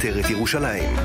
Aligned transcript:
עטרת 0.00 0.30
ירושלים. 0.30 0.96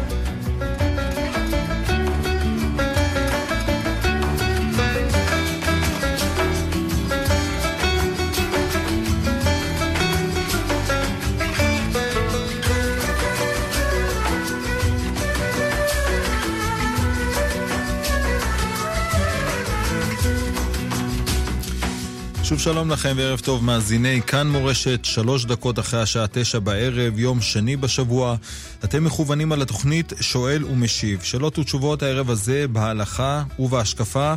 שוב 22.46 22.60
שלום 22.60 22.90
לכם 22.90 23.14
וערב 23.18 23.40
טוב 23.40 23.64
מאזיני 23.64 24.22
כאן 24.28 24.48
מורשת, 24.48 25.06
שלוש 25.06 25.46
דקות 25.46 25.80
אחרי 25.80 26.02
השעה 26.02 26.26
תשע 26.32 26.60
בערב, 26.60 27.20
יום 27.20 27.42
שני 27.42 27.78
בשבוע. 27.78 28.36
אתם 28.84 29.04
מכוונים 29.04 29.52
על 29.52 29.62
התוכנית 29.62 30.14
שואל 30.20 30.66
ומשיב. 30.66 31.22
שאלות 31.22 31.60
ותשובות 31.60 32.04
הערב 32.04 32.30
הזה 32.30 32.66
בהלכה 32.68 33.44
ובהשקפה 33.60 34.34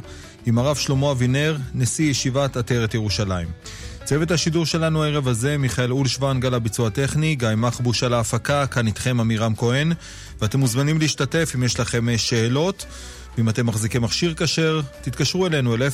עם 0.47 0.59
הרב 0.59 0.77
שלמה 0.77 1.11
אבינר, 1.11 1.57
נשיא 1.75 2.11
ישיבת 2.11 2.57
עטרת 2.57 2.95
ירושלים. 2.95 3.49
צוות 4.05 4.31
השידור 4.31 4.67
שלנו 4.67 5.05
הערב 5.05 5.29
הזה, 5.29 5.59
מיכאל 5.59 5.91
אולשוונג 5.91 6.47
על 6.47 6.55
הביצוע 6.55 6.87
הטכני, 6.87 7.35
גיא 7.35 7.49
מחבוש 7.57 8.03
על 8.03 8.15
ההפקה, 8.15 8.67
כאן 8.67 8.87
איתכם 8.87 9.21
עמירם 9.21 9.55
כהן, 9.57 9.93
ואתם 10.41 10.61
מוזמנים 10.61 10.99
להשתתף 10.99 11.53
אם 11.55 11.63
יש 11.63 11.81
לכם 11.81 12.07
שאלות. 12.17 12.87
ואם 13.39 13.49
אתם 13.49 13.67
מחזיקים 13.67 14.03
מכשיר 14.03 14.35
כשר, 14.35 14.81
תתקשרו 15.03 15.47
אלינו 15.47 15.75
אל 15.75 15.83
033-811-925. 15.83 15.87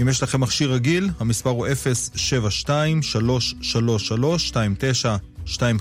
אם 0.00 0.08
יש 0.08 0.22
לכם 0.22 0.40
מכשיר 0.40 0.72
רגיל, 0.72 1.10
המספר 1.20 1.50
הוא 1.50 1.66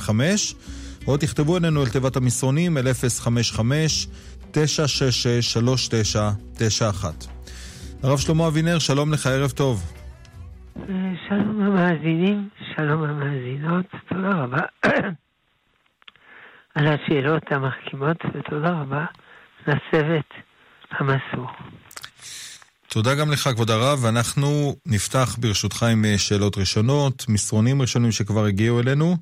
072-333-2925, 0.05 0.09
או 1.07 1.17
תכתבו 1.17 1.57
אלינו 1.57 1.83
אל 1.83 1.89
תיבת 1.89 2.15
המסרונים 2.15 2.77
אל 2.77 2.87
055-966-3991. 2.87 2.93
הרב 8.03 8.19
שלמה 8.19 8.47
אבינר, 8.47 8.79
שלום 8.79 9.13
לך, 9.13 9.27
ערב 9.27 9.51
טוב. 9.51 9.93
שלום 11.29 11.61
המאזינים, 11.61 12.49
שלום 12.75 13.03
המאזינות, 13.03 13.85
תודה 14.09 14.29
רבה. 14.29 14.61
על 16.75 16.87
השאלות 16.87 17.43
המחכימות, 17.51 18.17
ותודה 18.33 18.69
רבה 18.69 19.05
לצוות 19.67 20.25
המסור. 20.91 21.47
תודה 22.87 23.15
גם 23.15 23.31
לך, 23.31 23.49
כבוד 23.53 23.71
הרב, 23.71 23.99
ואנחנו 24.03 24.75
נפתח 24.85 25.35
ברשותך 25.39 25.83
עם 25.83 26.05
אה, 26.05 26.17
שאלות 26.17 26.57
ראשונות, 26.57 27.25
מסרונים 27.29 27.81
ראשונים 27.81 28.11
שכבר 28.11 28.45
הגיעו 28.45 28.79
אלינו. 28.79 29.17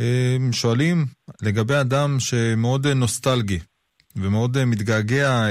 אה, 0.00 0.36
שואלים 0.52 1.06
לגבי 1.42 1.80
אדם 1.80 2.20
שמאוד 2.20 2.86
אה, 2.86 2.94
נוסטלגי 2.94 3.58
ומאוד 4.16 4.64
מתגעגע 4.64 5.46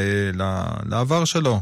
לעבר 0.85 1.25
שלו. 1.25 1.59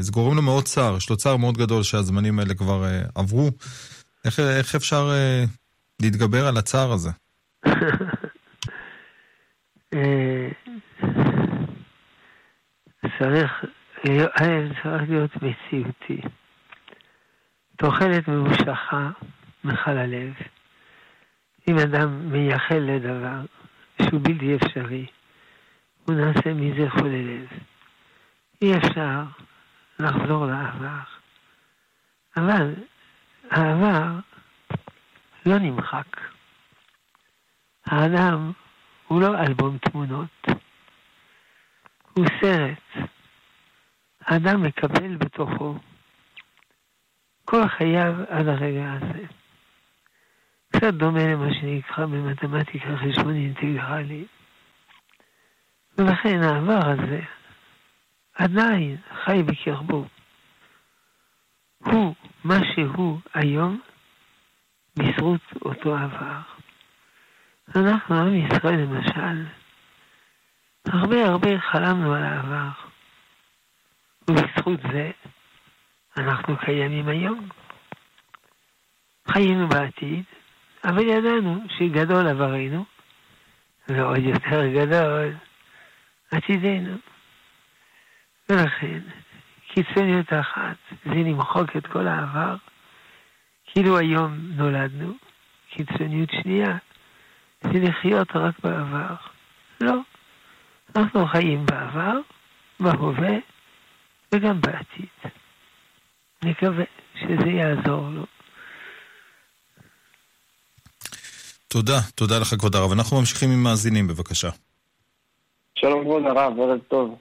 זה 0.00 0.12
גורם 0.12 0.36
לו 0.36 0.42
מאוד 0.42 0.64
צער, 0.64 0.96
יש 0.96 1.10
לו 1.10 1.16
צער 1.16 1.36
מאוד 1.36 1.58
גדול 1.58 1.82
שהזמנים 1.82 2.38
האלה 2.38 2.54
כבר 2.54 2.84
עברו. 3.14 3.50
איך, 4.24 4.40
איך 4.40 4.74
אפשר 4.74 5.12
להתגבר 6.02 6.46
על 6.46 6.56
הצער 6.56 6.92
הזה? 6.92 7.10
אה, 9.94 10.48
צריך, 13.18 13.64
צריך 14.82 15.02
להיות 15.08 15.30
מציאותי. 15.36 16.20
תוחלת 17.76 18.28
ממושכה 18.28 19.10
מכל 19.64 19.90
הלב. 19.90 20.32
אם 21.68 21.78
אדם 21.78 22.32
מייחל 22.32 22.78
לדבר 22.78 23.40
שהוא 24.02 24.20
בלתי 24.22 24.56
אפשרי, 24.56 25.06
הוא 26.04 26.14
נעשה 26.16 26.54
מזה 26.54 26.90
חולה 26.90 27.22
לב. 27.22 27.46
אי 28.62 28.76
אפשר 28.76 29.22
לחזור 29.98 30.46
לעבר. 30.46 31.00
אבל 32.36 32.74
העבר 33.50 34.18
לא 35.46 35.58
נמחק. 35.58 36.20
האדם 37.86 38.52
הוא 39.10 39.20
לא 39.20 39.40
אלבום 39.40 39.78
תמונות, 39.78 40.46
הוא 42.12 42.26
סרט. 42.40 43.08
האדם 44.20 44.62
מקבל 44.62 45.16
בתוכו 45.16 45.74
כל 47.44 47.68
חייו 47.68 48.14
עד 48.28 48.48
הרגע 48.48 48.92
הזה. 48.92 49.26
קצת 50.72 50.94
דומה 50.94 51.26
למה 51.26 51.54
שנקרא 51.54 52.06
במתמטיקה 52.06 52.96
חשבון 52.96 53.34
אינטגרלי. 53.34 54.24
ולכן 55.98 56.42
העבר 56.42 56.80
הזה 56.86 57.20
עדיין 58.34 58.96
חי 59.24 59.42
בקרבו. 59.42 60.04
הוא 61.78 62.14
מה 62.44 62.58
שהוא 62.74 63.20
היום 63.34 63.80
בזכות 64.96 65.40
אותו 65.64 65.96
עבר. 65.96 66.49
אנחנו, 67.76 68.14
עם 68.14 68.34
ישראל 68.34 68.80
למשל, 68.80 69.44
הרבה 70.86 71.24
הרבה 71.24 71.60
חלמנו 71.60 72.14
על 72.14 72.22
העבר, 72.22 72.68
ובזכות 74.28 74.80
זה 74.92 75.10
אנחנו 76.16 76.56
קיימים 76.56 77.08
היום. 77.08 77.48
חיינו 79.28 79.68
בעתיד, 79.68 80.24
אבל 80.84 81.02
ידענו 81.02 81.64
שגדול 81.78 82.26
עברנו, 82.26 82.84
ועוד 83.88 84.18
יותר 84.18 84.66
גדול 84.66 85.34
עתידנו. 86.30 86.96
ולכן, 88.48 89.00
קיצוניות 89.68 90.32
אחת 90.32 90.76
זה 91.04 91.14
למחוק 91.14 91.76
את 91.76 91.86
כל 91.86 92.08
העבר, 92.08 92.56
כאילו 93.64 93.98
היום 93.98 94.38
נולדנו. 94.56 95.14
קיצוניות 95.70 96.30
שנייה 96.42 96.76
זה 97.62 97.78
לחיות 97.78 98.28
רק 98.34 98.54
בעבר. 98.64 99.14
לא. 99.80 99.94
אנחנו 100.96 101.26
חיים 101.26 101.66
בעבר, 101.66 102.18
בהווה 102.80 103.38
וגם 104.32 104.60
בעתיד. 104.60 105.32
נקווה 106.42 106.84
שזה 107.14 107.50
יעזור 107.50 108.08
לו. 108.08 108.26
תודה, 111.68 112.00
תודה 112.14 112.38
לך 112.38 112.54
כבוד 112.58 112.74
הרב. 112.74 112.92
אנחנו 112.92 113.18
ממשיכים 113.18 113.50
עם 113.50 113.62
מאזינים, 113.62 114.08
בבקשה. 114.08 114.48
שלום 115.74 116.04
כבוד 116.04 116.22
הרב, 116.26 116.60
ערב 116.60 116.78
טוב. 116.88 117.18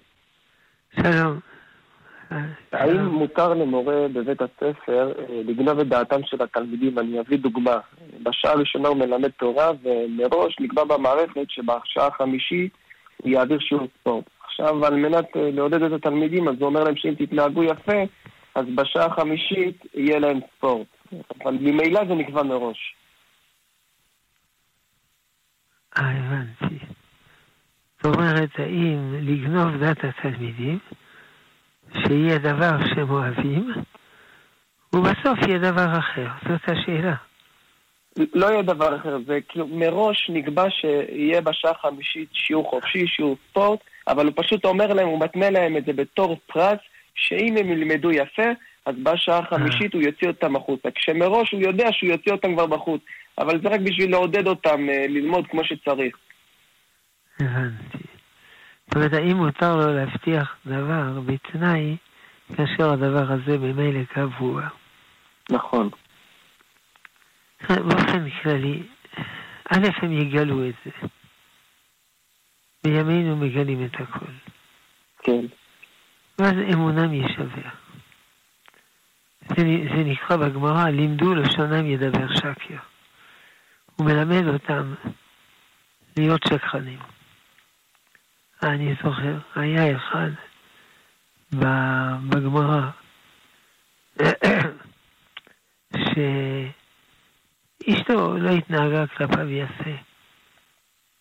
שלום. 0.96 1.49
האם 2.72 3.06
מותר 3.06 3.54
למורה 3.54 4.08
בבית 4.14 4.42
הספר 4.42 5.12
אה, 5.20 5.42
לגנוב 5.46 5.80
את 5.80 5.88
דעתם 5.88 6.24
של 6.24 6.44
התלמידים? 6.44 7.00
אני 7.00 7.20
אביא 7.20 7.38
דוגמה. 7.38 7.78
בשעה 8.24 8.52
הראשונה 8.52 8.88
הוא 8.88 8.98
מלמד 8.98 9.30
תורה, 9.30 9.72
ומראש 9.84 10.56
נקבע 10.60 10.84
במערכת 10.84 11.50
שבשעה 11.50 12.08
החמישית 12.08 12.72
הוא 13.18 13.32
יעביר 13.32 13.60
שיעור 13.60 13.88
ספורט. 14.00 14.26
עכשיו, 14.46 14.86
על 14.86 14.96
מנת 14.96 15.26
אה, 15.36 15.52
לעודד 15.52 15.82
את 15.84 15.92
התלמידים, 15.92 16.48
אז 16.48 16.56
הוא 16.60 16.66
אומר 16.66 16.84
להם 16.84 16.96
שאם 16.96 17.16
תתנהגו 17.16 17.64
יפה, 17.64 18.02
אז 18.56 18.66
בשעה 18.76 19.06
החמישית 19.06 19.86
יהיה 19.94 20.20
להם 20.20 20.40
ספורט. 20.58 20.88
אבל 21.44 21.54
ממילא 21.54 22.06
זה 22.08 22.14
נקבע 22.14 22.44
מראש. 22.44 22.96
אה, 25.98 26.12
הבנתי. 26.12 26.86
זאת 28.04 28.16
אומרת, 28.16 28.50
האם 28.58 29.14
לגנוב 29.14 29.78
דעת 29.78 30.04
התלמידים 30.04 30.80
שיהיה 31.94 32.38
דבר 32.38 32.78
שהם 32.90 33.10
אוהבים, 33.10 33.74
ובסוף 34.94 35.40
יהיה 35.48 35.58
דבר 35.58 36.00
אחר. 36.00 36.28
זאת 36.50 36.62
השאלה. 36.68 37.16
לא 38.34 38.46
יהיה 38.46 38.62
דבר 38.62 38.96
אחר, 38.96 39.18
זה 39.28 39.40
כאילו 39.50 39.68
מראש 39.68 40.30
נקבע 40.34 40.66
שיהיה 40.70 41.42
בשעה 41.42 41.74
חמישית 41.74 42.30
שיעור 42.34 42.70
חופשי, 42.70 43.08
שיעור 43.08 43.38
ספורט, 43.50 43.80
אבל 44.08 44.26
הוא 44.26 44.34
פשוט 44.36 44.66
אומר 44.66 44.94
להם, 44.94 45.08
הוא 45.08 45.20
מתנה 45.20 45.50
להם 45.50 45.78
את 45.78 45.86
זה 45.86 45.94
בתור 45.94 46.38
פרס, 46.48 46.80
שאם 47.16 47.58
הם 47.58 47.72
ילמדו 47.72 48.12
יפה, 48.12 48.50
אז 48.86 48.96
בשעה 49.04 49.38
החמישית 49.38 49.94
הוא 49.94 50.02
יוציא 50.02 50.28
אותם 50.28 50.56
החוצה. 50.56 50.92
כשמראש 50.92 51.52
הוא 51.52 51.62
יודע 51.62 51.88
שהוא 51.92 52.10
יוציא 52.10 52.32
אותם 52.32 52.54
כבר 52.54 52.66
בחוץ, 52.66 53.02
אבל 53.38 53.62
זה 53.62 53.70
רק 53.70 53.80
בשביל 53.80 54.12
לעודד 54.12 54.48
אותם 54.48 54.90
אה, 54.90 55.06
ללמוד 55.08 55.48
כמו 55.48 55.64
שצריך. 55.64 56.18
הבנתי. 57.40 58.09
זאת 58.90 58.96
אומרת, 58.96 59.14
האם 59.14 59.38
מותר 59.38 59.76
לו 59.76 59.94
להבטיח 59.94 60.56
דבר 60.66 61.20
בתנאי 61.26 61.98
כאשר 62.56 62.92
הדבר 62.92 63.32
הזה 63.32 63.58
ממילא 63.58 64.04
קבוע? 64.04 64.68
נכון. 65.52 65.90
באופן 67.70 68.30
כללי, 68.30 68.84
א', 69.74 69.88
הם 70.02 70.12
יגלו 70.12 70.70
את 70.70 70.74
זה. 70.86 70.92
בימינו 72.84 73.38
מגלים 73.38 73.86
את 73.86 73.96
הכל. 73.96 74.32
כן. 75.24 75.46
ואז 76.40 76.54
אמונם 76.74 77.14
יישבר. 77.14 77.70
זה, 79.42 79.64
זה 79.96 80.04
נקרא 80.06 80.36
בגמרא, 80.38 80.90
לימדו 80.90 81.36
לשונם 81.36 81.86
ידבר 81.86 82.36
שקר. 82.36 82.78
הוא 83.96 84.06
מלמד 84.06 84.48
אותם 84.48 84.94
להיות 86.18 86.42
שקרנים. 86.50 87.00
אני 88.64 88.96
זוכר, 89.04 89.38
היה 89.56 89.98
אחד 89.98 90.30
בגמרא 92.30 92.90
שאשתו 97.84 98.38
לא 98.38 98.50
התנהגה 98.50 99.08
כלפיו 99.08 99.50
יפה. 99.50 99.90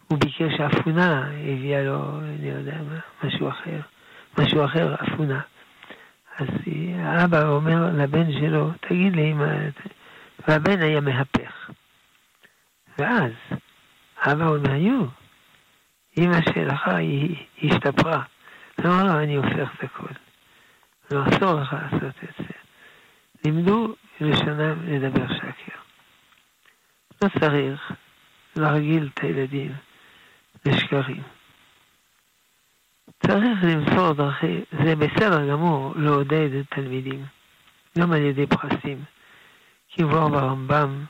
הוא 0.09 0.19
ביקש 0.19 0.61
אפונה, 0.61 1.31
הביאה 1.31 1.83
לו, 1.83 2.21
אני 2.21 2.49
יודע 2.49 2.77
מה, 2.83 2.99
משהו 3.23 3.49
אחר, 3.49 3.81
משהו 4.39 4.65
אחר, 4.65 4.95
אפונה. 4.95 5.41
אז 6.39 6.49
האבא 6.99 7.49
אומר 7.49 7.91
לבן 7.93 8.33
שלו, 8.33 8.71
תגיד 8.81 9.17
לי 9.17 9.33
מה... 9.33 9.53
והבן 10.49 10.83
היה 10.83 11.01
מהפך. 11.01 11.71
ואז 12.99 13.33
אבא 14.19 14.47
אומר, 14.47 14.75
יו, 14.75 15.05
אמא 16.19 16.41
שלך 16.55 16.89
היא 16.89 17.37
השתפרה. 17.63 18.23
אמר 18.85 19.05
לו, 19.05 19.23
אני 19.23 19.37
הופך 19.37 19.75
את 19.79 19.85
הכל. 19.85 20.13
לא 21.11 21.23
אסור 21.29 21.61
לך 21.61 21.73
לעשות 21.73 22.17
את 22.25 22.35
זה. 22.39 22.55
לימדו 23.45 23.95
לשונם 24.21 24.87
לדבר 24.87 25.35
שקר. 25.35 25.79
לא 27.23 27.29
צריך 27.41 27.93
להרגיל 28.57 29.09
את 29.15 29.25
הילדים 29.25 29.73
לשקרים. 30.65 31.23
צריך 33.27 33.59
למסור 33.63 34.13
דרכי, 34.13 34.61
זה 34.85 34.97
בסדר 34.97 35.51
גמור 35.51 35.93
לעודד 35.97 36.49
את 36.61 36.67
תלמידים, 36.75 37.25
גם 37.99 38.13
על 38.13 38.23
ידי 38.23 38.47
פרסים, 38.47 39.05
כמבואר 39.93 40.29
ברמב"ם 40.29 41.05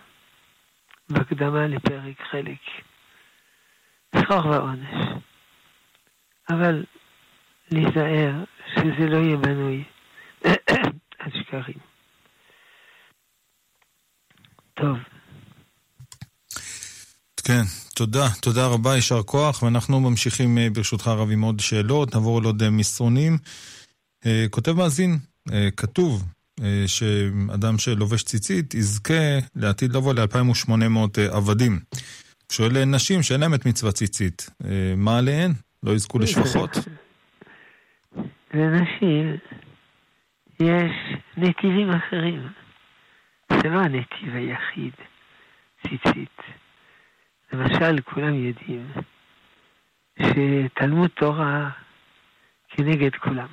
בהקדמה 1.11 1.67
לפרק 1.67 2.23
חלק, 2.31 2.59
שכר 4.17 4.47
ועונש. 4.47 5.19
אבל 6.51 6.85
להיזהר 7.71 8.45
שזה 8.75 9.07
לא 9.07 9.17
יהיה 9.17 9.37
בנוי 9.37 9.85
על 11.19 11.31
שקרים. 11.33 11.79
טוב. 14.75 14.97
כן, 17.45 17.63
תודה, 17.95 18.29
תודה 18.41 18.67
רבה, 18.67 18.95
יישר 18.95 19.23
כוח, 19.23 19.63
ואנחנו 19.63 20.01
ממשיכים 20.01 20.59
אה, 20.59 20.71
ברשותך 20.71 21.07
הרב 21.07 21.31
עם 21.31 21.43
עוד 21.43 21.61
שאלות, 21.61 22.15
נעבור 22.15 22.39
על 22.39 22.45
עוד 22.45 22.63
אה, 22.63 22.71
מסרונים. 22.71 23.39
אה, 24.27 24.47
כותב 24.51 24.73
מאזין, 24.73 25.19
כתוב 25.77 26.25
שאדם 26.87 27.79
שלובש 27.79 28.23
ציצית 28.23 28.75
יזכה 28.75 29.39
לעתיד 29.57 29.93
לבוא 29.93 30.15
ל-2800 30.15 31.21
עבדים. 31.31 31.81
שואל 32.53 32.85
נשים 32.85 33.23
שאין 33.23 33.41
להם 33.41 33.55
את 33.55 33.67
מצוות 33.67 33.95
ציצית, 33.95 34.51
מה 34.97 35.19
עליהן? 35.19 35.51
לא 35.83 35.93
יזכו 35.93 36.19
לשפחות? 36.19 36.71
לנשים 38.55 39.37
יש 40.61 40.93
נתיבים 41.37 41.91
אחרים. 41.91 42.49
זה 43.53 43.69
לא 43.69 43.79
הנתיב 43.79 44.35
היחיד, 44.35 44.93
ציצית. 45.83 46.37
למשל, 47.53 48.01
כולם 48.05 48.35
יודעים 48.35 48.93
שתלמוד 50.23 51.11
תורה 51.11 51.71
כנגד 52.69 53.15
כולם. 53.17 53.49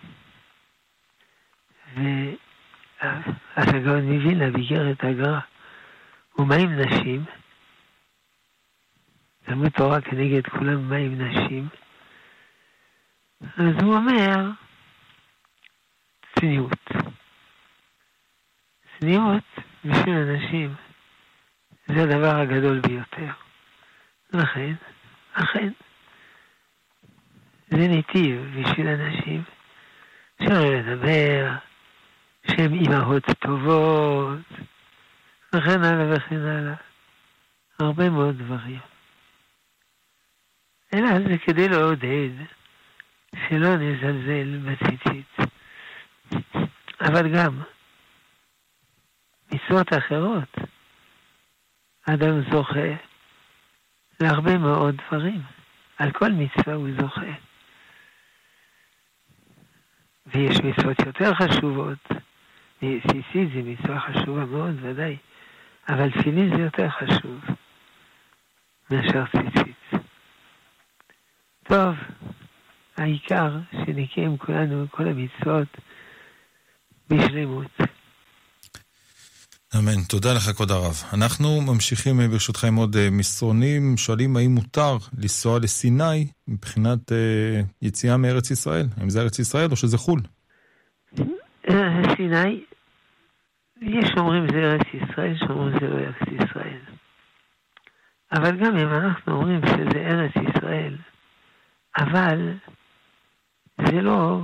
ואז 1.98 3.24
הגאון 3.56 4.12
מווילנה 4.12 4.52
ביקר 4.52 4.92
את 4.92 5.04
הגר"א, 5.04 5.40
ומה 6.40 6.56
עם 6.56 6.80
נשים? 6.80 7.26
תלמוד 9.46 9.70
תורה 9.70 10.02
כנגד 10.02 10.48
כולם, 10.48 10.90
מה 10.90 10.98
נשים? 10.98 11.68
אז 13.58 13.84
הוא 13.84 13.96
אומר, 13.96 14.52
צניעות. 16.40 16.86
צניעות 19.00 19.44
בשביל 19.86 20.16
אנשים 20.16 20.74
זה 21.86 22.04
הדבר 22.04 22.36
הגדול 22.36 22.80
ביותר. 22.80 23.32
לכן, 24.34 24.74
אכן, 25.34 25.70
זה 27.70 27.88
נתיב 27.88 28.60
בשביל 28.60 28.88
אנשים 28.88 29.44
אפשר 30.36 30.62
לדבר, 30.70 31.52
שהם 32.48 32.74
אימהות 32.74 33.24
טובות, 33.40 34.40
וכן 35.54 35.84
הלאה 35.84 36.16
וכן 36.16 36.42
הלאה. 36.42 36.76
הרבה 37.80 38.10
מאוד 38.10 38.38
דברים. 38.38 38.95
אלא 40.96 41.20
זה 41.28 41.38
כדי 41.38 41.70
לעודד 41.70 42.30
שלא 43.50 43.76
נזלזל 43.76 44.58
בציצית. 44.58 45.38
אבל 47.02 47.36
גם 47.36 47.62
מצוות 49.52 49.94
אחרות, 49.94 50.56
אדם 52.10 52.42
זוכה 52.52 52.96
להרבה 54.20 54.58
מאוד 54.58 54.96
דברים. 55.08 55.42
על 55.98 56.12
כל 56.12 56.32
מצווה 56.32 56.74
הוא 56.74 56.90
זוכה. 57.02 57.32
ויש 60.28 60.58
מצוות 60.64 61.00
יותר 61.06 61.34
חשובות. 61.34 62.08
סיסית 62.80 63.50
זה 63.54 63.62
מצווה 63.64 64.00
חשובה 64.00 64.46
מאוד, 64.46 64.76
ודאי. 64.82 65.18
אבל 65.90 66.12
תפילין 66.12 66.58
זה 66.58 66.62
יותר 66.62 66.90
חשוב 66.90 67.40
מאשר 68.92 69.26
ציצית. 69.26 69.55
טוב, 71.68 71.96
העיקר 72.98 73.58
שנקיים 73.72 74.38
כולנו 74.38 74.86
כל 74.92 75.08
המצוות 75.08 75.68
בשלמות. 77.10 77.72
אמן. 79.78 80.04
תודה 80.10 80.34
לך, 80.34 80.44
כבוד 80.56 80.72
הרב. 80.72 80.96
אנחנו 81.14 81.62
ממשיכים 81.62 82.22
אה, 82.22 82.28
ברשותך 82.28 82.64
עם 82.64 82.76
עוד 82.76 82.96
אה, 82.96 83.10
מסרונים. 83.12 83.98
שואלים 83.98 84.38
האם 84.38 84.52
מותר 84.52 84.98
לנסוע 85.18 85.60
לסיני 85.60 86.28
מבחינת 86.48 87.12
אה, 87.12 87.62
יציאה 87.82 88.18
מארץ 88.18 88.52
ישראל? 88.52 88.86
האם 88.98 89.10
זה 89.10 89.22
ארץ 89.22 89.40
ישראל 89.40 89.72
או 89.72 89.76
שזה 89.76 89.98
חו"ל? 89.98 90.20
סיני, 92.18 92.64
יש 93.82 94.10
אומרים 94.18 94.48
זה 94.52 94.58
ארץ 94.58 94.88
ישראל, 94.94 95.32
יש 95.32 95.42
אומרים 95.50 95.80
זה 95.80 95.88
לא 95.88 95.96
ארץ 95.96 96.16
ישראל. 96.28 96.80
אבל 98.32 98.58
גם 98.58 98.78
אם 98.78 98.90
אנחנו 98.94 99.34
אומרים 99.34 99.62
שזה 99.68 100.00
ארץ 100.00 100.32
ישראל, 100.50 100.96
אבל 101.98 102.54
זה 103.78 104.02
לא 104.02 104.42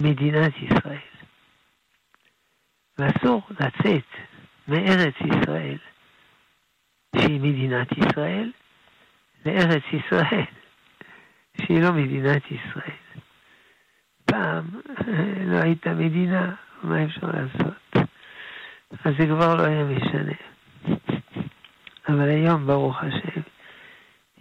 מדינת 0.00 0.52
ישראל. 0.56 1.10
ואסור 2.98 3.42
לצאת 3.50 4.06
מארץ 4.68 5.14
ישראל, 5.20 5.78
שהיא 7.16 7.40
מדינת 7.40 7.88
ישראל, 7.92 8.52
לארץ 9.46 9.82
ישראל, 9.92 10.44
שהיא 11.62 11.82
לא 11.82 11.92
מדינת 11.92 12.42
ישראל. 12.50 12.96
פעם 14.24 14.64
לא 15.50 15.56
הייתה 15.56 15.94
מדינה, 15.94 16.54
מה 16.82 17.04
אפשר 17.04 17.26
לעשות? 17.26 18.06
אז 19.04 19.14
זה 19.18 19.26
כבר 19.26 19.54
לא 19.54 19.62
היה 19.62 19.84
משנה. 19.84 20.32
אבל 22.08 22.28
היום, 22.28 22.66
ברוך 22.66 23.02
השם, 23.02 23.40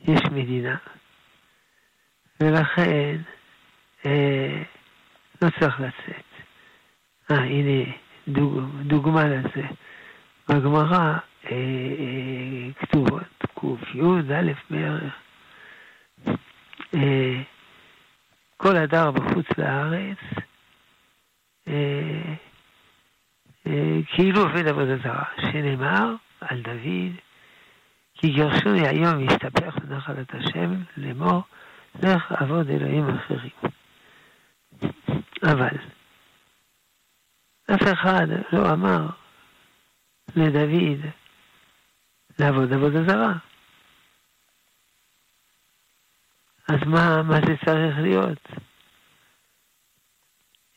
יש 0.08 0.22
מדינה. 0.32 0.78
ולכן 2.40 3.18
אה, 4.06 4.64
לא 5.42 5.50
צריך 5.60 5.80
לצאת. 5.80 6.26
אה, 7.32 7.38
הנה 7.38 7.92
דוג, 8.28 8.64
דוגמה 8.82 9.24
לזה. 9.24 9.68
בגמרא 10.50 11.18
אה, 11.46 11.52
אה, 11.52 12.74
כתובות 12.80 13.24
ק"י, 13.60 14.00
א' 14.36 14.52
בערך. 14.70 15.14
אה, 16.96 17.42
כל 18.58 18.78
הדר 18.78 19.12
בחוץ 19.12 19.46
לארץ, 19.58 20.18
כאילו 24.08 24.42
עובד 24.42 24.68
עבודה 24.68 24.98
זרה, 24.98 25.24
שנאמר 25.42 26.16
על 26.42 26.62
דוד, 26.62 27.16
כי 28.14 28.30
גרשוני 28.34 28.88
היום 28.88 29.20
יסתפח 29.20 29.76
בנחלת 29.84 30.34
השם 30.34 30.74
לאמור, 30.98 31.42
לך 31.96 32.32
עבוד 32.32 32.70
אלוהים 32.70 33.10
אחרים. 33.10 33.72
אבל 35.44 35.78
אף 37.76 37.82
אחד 37.94 38.28
לא 38.52 38.74
אמר 38.74 39.08
לדוד 40.36 41.00
לעבוד 42.40 42.74
עבודה 42.74 43.04
זרה. 43.04 43.34
אז 46.68 46.80
מה, 46.86 47.24
מה 47.24 47.40
זה 47.48 47.56
צריך 47.66 47.98
להיות? 47.98 48.48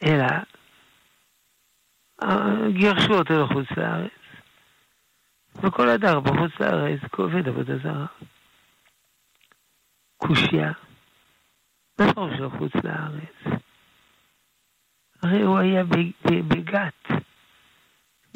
אלא, 0.02 0.26
גירשו 2.72 3.14
אותו 3.14 3.44
לחוץ 3.44 3.66
לארץ, 3.76 4.10
וכל 5.54 5.88
הדר 5.88 6.20
בחוץ 6.20 6.60
לארץ 6.60 7.00
כעובד 7.12 7.48
עבודה 7.48 7.78
זרה. 7.78 8.06
קושייה. 10.16 10.72
פירוש 11.96 12.40
לחוץ 12.40 12.72
לארץ? 12.84 13.60
הרי 15.22 15.42
הוא 15.42 15.58
היה 15.58 15.84
בגת. 16.48 17.08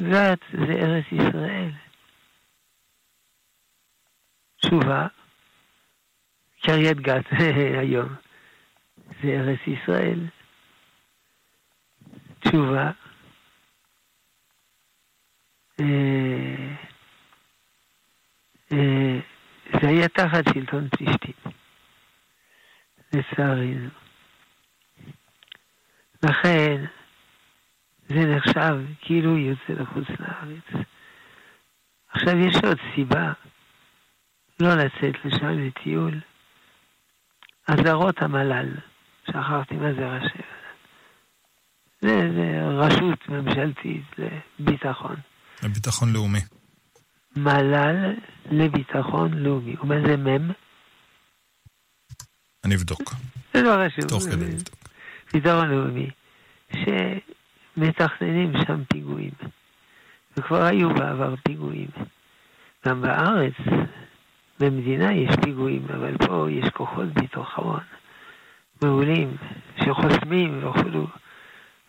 גת 0.01 0.39
זה 0.51 0.73
ארץ 0.73 1.05
ישראל. 1.11 1.71
תשובה, 4.57 5.07
קריית 6.61 6.97
גת 6.97 7.25
היום, 7.81 8.15
זה 9.23 9.27
ארץ 9.27 9.59
ישראל. 9.67 10.19
תשובה, 12.39 12.91
אה, 15.79 16.75
אה, 18.71 19.19
זה 19.81 19.87
היה 19.87 20.07
תחת 20.07 20.43
שלטון 20.53 20.89
פלישתים, 20.89 21.33
לצערנו. 23.17 23.89
לכן 26.23 26.85
זה 28.09 28.25
נחשב 28.25 28.77
כאילו 29.01 29.29
הוא 29.29 29.37
יוצא 29.37 29.81
לחוץ 29.81 30.07
לארץ. 30.19 30.85
עכשיו 32.11 32.37
יש 32.37 32.55
עוד 32.63 32.77
סיבה 32.95 33.33
לא 34.59 34.75
לצאת 34.75 35.25
לשם 35.25 35.59
לטיול. 35.59 36.19
אזהרות 37.67 38.21
המל"ל, 38.21 38.69
שכחתי 39.27 39.75
מה 39.75 39.93
זה 39.93 40.07
ראשי 40.07 40.43
זה, 42.01 42.29
זה 42.35 42.61
רשות 42.63 43.29
ממשלתית 43.29 44.03
לביטחון. 44.59 45.15
לביטחון 45.63 46.13
לאומי. 46.13 46.39
מל"ל 47.35 48.13
לביטחון 48.51 49.33
לאומי. 49.33 49.75
ומה 49.81 49.95
זה 50.07 50.17
מ"ם? 50.17 50.51
אני 52.67 52.75
אבדוק. 52.75 53.13
זה 53.53 53.61
לא 53.61 53.69
רשום. 53.69 54.07
תוך 54.09 54.23
כדי 54.23 54.45
לבדוק. 54.45 54.75
ביטחון 55.33 55.69
לאומי, 55.69 56.09
שמתכננים 57.77 58.53
שם 58.67 58.83
פיגועים. 58.93 59.31
וכבר 60.37 60.63
היו 60.63 60.89
בעבר 60.93 61.35
פיגועים. 61.43 61.87
גם 62.87 63.01
בארץ, 63.01 63.53
במדינה 64.59 65.13
יש 65.13 65.35
פיגועים, 65.43 65.85
אבל 65.93 66.17
פה 66.17 66.47
יש 66.51 66.69
כוחות 66.69 67.13
ביטחון 67.13 67.79
מעולים 68.81 69.37
שחוסמים 69.85 70.67
וכו'. 70.67 71.07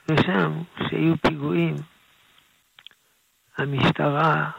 ושם, 0.09 0.53
כשיהיו 0.77 1.15
פיגועים, 1.27 1.75
המשטרה, 3.59 4.51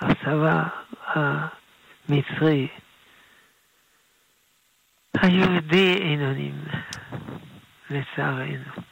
הצבא 0.00 0.62
המצרי, 1.06 2.68
היהודי 5.22 5.94
אינונים, 5.94 6.64
לצערנו. 7.90 8.84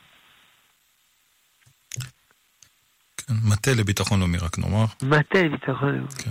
כן, 3.17 3.35
מטה 3.53 3.71
לביטחון 3.75 4.21
לאומי, 4.21 4.39
רק 4.39 4.59
נאמר. 4.59 4.85
מטה 5.03 5.43
לביטחון 5.43 5.95
לאומי. 5.95 6.13
כן. 6.25 6.31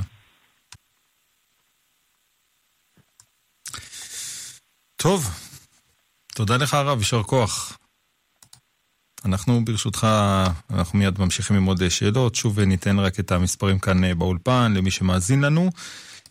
טוב, 4.95 5.29
תודה 6.35 6.57
לך 6.57 6.73
הרב, 6.73 6.99
יישר 6.99 7.23
כוח. 7.23 7.77
אנחנו 9.25 9.65
ברשותך, 9.65 10.07
אנחנו 10.69 10.99
מיד 10.99 11.19
ממשיכים 11.19 11.55
עם 11.55 11.63
עוד 11.63 11.89
שאלות. 11.89 12.35
שוב 12.35 12.59
ניתן 12.59 12.99
רק 12.99 13.19
את 13.19 13.31
המספרים 13.31 13.79
כאן 13.79 14.03
אה, 14.03 14.15
באולפן 14.15 14.73
למי 14.75 14.91
שמאזין 14.91 15.41
לנו. 15.41 15.69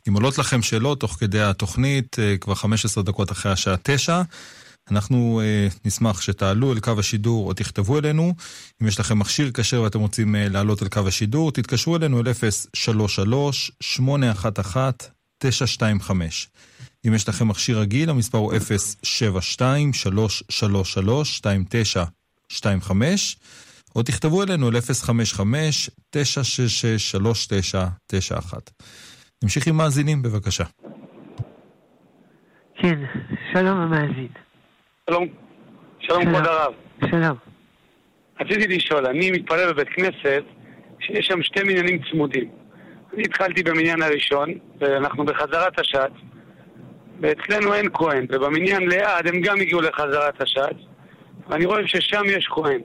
אם 0.09 0.14
עולות 0.14 0.38
לכם 0.38 0.62
שאלות 0.62 1.00
תוך 1.00 1.16
כדי 1.21 1.42
התוכנית, 1.42 2.19
אה, 2.19 2.37
כבר 2.37 2.54
15 2.54 3.04
דקות 3.04 3.33
אחרי 3.33 3.52
השעה 3.52 3.76
9, 3.83 4.23
אנחנו 4.90 5.40
אה, 5.45 5.69
נשמח 5.85 6.21
שתעלו 6.21 6.73
אל 6.73 6.80
קו 6.80 6.92
השידור 6.99 7.49
או 7.49 7.54
תכתבו 7.54 7.99
אלינו. 7.99 8.35
אם 8.83 8.87
יש 8.87 9.00
לכם 9.00 9.19
מכשיר 9.19 9.50
כשר 9.54 9.83
ואתם 9.83 10.00
רוצים 10.00 10.35
לעלות 10.38 10.83
אל 10.83 10.88
קו 10.88 11.09
השידור, 11.09 11.52
תתקשרו 11.52 11.97
אלינו 11.97 12.21
אל 12.21 12.25
033-811-925. 15.45 15.50
אם 17.07 17.14
יש 17.14 17.28
לכם 17.28 17.49
מכשיר 17.49 17.78
רגיל, 17.78 18.11
המספר 18.11 18.38
הוא 18.38 18.52
072-333-2925. 18.52 18.57
25, 22.50 23.37
או 23.97 24.02
תכתבו 24.02 24.42
אלינו 24.42 24.69
על 24.69 24.76
055-966-3991. 24.76 24.80
נמשיך 29.42 29.66
עם 29.66 29.76
מאזינים, 29.76 30.23
בבקשה. 30.23 30.64
כן, 32.75 32.99
שלום 33.52 33.78
המאזין. 33.78 34.28
שלום, 35.11 35.26
שלום 36.00 36.25
כבוד 36.25 36.47
הרב. 36.47 36.73
שלום. 37.11 37.37
רציתי 38.40 38.76
לשאול, 38.76 39.06
אני 39.06 39.30
מתפלל 39.30 39.73
בבית 39.73 39.88
כנסת 39.88 40.42
שיש 41.00 41.26
שם 41.26 41.42
שתי 41.42 41.62
מניינים 41.62 42.00
צמודים. 42.11 42.50
אני 43.14 43.23
התחלתי 43.23 43.62
במניין 43.62 44.02
הראשון, 44.02 44.49
ואנחנו 44.78 45.25
בחזרת 45.25 45.78
השעת, 45.78 46.12
ואצלנו 47.20 47.75
אין 47.75 47.88
כהן, 47.92 48.26
ובמניין 48.28 48.88
ליד 48.88 49.26
הם 49.26 49.40
גם 49.40 49.61
הגיעו 49.61 49.80
לחזרת 49.80 50.42
השעת, 50.42 50.76
ואני 51.49 51.64
רואה 51.64 51.87
ששם 51.87 52.23
יש 52.26 52.47
כהן. 52.50 52.80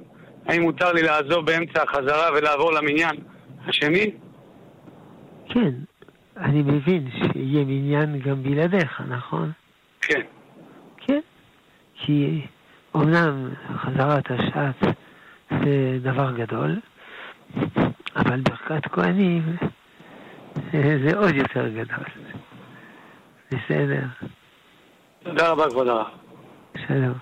האם 0.46 0.62
מותר 0.62 0.94
לי 0.94 1.02
לעזוב 1.02 1.46
באמצע 1.46 1.84
החזרה 1.84 2.30
ולעבור 2.34 2.74
למניין 2.74 3.16
השני? 3.68 4.12
כן, 5.50 5.70
אני 6.38 6.62
מבין 6.62 7.10
שיהיה 7.12 7.66
מניין 7.66 8.20
גם 8.20 8.44
בלעדיך, 8.44 9.02
נכון? 9.08 9.52
כן. 10.02 10.22
כן, 10.98 11.20
כי 11.96 12.42
אומנם 12.94 13.50
חזרת 13.78 14.26
השעת 14.32 14.98
זה 15.50 16.00
דבר 16.02 16.32
גדול, 16.32 16.80
אבל 18.16 18.42
ברכת 18.42 18.88
כהנים 18.92 19.58
זה 20.74 21.18
עוד 21.18 21.36
יותר 21.36 21.70
גדול. 21.70 22.06
בסדר. 23.52 24.06
תודה 25.24 25.50
רבה, 25.50 25.70
כבוד 25.70 25.88
הרב. 25.88 26.08
שלום. 26.88 27.18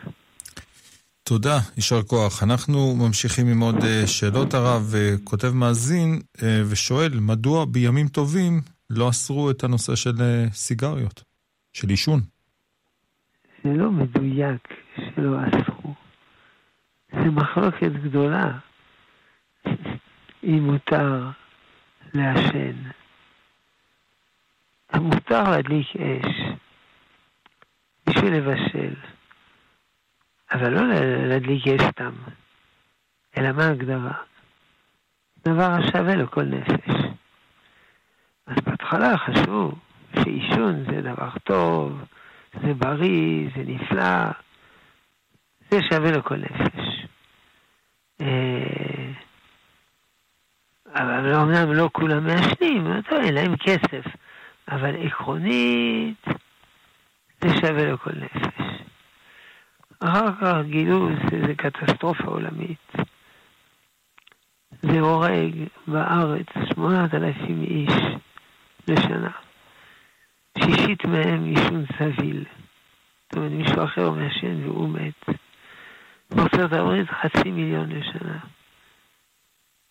תודה, 1.24 1.58
יישר 1.76 2.04
כוח. 2.04 2.44
אנחנו 2.44 2.96
ממשיכים 2.96 3.48
עם 3.48 3.60
עוד 3.60 3.84
אה, 3.84 4.08
שאלות 4.08 4.54
הרב, 4.54 4.94
כותב 5.24 5.52
מאזין 5.54 6.20
אה, 6.44 6.62
ושואל, 6.70 7.12
מדוע 7.20 7.66
בימים 7.66 8.08
טובים 8.08 8.62
לא 8.98 9.10
אסרו 9.10 9.52
את 9.52 9.64
הנושא 9.64 9.96
של 9.96 10.22
אה, 10.22 10.46
סיגריות, 10.52 11.24
של 11.74 11.90
עישון? 11.90 12.20
זה 13.64 13.70
לא 13.74 13.92
מדויק 13.92 14.74
שלא 14.96 15.38
אסרו. 15.48 15.94
זה 17.12 17.30
מחלוקת 17.32 17.92
גדולה 18.04 18.60
אם 20.44 20.64
מותר 20.64 21.30
לעשן. 22.14 22.76
מותר 24.96 25.44
להדליק 25.44 25.88
אש 25.96 26.56
בשביל 28.08 28.34
לבשל. 28.34 28.94
אבל 30.54 30.70
לא 30.70 30.82
להדליק 31.28 31.68
אש 31.68 31.82
סתם, 31.90 32.14
אלא 33.38 33.52
מה 33.52 33.66
ההגדרה? 33.66 34.14
דבר 35.46 35.72
השווה 35.72 36.16
לכל 36.16 36.44
נפש. 36.44 37.03
אז 38.48 38.56
בהתחלה 38.66 39.18
חשוב 39.18 39.80
שעישון 40.16 40.84
זה 40.86 41.02
דבר 41.02 41.30
טוב, 41.44 42.04
זה 42.62 42.74
בריא, 42.74 43.50
זה 43.56 43.64
נפלא, 43.66 44.26
זה 45.70 45.80
שווה 45.90 46.12
לכל 46.12 46.36
נפש. 46.36 47.06
אה, 48.22 49.12
אבל 50.96 51.34
אמנם 51.36 51.74
לא 51.74 51.90
כולם 51.92 52.28
מעשנים, 52.28 52.88
אין 53.12 53.34
להם 53.34 53.56
כסף, 53.58 54.06
אבל 54.68 55.06
עקרונית 55.06 56.26
זה 57.42 57.50
שווה 57.62 57.92
לכל 57.92 58.12
נפש. 58.16 58.84
אחר 60.00 60.32
כך 60.42 60.56
גילו 60.70 61.10
שזה 61.30 61.56
קטסטרופה 61.56 62.24
עולמית. 62.24 62.94
זה 64.82 65.00
הורג 65.00 65.56
בארץ 65.88 66.46
שמונת 66.74 67.14
אלפים 67.14 67.62
איש 67.62 67.94
לשנה. 68.88 69.32
שישית 70.58 71.06
מהם 71.06 71.44
עישון 71.44 71.86
סביל. 71.98 72.46
זאת 73.24 73.38
אומרת, 73.38 73.52
מישהו 73.52 73.84
אחר 73.84 74.12
מעשן 74.12 74.64
והוא 74.64 74.90
מת. 74.90 75.38
בארצות 76.36 76.74
הברית 76.74 77.10
חצי 77.10 77.52
מיליון 77.52 77.90
לשנה. 77.90 78.40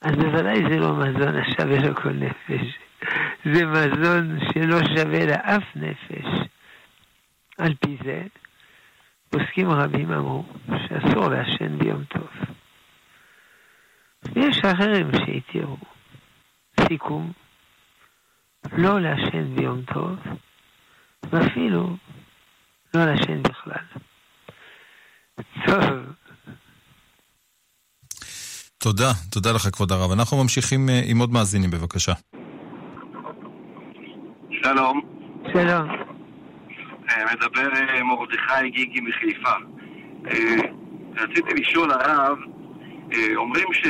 אז 0.02 0.12
בוודאי 0.12 0.56
זה 0.70 0.78
לא 0.78 0.96
מזון 0.96 1.36
השווה 1.36 1.90
לכל 1.90 2.12
נפש. 2.12 2.78
זה 3.44 3.66
מזון 3.66 4.38
שלא 4.52 4.78
שווה 4.96 5.26
לאף 5.26 5.64
נפש. 5.76 6.26
על 7.58 7.74
פי 7.74 7.96
זה, 8.04 8.22
פוסקים 9.30 9.70
רבים 9.70 10.12
אמרו 10.12 10.44
שאסור 10.68 11.28
לעשן 11.28 11.78
ביום 11.78 12.04
טוב. 12.04 12.28
ויש 14.34 14.58
אחרים 14.58 15.10
שהתירו. 15.12 15.76
סיכום, 16.88 17.32
לא 18.70 19.00
לעשן 19.00 19.54
ביום 19.54 19.82
טוב, 19.82 20.16
ואפילו 21.32 21.96
לא 22.94 23.04
לעשן 23.04 23.42
בכלל. 23.42 23.84
טוב. 25.66 25.82
תודה, 28.78 29.12
תודה 29.30 29.52
לך 29.52 29.68
כבוד 29.72 29.92
הרב. 29.92 30.12
אנחנו 30.12 30.42
ממשיכים 30.42 30.88
אה, 30.88 31.00
עם 31.04 31.18
עוד 31.18 31.32
מאזינים, 31.32 31.70
בבקשה. 31.70 32.12
שלום. 34.62 35.00
שלום. 35.52 35.88
אה, 37.10 37.34
מדבר 37.34 37.68
אה, 37.74 38.02
מרדכי 38.02 38.70
גיגי 38.70 39.00
מחיפה. 39.00 39.54
רציתי 41.16 41.54
לשאול 41.54 41.90
הרב, 41.90 42.38
אומרים 43.36 43.66
ש... 43.72 43.86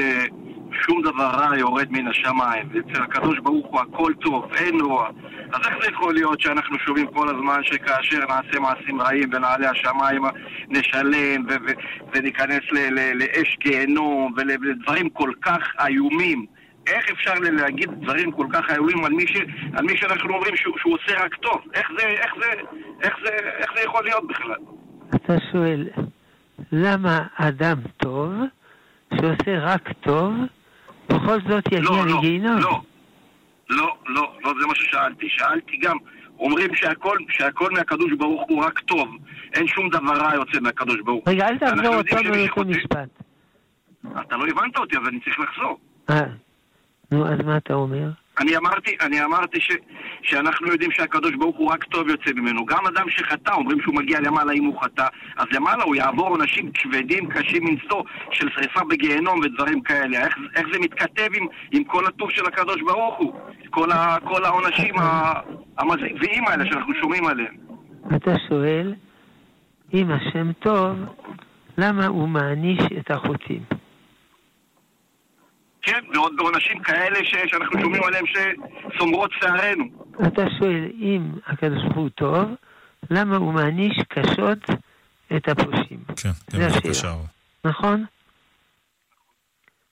שום 0.80 1.02
דבר 1.02 1.30
רע 1.30 1.58
יורד 1.58 1.86
מן 1.90 2.08
השמיים, 2.08 2.68
ואצל 2.72 3.02
הקדוש 3.02 3.38
ברוך 3.38 3.66
הוא 3.66 3.80
הכל 3.80 4.12
טוב, 4.20 4.52
אין 4.54 4.80
רוע. 4.80 5.08
אז 5.52 5.60
איך 5.66 5.74
זה 5.82 5.90
יכול 5.92 6.14
להיות 6.14 6.40
שאנחנו 6.40 6.78
שומעים 6.78 7.06
כל 7.06 7.28
הזמן 7.28 7.60
שכאשר 7.62 8.18
נעשה 8.18 8.60
מעשים 8.60 9.00
רעים 9.00 9.30
ונעלה 9.32 9.70
השמיים 9.70 10.22
נשלם 10.68 11.44
ו- 11.48 11.66
ו- 11.66 12.06
וניכנס 12.14 12.60
ל- 12.72 12.94
ל- 12.98 13.12
לאש 13.14 13.56
גיהנום 13.60 14.34
ולדברים 14.36 15.08
כל 15.08 15.30
כך 15.42 15.60
איומים? 15.86 16.46
איך 16.86 17.10
אפשר 17.10 17.34
להגיד 17.34 17.90
דברים 18.00 18.32
כל 18.32 18.46
כך 18.52 18.70
איומים 18.70 19.04
על 19.04 19.12
ש... 19.26 19.36
על 19.74 19.84
מי 19.84 19.96
שאנחנו 19.96 20.34
אומרים 20.34 20.56
שהוא, 20.56 20.78
שהוא 20.78 20.94
עושה 20.94 21.24
רק 21.24 21.34
טוב? 21.34 21.60
איך 21.74 21.88
זה, 21.98 22.06
איך, 22.06 22.34
זה, 22.40 22.46
איך, 23.02 23.16
זה, 23.24 23.30
איך 23.58 23.70
זה 23.76 23.80
יכול 23.84 24.04
להיות 24.04 24.26
בכלל? 24.28 24.56
אתה 25.14 25.34
שואל, 25.52 25.88
למה 26.72 27.22
אדם 27.36 27.76
טוב, 27.96 28.32
שעושה 29.14 29.58
רק 29.58 29.88
טוב, 30.00 30.32
בכל 31.08 31.38
זאת 31.48 31.66
יגיע 31.66 31.80
לא, 31.80 32.06
לא, 32.06 32.18
לגיהינום. 32.18 32.58
לא, 32.60 32.80
לא, 33.70 33.96
לא, 34.06 34.32
לא, 34.44 34.52
זה 34.60 34.66
מה 34.66 34.74
ששאלתי. 34.74 35.26
שאלתי 35.28 35.76
גם, 35.76 35.96
אומרים 36.38 36.74
שהכל, 36.74 37.16
שהכל 37.28 37.70
מהקדוש 37.72 38.12
ברוך 38.18 38.42
הוא 38.48 38.64
רק 38.64 38.78
טוב. 38.78 39.08
אין 39.54 39.66
שום 39.66 39.88
דבר 39.88 40.14
רע 40.14 40.34
יוצא 40.34 40.60
מהקדוש 40.60 41.00
ברוך 41.04 41.24
הוא. 41.26 41.34
רגע, 41.34 41.48
אל 41.48 41.58
תחזור 41.58 41.94
אותו 41.94 42.16
מאותו 42.24 42.64
משפט. 42.64 43.08
אתה 44.20 44.36
לא 44.36 44.46
הבנת 44.50 44.76
אותי, 44.76 44.96
אז 44.96 45.08
אני 45.08 45.20
צריך 45.20 45.40
לחזור. 45.40 45.78
אה, 46.10 46.22
נו, 47.12 47.28
אז 47.28 47.38
מה 47.44 47.56
אתה 47.56 47.74
אומר? 47.74 48.10
אני 48.42 48.56
אמרתי, 48.56 48.96
אני 49.00 49.24
אמרתי 49.24 49.60
ש, 49.60 49.70
שאנחנו 50.22 50.66
יודעים 50.66 50.90
שהקדוש 50.90 51.34
ברוך 51.34 51.56
הוא 51.56 51.72
רק 51.72 51.84
טוב 51.84 52.08
יוצא 52.08 52.30
ממנו. 52.34 52.66
גם 52.66 52.86
אדם 52.86 53.10
שחטא, 53.10 53.52
אומרים 53.52 53.80
שהוא 53.80 53.94
מגיע 53.94 54.20
למעלה 54.20 54.52
אם 54.52 54.64
הוא 54.64 54.82
חטא, 54.82 55.06
אז 55.36 55.46
למעלה 55.52 55.84
הוא 55.84 55.94
יעבור 55.94 56.28
עונשים 56.28 56.70
כבדים, 56.74 57.28
קשים 57.28 57.64
מנשוא, 57.64 58.02
של 58.30 58.48
שריפה 58.50 58.80
בגיהנום 58.90 59.40
ודברים 59.40 59.80
כאלה. 59.80 60.24
איך, 60.24 60.36
איך 60.56 60.66
זה 60.72 60.78
מתכתב 60.78 61.28
עם, 61.34 61.46
עם 61.72 61.84
כל 61.84 62.06
הטוב 62.06 62.30
של 62.30 62.46
הקדוש 62.46 62.80
ברוך 62.80 63.18
הוא? 63.18 63.32
כל, 63.70 63.90
ה, 63.92 64.16
כל 64.24 64.44
העונשים 64.44 64.94
המזוויעים 65.78 66.44
האלה 66.46 66.66
שאנחנו 66.66 66.94
שומעים 66.94 67.26
עליהם. 67.26 67.54
אתה 68.16 68.34
שואל, 68.48 68.94
אם 69.94 70.10
השם 70.10 70.52
טוב, 70.52 70.96
למה 71.78 72.06
הוא 72.06 72.28
מעניש 72.28 72.80
את 72.98 73.10
החוטאים? 73.10 73.81
כן, 75.82 76.00
ועוד 76.14 76.32
בעונשים 76.36 76.82
כאלה 76.82 77.24
ש... 77.24 77.34
שאנחנו 77.46 77.80
שומעים 77.80 78.02
עליהם 78.02 78.24
שסומרות 78.26 79.30
שערינו. 79.40 79.84
אתה 80.26 80.42
שואל, 80.58 80.90
אם 81.00 81.30
הקדוש 81.46 81.82
ברוך 81.82 81.96
הוא 81.96 82.08
טוב, 82.08 82.50
למה 83.10 83.36
הוא 83.36 83.52
מעניש 83.52 83.98
קשות 84.08 84.58
את 85.36 85.48
הפושעים? 85.48 86.04
כן, 86.22 86.30
זה 86.48 86.66
השאלה. 86.66 87.14
נכון? 87.64 88.04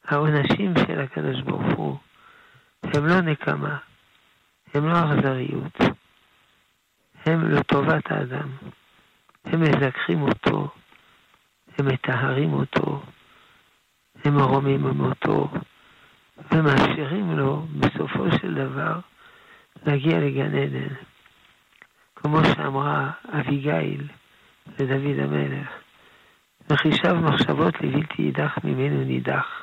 העונשים 0.04 0.74
של 0.86 1.00
הקדוש 1.00 1.40
ברוך 1.42 1.76
הוא 1.76 1.96
הם 2.82 3.06
לא 3.06 3.20
נקמה, 3.20 3.76
הם 4.74 4.88
לא 4.88 4.98
אכזריות, 4.98 5.78
הם 7.26 7.50
לטובת 7.50 8.10
האדם. 8.10 8.48
הם 9.44 9.60
מזכחים 9.60 10.22
אותו, 10.22 10.68
הם 11.78 11.88
מטהרים 11.88 12.52
אותו, 12.52 13.02
הם 14.24 14.34
מרוממים 14.34 15.00
אותו, 15.00 15.48
ומאפשרים 16.52 17.38
לו 17.38 17.66
בסופו 17.78 18.24
של 18.40 18.54
דבר 18.54 18.98
להגיע 19.86 20.18
לגן 20.18 20.54
עדן. 20.54 20.94
כמו 22.16 22.38
שאמרה 22.44 23.10
אביגיל 23.32 24.08
לדוד 24.78 25.18
המלך, 25.18 25.68
וחישב 26.70 27.12
מחשבות 27.14 27.74
לבלתי 27.80 28.22
יידח 28.22 28.58
ממנו 28.64 29.04
נידח. 29.04 29.62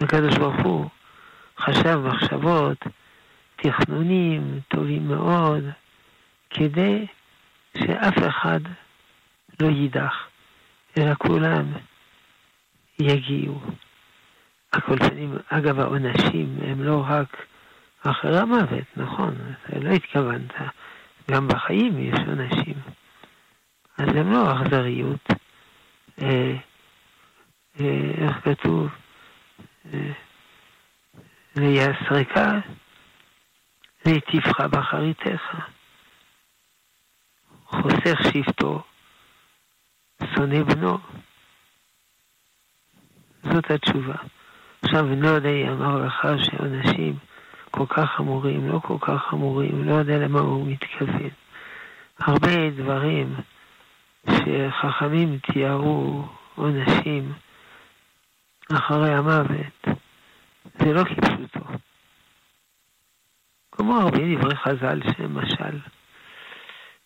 הקדוש 0.00 0.38
ברוך 0.38 0.60
הוא 0.64 0.90
חשב 1.58 1.96
מחשבות, 1.96 2.78
תכנונים 3.56 4.60
טובים 4.68 5.08
מאוד, 5.08 5.64
כדי 6.50 7.06
שאף 7.78 8.14
אחד 8.28 8.60
לא 9.60 9.68
יידח, 9.68 10.26
אלא 10.98 11.14
כולם 11.14 11.72
יגיעו. 12.98 13.60
פנים, 14.80 15.36
אגב, 15.48 15.80
העונשים 15.80 16.58
הם 16.62 16.82
לא 16.82 17.04
רק 17.08 17.46
אחרי 18.02 18.38
המוות, 18.38 18.84
נכון, 18.96 19.34
אתה 19.66 19.78
לא 19.78 19.90
התכוונת. 19.90 20.52
גם 21.30 21.48
בחיים 21.48 21.98
יש 21.98 22.18
עונשים. 22.26 22.74
אז 23.98 24.08
הם 24.16 24.32
לא 24.32 24.52
אכזריות. 24.52 25.28
אה, 26.22 26.56
אה, 27.80 28.10
איך 28.18 28.36
כתוב? 28.44 28.88
אה, 29.94 30.12
ויסרק 31.56 32.32
להיטיבך 34.06 34.60
באחריתך. 34.60 35.56
חוסך 37.66 38.18
שבטו, 38.32 38.82
שונא 40.34 40.62
בנו. 40.62 40.98
זאת 43.42 43.70
התשובה. 43.70 44.14
עכשיו, 44.84 45.06
אני 45.06 45.20
לא 45.20 45.28
יודע, 45.28 45.72
אמר 45.72 46.06
לך 46.06 46.26
שאנשים 46.44 47.16
כל 47.70 47.86
כך 47.88 48.10
חמורים, 48.16 48.68
לא 48.68 48.78
כל 48.78 48.96
כך 49.00 49.22
חמורים, 49.30 49.88
לא 49.88 49.94
יודע 49.94 50.18
למה 50.18 50.40
הוא 50.40 50.66
מתכוון. 50.66 51.30
הרבה 52.18 52.70
דברים 52.70 53.34
שחכמים 54.30 55.38
תיארו 55.38 56.24
עונשים 56.54 57.32
אחרי 58.72 59.14
המוות, 59.14 59.88
זה 60.78 60.92
לא 60.92 61.04
כפשוטו. 61.04 61.60
כמו 63.72 63.96
הרבה 63.96 64.18
דברי 64.18 64.56
חז"ל 64.56 65.00
שהם 65.12 65.38
משל. 65.38 65.78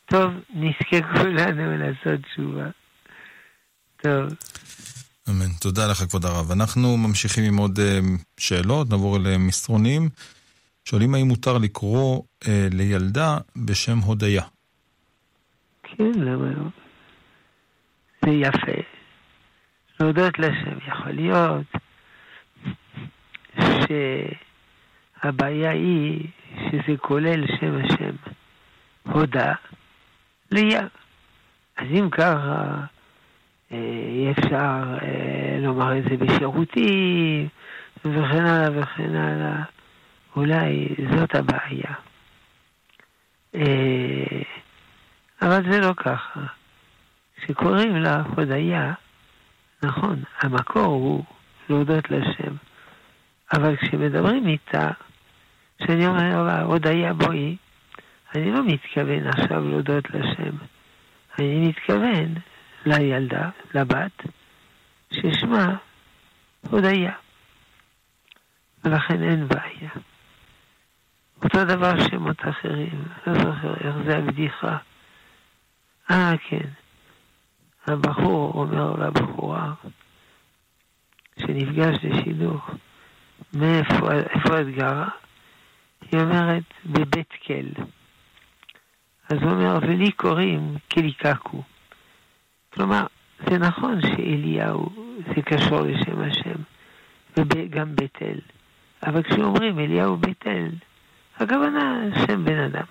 טוב, 0.06 0.32
נזכה 0.54 1.02
כולנו 1.02 1.78
לעשות 1.78 2.20
תשובה. 2.22 2.66
טוב. 3.96 4.28
אמן. 5.28 5.52
תודה 5.60 5.90
לך, 5.90 5.98
כבוד 5.98 6.24
הרב. 6.24 6.50
אנחנו 6.50 6.96
ממשיכים 6.96 7.44
עם 7.44 7.56
עוד 7.56 7.78
uh, 7.78 7.82
שאלות, 8.36 8.90
נעבור 8.90 9.18
למסרונים. 9.18 10.08
שואלים 10.84 11.14
האם 11.14 11.26
מותר 11.28 11.58
לקרוא 11.58 12.22
uh, 12.44 12.48
לילדה 12.70 13.38
בשם 13.56 13.98
הודיה. 13.98 14.42
כן, 15.82 16.12
לא? 16.16 16.32
זה 18.24 18.30
יפה. 18.30 18.82
להודות 20.00 20.38
לשם. 20.38 20.78
יכול 20.86 21.12
להיות 21.12 21.66
שהבעיה 25.22 25.70
היא 25.70 26.26
שזה 26.52 26.96
כולל 27.00 27.46
שם 27.60 27.78
השם. 27.84 28.16
הודה, 29.02 29.54
ליה. 30.50 30.86
אז 31.76 31.86
אם 31.90 32.10
ככה... 32.10 32.84
אי 33.70 34.30
אפשר 34.30 34.96
אה, 35.02 35.58
לומר 35.60 35.98
את 35.98 36.02
זה 36.04 36.16
בשירותים, 36.16 37.48
וכן 38.04 38.46
הלאה 38.46 38.68
וכן 38.82 39.16
הלאה. 39.16 39.62
אולי 40.36 40.88
זאת 41.16 41.34
הבעיה. 41.34 41.94
אה, 43.54 44.42
אבל 45.42 45.72
זה 45.72 45.80
לא 45.80 45.92
ככה. 45.96 46.40
כשקוראים 47.36 47.96
לה 47.96 48.22
הודיה, 48.36 48.92
נכון, 49.82 50.22
המקור 50.40 50.84
הוא 50.84 51.24
להודות 51.70 52.10
לשם. 52.10 52.54
אבל 53.52 53.76
כשמדברים 53.76 54.46
איתה, 54.46 54.90
כשאני 55.78 56.06
אומר 56.06 56.42
לה, 56.42 56.62
הודיה 56.62 57.12
בואי, 57.12 57.56
אני 58.34 58.52
לא 58.52 58.60
מתכוון 58.66 59.26
עכשיו 59.26 59.68
להודות 59.68 60.10
לשם. 60.10 60.56
אני 61.38 61.68
מתכוון 61.68 62.34
לילדה, 62.88 63.50
לבת, 63.74 64.22
ששמה 65.12 65.76
הודיה. 66.70 67.12
ולכן 68.84 69.22
אין 69.22 69.48
בעיה. 69.48 69.90
אותו 71.44 71.64
דבר 71.64 72.08
שמות 72.08 72.36
אחרים, 72.40 73.04
לא 73.26 73.34
זוכר 73.34 73.74
איך 73.74 73.96
זה 74.06 74.18
הבדיחה. 74.18 74.76
אה, 76.10 76.32
כן. 76.48 76.68
הבחור 77.86 78.52
אומר 78.54 78.92
לבחורה, 78.92 79.72
שנפגש 81.38 81.96
לשידוך, 82.02 82.70
מאיפה 83.52 84.60
את 84.60 84.66
גרה? 84.76 85.08
היא 86.12 86.20
אומרת 86.20 86.62
בבית 86.86 87.32
כל. 87.46 87.82
אז 89.28 89.38
הוא 89.42 89.50
אומר, 89.50 89.78
ולי 89.82 90.12
קוראים 90.12 90.76
קליקקו. 90.88 91.62
כלומר, 92.78 93.06
זה 93.50 93.58
נכון 93.58 94.00
שאליהו 94.00 94.88
זה 95.26 95.42
קשור 95.42 95.80
לשם 95.80 96.20
השם, 96.20 96.60
וגם 97.36 97.96
בית 97.96 98.18
אל. 98.22 98.38
אבל 99.06 99.22
כשאומרים 99.22 99.78
אליהו 99.78 100.16
בית 100.16 100.46
אל, 100.46 100.68
הכוונה 101.36 102.02
שם 102.26 102.44
בן 102.44 102.58
אדם. 102.58 102.84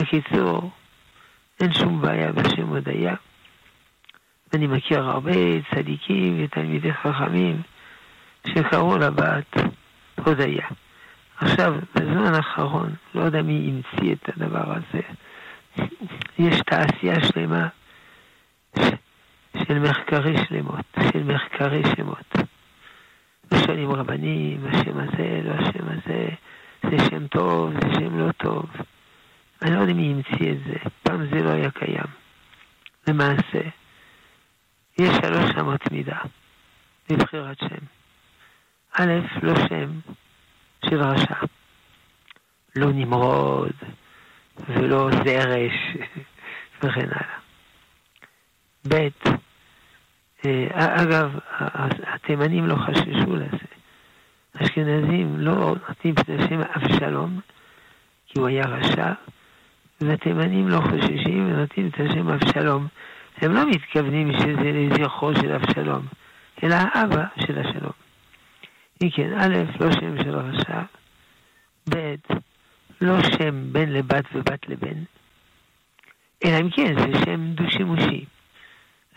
בקיצור, 0.00 0.70
אין 1.60 1.72
שום 1.72 2.02
בעיה 2.02 2.32
בשם 2.32 2.68
הודיה. 2.68 3.14
אני 4.54 4.66
מכיר 4.66 5.00
הרבה 5.00 5.32
צדיקים 5.74 6.44
ותלמידי 6.44 6.92
חכמים 6.92 7.62
שקראו 8.46 8.98
לבת 8.98 9.56
הודיה. 10.24 10.66
עכשיו, 11.36 11.74
בזמן 11.94 12.34
האחרון, 12.34 12.94
לא 13.14 13.22
יודע 13.22 13.42
מי 13.42 13.70
המציא 13.70 14.12
את 14.12 14.28
הדבר 14.28 14.72
הזה, 14.72 15.00
יש 16.38 16.60
תעשייה 16.60 17.24
שלמה 17.24 17.68
של 19.68 19.78
מחקרי 19.78 20.34
שלמות, 20.48 20.84
של 21.12 21.22
מחקרי 21.22 21.82
שמות. 21.96 22.34
ושואלים 23.52 23.90
רבנים, 23.90 24.66
השם 24.66 24.98
הזה, 24.98 25.40
לא 25.44 25.52
השם 25.52 25.88
הזה, 25.88 26.28
זה 26.82 27.04
שם 27.10 27.26
טוב, 27.26 27.72
זה 27.72 27.94
שם 27.94 28.18
לא 28.18 28.32
טוב. 28.32 28.66
אני 29.62 29.74
לא 29.74 29.80
יודע 29.80 29.92
מי 29.92 30.12
המציא 30.12 30.52
את 30.52 30.58
זה, 30.66 30.90
פעם 31.02 31.26
זה 31.26 31.42
לא 31.42 31.50
היה 31.50 31.70
קיים. 31.70 32.06
למעשה, 33.08 33.60
יש 34.98 35.16
שלוש 35.22 35.50
אמות 35.60 35.92
מידה 35.92 36.18
לבחירת 37.10 37.58
שם. 37.60 37.84
א', 38.92 39.12
לא 39.42 39.54
שם 39.68 39.90
של 40.84 41.02
רשע, 41.02 41.34
לא 42.76 42.86
נמרוד 42.92 43.72
ולא 44.68 45.10
זרש 45.24 45.96
וכן 46.82 47.08
הלאה. 47.10 47.47
ב', 48.88 49.08
אה, 50.46 51.02
אגב, 51.02 51.38
התימנים 52.06 52.66
לא 52.66 52.74
חששו 52.74 53.36
לזה. 53.36 53.66
אשכנזים 54.62 55.36
לא 55.38 55.74
נותנים 55.88 56.14
את 56.14 56.28
השם 56.28 56.60
אבשלום, 56.60 57.40
כי 58.26 58.38
הוא 58.38 58.48
היה 58.48 58.64
רשע, 58.66 59.12
והתימנים 60.00 60.68
לא 60.68 60.80
חוששים 60.80 61.46
ונותנים 61.46 61.88
את 61.88 62.00
השם 62.00 62.28
אבשלום. 62.28 62.86
הם 63.36 63.54
לא 63.54 63.70
מתכוונים 63.70 64.32
שזה 64.32 64.72
לזכרו 64.72 65.34
של 65.34 65.52
אבשלום, 65.52 66.06
אלא 66.62 66.74
האבא 66.74 67.24
של 67.46 67.58
השלום. 67.58 67.92
אם 69.02 69.10
כן, 69.10 69.32
א', 69.38 69.56
לא 69.80 69.92
שם 69.92 70.22
של 70.22 70.36
רשע, 70.36 70.80
ב', 71.90 72.14
לא 73.00 73.22
שם 73.22 73.72
בן 73.72 73.88
לבת 73.88 74.24
ובת 74.34 74.68
לבן, 74.68 75.02
אלא 76.44 76.60
אם 76.60 76.70
כן 76.70 76.94
זה 76.98 77.24
שם 77.24 77.52
דו-שימושי. 77.52 78.24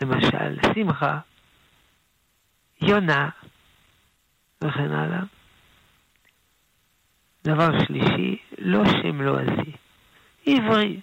למשל, 0.02 0.72
שמחה, 0.74 1.18
יונה, 2.80 3.28
וכן 4.64 4.92
הלאה. 4.92 5.20
דבר 7.44 7.84
שלישי, 7.86 8.36
לא 8.58 8.84
שם 8.86 9.22
לועזי, 9.22 9.72
עברי, 10.46 11.00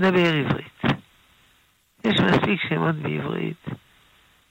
דבר 0.00 0.34
עברית. 0.34 0.82
יש 2.04 2.20
מספיק 2.20 2.60
שמות 2.68 2.94
בעברית 2.94 3.64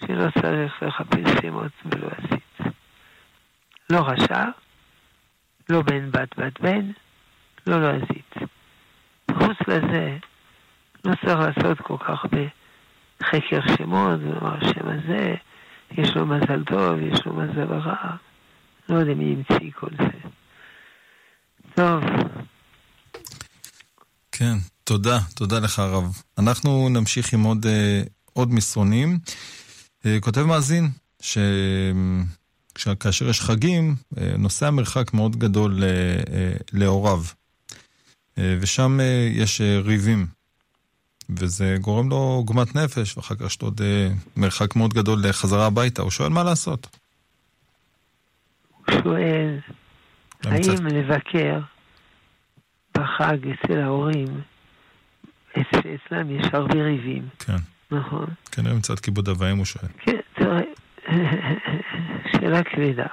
שלא 0.06 0.32
צריך 0.42 0.84
לחפש 0.84 1.42
שמות 1.42 1.72
בלועזית. 1.86 2.60
לא 3.90 4.00
רשע, 4.00 4.46
לא 5.70 5.82
בן 5.82 6.12
בת 6.12 6.40
בת 6.40 6.60
בן, 6.60 6.92
לא 7.68 7.82
לועזית. 7.82 8.34
חוץ 9.32 9.58
לזה, 9.68 10.18
לא 11.06 11.14
צריך 11.16 11.40
לעשות 11.40 11.82
כל 11.82 11.98
כך 11.98 12.26
בחקר 13.24 13.76
שמות, 13.78 14.20
ולומר 14.20 14.58
השם 14.58 14.88
הזה, 14.88 15.36
יש 15.92 16.10
לו 16.16 16.26
מזל 16.26 16.64
טוב, 16.64 17.00
יש 17.00 17.26
לו 17.26 17.34
מזל 17.34 17.74
רע. 17.74 18.16
לא 18.90 18.96
יודע 18.96 19.14
מי 19.14 19.36
המציא 19.36 19.72
כל 19.80 19.90
זה. 19.98 20.30
טוב. 21.76 22.04
כן, 24.32 24.54
תודה, 24.84 25.20
תודה 25.36 25.60
לך 25.60 25.80
הרב. 25.80 26.22
אנחנו 26.38 26.90
נמשיך 26.90 27.34
עם 27.34 27.44
עוד, 27.44 27.66
uh, 27.66 28.10
עוד 28.34 28.54
מסרונים. 28.54 29.20
Uh, 30.02 30.08
כותב 30.20 30.42
מאזין, 30.42 30.90
שכאשר 32.78 33.30
יש 33.30 33.42
חגים, 33.42 33.96
uh, 34.16 34.20
נוסע 34.38 34.70
מרחק 34.70 35.14
מאוד 35.14 35.36
גדול 35.36 35.84
להוריו, 36.74 37.22
ושם 38.38 39.00
יש 39.32 39.62
ריבים. 39.62 40.28
וזה 41.30 41.78
גורם 41.82 42.10
לו 42.10 42.16
עוגמת 42.16 42.76
נפש, 42.76 43.18
ואחר 43.18 43.36
כך 43.36 43.46
יש 43.46 43.62
לו 43.62 43.68
עוד 43.68 43.82
uh, 43.82 44.40
מרחק 44.40 44.76
מאוד 44.76 44.94
גדול 44.94 45.20
לחזרה 45.24 45.66
הביתה. 45.66 46.02
הוא 46.02 46.12
שואל 46.12 46.30
מה 46.30 46.44
לעשות. 46.44 46.98
הוא 48.86 48.96
שואל, 49.04 49.60
האם 50.44 50.88
לבקר 50.88 51.60
בחג 52.98 53.38
אצל 53.48 53.82
ההורים, 53.82 54.42
אצלם 55.52 56.40
יש 56.40 56.46
הרבה 56.54 56.84
ריבים. 56.84 57.28
כן. 57.40 57.58
נכון. 57.92 58.26
כנראה 58.52 58.74
מצד 58.74 59.00
כיבוד 59.00 59.30
אב 59.30 59.44
הוא 59.44 59.66
שואל. 59.66 59.88
כן, 60.00 60.20
תראה, 60.34 60.62
שאלה 62.32 62.64
כבדה, 62.64 63.08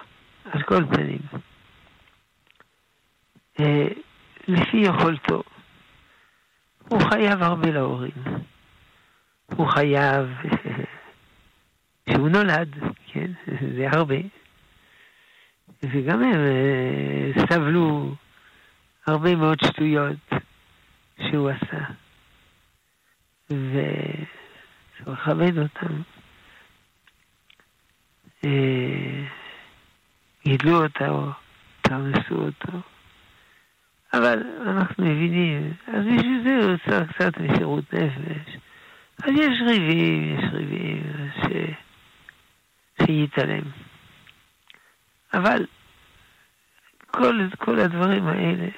על 0.45 0.63
כל 0.63 0.85
פנים. 0.95 1.21
אה, 3.61 3.89
לפי 4.49 4.77
יכולתו, 4.77 5.43
הוא 6.91 7.01
חייב 7.11 7.43
הרבה 7.43 7.71
להורים. 7.71 8.13
הוא 9.47 9.67
חייב, 9.69 10.27
שהוא 12.11 12.29
נולד, 12.29 12.77
כן, 13.07 13.31
זה 13.77 13.89
הרבה. 13.93 14.17
וגם 15.83 16.23
הם 16.23 16.41
אה, 16.41 17.47
סבלו 17.49 18.15
הרבה 19.07 19.37
מאוד 19.37 19.59
שטויות 19.65 20.31
שהוא 21.19 21.51
עשה. 21.51 21.85
וצריך 23.47 25.09
לכבד 25.09 25.59
אותם. 25.59 26.03
אה, 28.45 29.25
גידלו 30.45 30.85
אותו, 30.85 31.31
פרנסו 31.83 32.35
אותו. 32.35 32.79
אבל 34.13 34.43
אנחנו 34.61 35.05
מבינים, 35.05 35.73
אז 35.87 36.05
בשביל 36.05 36.43
זה 36.45 36.67
הוא 36.67 36.77
צריך 36.87 37.13
קצת 37.13 37.41
מסירות 37.41 37.95
נפש. 37.95 38.57
אז 39.23 39.31
יש 39.31 39.61
ריבים, 39.67 40.39
יש 40.39 40.45
ריבים, 40.53 41.03
ש... 41.37 41.47
שיתעלם. 43.03 43.63
אבל 45.35 45.67
כל, 47.07 47.41
כל 47.59 47.79
הדברים 47.81 48.27
האלה 48.27 48.69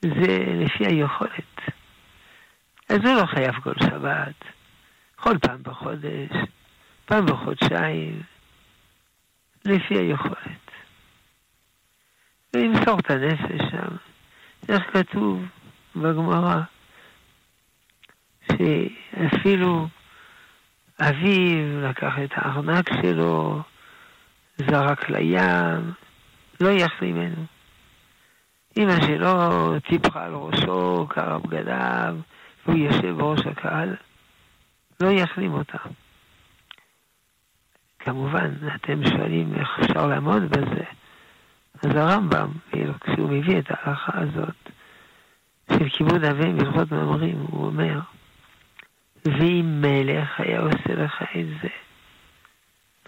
זה 0.00 0.38
לפי 0.54 0.86
היכולת. 0.86 1.60
אז 2.88 2.98
הוא 3.04 3.14
לא 3.20 3.26
חייב 3.26 3.54
כל 3.54 3.74
שבת, 3.82 4.44
כל 5.16 5.38
פעם 5.38 5.62
בחודש, 5.62 6.30
פעם 7.04 7.26
בחודשיים, 7.26 8.22
לפי 9.64 9.94
היכולת. 9.98 10.69
וימסור 12.54 12.98
את 12.98 13.10
הנפש 13.10 13.60
שם. 13.70 13.96
איך 14.68 14.82
כתוב 14.92 15.44
בגמרא, 15.96 16.60
שאפילו 18.52 19.88
אביו 21.00 21.80
לקח 21.88 22.12
את 22.24 22.30
הארנק 22.34 22.90
שלו, 23.02 23.62
זרק 24.56 25.10
לים, 25.10 25.92
לא 26.60 26.68
יחזיר 26.68 27.14
ממנו. 27.14 27.44
אמא 28.76 29.00
שלו 29.06 29.80
טיפחה 29.80 30.24
על 30.24 30.34
ראשו, 30.34 31.06
קרע 31.08 31.38
בגדיו, 31.38 32.16
והוא 32.66 32.78
יושב 32.78 33.16
בראש 33.16 33.40
הקהל, 33.46 33.96
לא 35.00 35.08
יחלים 35.08 35.52
אותה. 35.52 35.78
כמובן, 37.98 38.50
אתם 38.74 39.06
שואלים 39.10 39.54
איך 39.54 39.68
אפשר 39.80 40.06
לעמוד 40.06 40.42
בזה. 40.42 40.84
אז 41.82 41.96
הרמב"ם, 41.96 42.48
כשהוא 43.00 43.30
מביא 43.30 43.58
את 43.58 43.70
ההלכה 43.70 44.12
הזאת 44.14 44.70
של 45.72 45.88
כיבוד 45.88 46.24
אבי 46.24 46.52
מלכות 46.52 46.92
מאמרים, 46.92 47.38
הוא 47.38 47.66
אומר, 47.66 48.00
ואם 49.24 49.80
מלך 49.80 50.40
היה 50.40 50.60
עושה 50.60 50.94
לך 50.94 51.22
את 51.22 51.46
זה, 51.62 51.68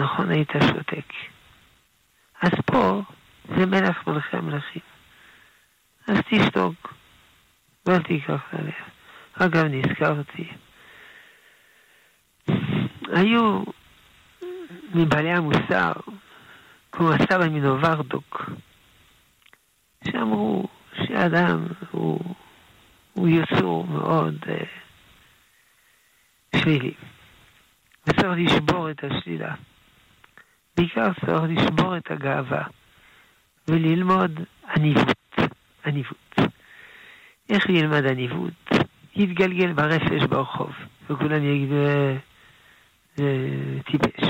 נכון 0.01 0.31
היית 0.31 0.51
שותק. 0.69 1.13
אז 2.43 2.51
פה 2.67 3.03
זה 3.57 3.67
מלך 3.67 4.07
מלכי 4.07 4.37
המלכים. 4.37 4.83
אז 6.09 6.19
תשתוק, 6.31 6.95
ואל 7.87 8.03
תיקח 8.03 8.41
ללב. 8.53 8.73
אגב, 9.35 9.65
נזכרתי, 9.65 10.49
היו 13.13 13.63
מבעלי 14.95 15.33
המוסר, 15.33 15.93
כמו 16.93 17.13
הסבא 17.13 17.49
מנוברדוק, 17.49 18.43
שאמרו 20.05 20.69
שאדם 20.95 21.67
הוא, 21.91 22.21
הוא 23.13 23.29
יצור 23.29 23.87
מאוד 23.87 24.35
uh, 24.43 24.67
שלילי, 26.57 26.95
וצריך 28.07 28.33
לשבור 28.37 28.91
את 28.91 29.05
השלילה. 29.05 29.55
בעיקר 30.77 31.09
צריך 31.21 31.43
לשבור 31.49 31.97
את 31.97 32.11
הגאווה 32.11 32.63
וללמוד 33.69 34.41
עניבות, 34.77 35.39
עניבות. 35.87 36.37
איך 37.49 37.69
ילמד 37.69 38.07
עניבות? 38.07 38.71
יתגלגל 39.17 39.73
ברפש 39.73 40.23
ברחוב, 40.29 40.73
וכולם 41.11 41.45
יגידו, 41.45 41.75
זה 43.17 43.27
טיפש. 43.87 44.29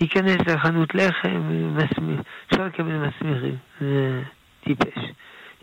ייכנס 0.00 0.36
לחנות 0.46 0.94
לחם, 0.94 1.42
אפשר 2.46 2.66
לקבל 2.66 3.08
מסמירים, 3.08 3.56
זה 3.80 4.22
טיפש. 4.68 5.04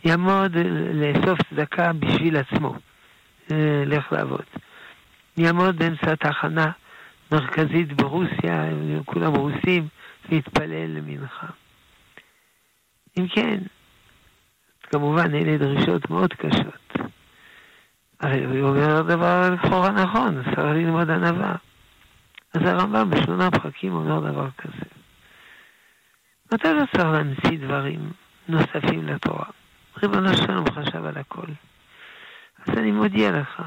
יעמוד 0.06 0.56
לאסוף 0.94 1.40
צדקה 1.50 1.94
בשביל 1.94 2.38
עצמו, 2.38 2.76
לך 3.86 4.12
לעבוד. 4.12 4.46
יעמוד 5.38 5.76
באמצע 5.78 6.16
תחנה 6.16 6.72
מרכזית 7.32 7.94
ברוסיה, 7.94 8.70
כולם 9.06 9.36
רוסים, 9.36 9.88
להתפלל 10.30 10.98
למנחה. 10.98 11.48
אם 13.18 13.28
כן, 13.28 13.60
כמובן 14.84 15.36
אלה 15.36 15.58
דרישות 15.58 16.10
מאוד 16.10 16.34
קשות. 16.34 16.94
הרי 18.20 18.46
הוא 18.46 18.70
אומר 18.70 19.02
דבר 19.02 19.50
לכאורה 19.50 19.92
נכון, 19.92 20.44
צריך 20.44 20.60
ללמוד 20.60 21.10
ענווה. 21.10 21.56
אז 22.54 22.62
הרמב"ם 22.62 23.10
בשמונה 23.10 23.52
פרקים 23.52 23.94
אומר 23.94 24.32
דבר 24.32 24.48
כזה. 24.58 24.86
מתי 26.54 26.68
לא 26.74 26.84
צריך 26.94 27.06
להמציא 27.06 27.58
דברים 27.60 28.12
נוספים 28.48 29.08
לתורה? 29.08 29.46
ריבונו 30.04 30.38
שלום 30.38 30.66
חשב 30.72 31.06
על 31.06 31.18
הכל. 31.18 31.48
אז 32.66 32.78
אני 32.78 32.92
מודיע 32.92 33.32
לך, 33.32 33.62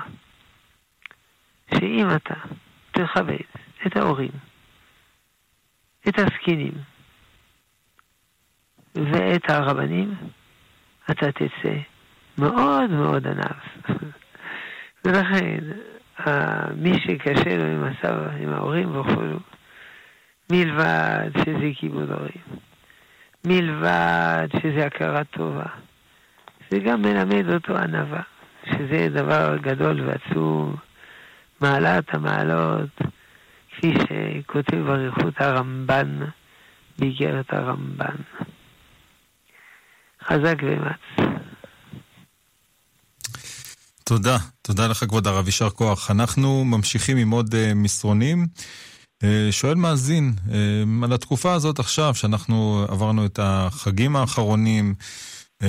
שאם 1.74 2.06
אתה 2.16 2.34
תכבד 2.90 3.36
את 3.86 3.96
ההורים, 3.96 4.30
את 6.08 6.18
הזקנים 6.18 6.72
ואת 8.94 9.50
הרבנים, 9.50 10.14
אתה 11.10 11.32
תצא 11.32 11.76
מאוד 12.38 12.90
מאוד 12.90 13.26
ענב. 13.26 13.88
ולכן, 15.04 15.58
מי 16.76 16.92
שקשה 17.00 17.56
לו 17.56 17.64
עם 17.64 17.84
הסבא, 17.84 18.30
עם 18.40 18.52
ההורים 18.52 18.96
וכו', 18.96 19.22
מלבד 20.52 21.30
שזה 21.36 21.70
כיבוד 21.74 22.10
הורים, 22.10 22.42
מלבד 23.48 24.48
שזה 24.62 24.86
הכרה 24.86 25.24
טובה, 25.24 25.66
זה 26.70 26.78
גם 26.78 27.02
מלמד 27.02 27.44
אותו 27.54 27.76
ענווה, 27.76 28.22
שזה 28.64 29.08
דבר 29.14 29.56
גדול 29.56 30.08
ועצום, 30.08 30.76
מעלת 31.60 32.14
המעלות, 32.14 32.98
כפי 33.70 33.94
שכותב 33.94 34.76
באריכות 34.76 35.34
הרמב"ן, 35.36 36.18
באיגרת 36.98 37.52
הרמב"ן. 37.52 38.16
חזק 40.24 40.56
ואמץ. 40.62 41.34
תודה, 44.04 44.36
תודה 44.62 44.88
לך 44.88 45.04
כבוד 45.04 45.26
הרב, 45.26 45.46
יישר 45.46 45.70
כוח. 45.70 46.10
אנחנו 46.10 46.64
ממשיכים 46.64 47.16
עם 47.16 47.30
עוד 47.30 47.54
uh, 47.54 47.74
מסרונים. 47.74 48.46
Uh, 49.22 49.52
שואל 49.52 49.74
מאזין, 49.74 50.32
uh, 50.46 50.50
על 51.04 51.12
התקופה 51.12 51.52
הזאת 51.52 51.78
עכשיו, 51.78 52.14
שאנחנו 52.14 52.84
עברנו 52.88 53.26
את 53.26 53.38
החגים 53.42 54.16
האחרונים, 54.16 54.94
uh, 55.62 55.66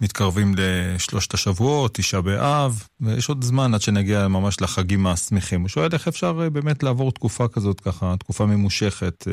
מתקרבים 0.00 0.54
לשלושת 0.56 1.34
השבועות, 1.34 1.94
תשעה 1.94 2.20
באב, 2.20 2.82
ויש 3.00 3.28
עוד 3.28 3.44
זמן 3.44 3.74
עד 3.74 3.80
שנגיע 3.80 4.28
ממש 4.28 4.60
לחגים 4.60 5.06
השמחים. 5.06 5.60
הוא 5.60 5.68
שואל 5.68 5.88
איך 5.92 6.08
אפשר 6.08 6.32
באמת 6.32 6.82
לעבור 6.82 7.12
תקופה 7.12 7.48
כזאת 7.48 7.80
ככה, 7.80 8.14
תקופה 8.18 8.46
ממושכת, 8.46 9.24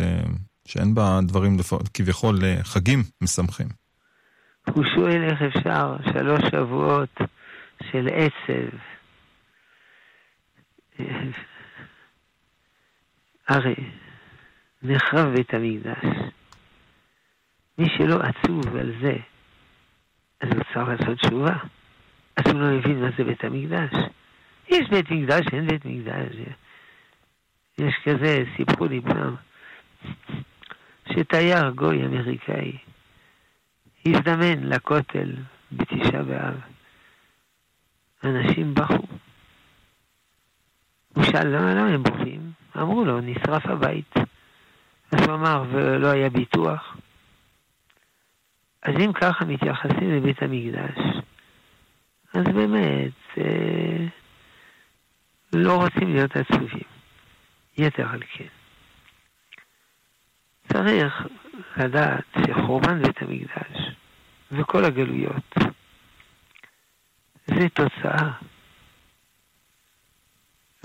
שאין 0.68 0.96
בה 0.96 1.20
דברים 1.24 1.58
כביכול 1.94 2.40
חגים 2.64 3.04
משמחים. 3.22 3.68
הוא 4.74 4.84
שואל 4.96 5.24
איך 5.24 5.42
אפשר 5.42 5.96
שלוש 6.14 6.42
שבועות 6.52 7.18
של 7.92 8.08
עצב. 8.08 8.78
הרי 13.48 13.76
נחרב 14.84 15.34
בית 15.36 15.54
המקדש. 15.54 16.06
מי 17.78 17.86
שלא 17.98 18.16
עצוב 18.16 18.76
על 18.76 18.92
זה, 19.02 19.16
אז 20.42 20.50
הוא 20.50 20.64
צריך 20.74 20.88
לעשות 20.88 21.18
תשובה. 21.20 21.56
אז 22.36 22.52
הוא 22.52 22.62
לא 22.62 22.78
מבין 22.78 23.02
מה 23.02 23.10
זה 23.18 23.24
בית 23.24 23.44
המקדש. 23.44 23.92
יש 24.70 24.90
בית 24.90 25.12
מקדש, 25.12 25.46
אין 25.54 25.68
בית 25.68 25.86
מקדש. 25.86 26.36
יש 27.78 27.96
כזה, 28.06 28.44
סיפרו 28.58 28.86
לי 28.86 29.02
פעם, 29.02 29.36
שתייר 31.14 31.70
גוי 31.70 32.06
אמריקאי 32.06 32.78
הזדמן 34.06 34.64
לכותל 34.64 35.36
בתשעה 35.72 36.24
באב. 36.24 36.56
אנשים 38.24 38.74
בכו. 38.74 39.08
הוא 41.14 41.24
שאל 41.24 41.48
למה, 41.48 41.74
למה 41.74 41.88
הם 41.88 42.04
בוכים? 42.04 42.52
אמרו 42.78 43.06
לו, 43.06 43.22
נשרף 43.22 43.66
הבית. 43.66 44.14
אז 45.12 45.22
הוא 45.28 45.36
אמר, 45.36 45.64
ולא 45.72 46.08
היה 46.08 46.30
ביטוח. 46.30 46.98
אז 48.84 48.96
אם 49.06 49.14
ככה 49.14 49.46
מתייחסים 49.46 50.12
לבית 50.12 50.42
המקדש, 50.42 51.00
אז 52.34 52.44
באמת 52.46 53.12
אה, 53.38 54.06
לא 55.54 55.76
רוצים 55.76 56.14
להיות 56.14 56.32
עצובים. 56.36 56.84
יתר 57.78 58.08
על 58.10 58.24
כן. 58.34 58.48
צריך 60.74 61.28
לדעת 61.78 62.24
שחורבן 62.48 63.02
בית 63.02 63.22
המקדש 63.22 63.92
וכל 64.52 64.86
הגלויות 64.86 65.56
זה 67.46 67.70
תוצאה. 67.70 68.32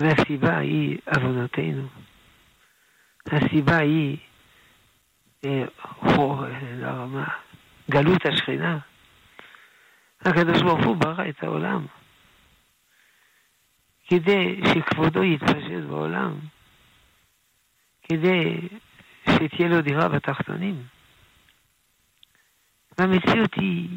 והסיבה 0.03 0.57
היא 0.57 0.97
עוונותינו. 1.15 1.87
הסיבה 3.25 3.77
היא 3.77 4.17
אה, 5.45 5.63
חור 5.81 6.45
לרמה, 6.77 7.27
גלות 7.91 8.25
השכינה. 8.25 8.77
הקדוש 10.21 10.61
ברוך 10.61 10.85
הוא 10.85 10.95
ברא 10.95 11.29
את 11.29 11.43
העולם 11.43 11.85
כדי 14.07 14.61
שכבודו 14.73 15.23
יתפשט 15.23 15.83
בעולם, 15.87 16.39
כדי 18.03 18.59
שתהיה 19.25 19.69
לו 19.69 19.81
דירה 19.81 20.09
בתחתונים. 20.09 20.83
והמציאות 22.97 23.53
היא, 23.55 23.89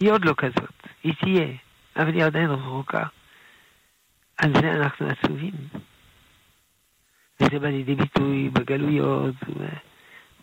היא 0.00 0.10
עוד 0.10 0.24
לא 0.24 0.34
כזאת, 0.36 0.88
היא 1.02 1.14
תהיה. 1.20 1.48
אבל 1.96 2.14
היא 2.14 2.24
עדיין 2.24 2.50
רחוקה. 2.50 3.04
על 4.42 4.52
זה 4.60 4.72
אנחנו 4.72 5.06
עצובים. 5.06 5.54
וזה 7.40 7.58
בא 7.58 7.68
לידי 7.68 7.94
ביטוי 7.94 8.48
בגלויות 8.48 9.34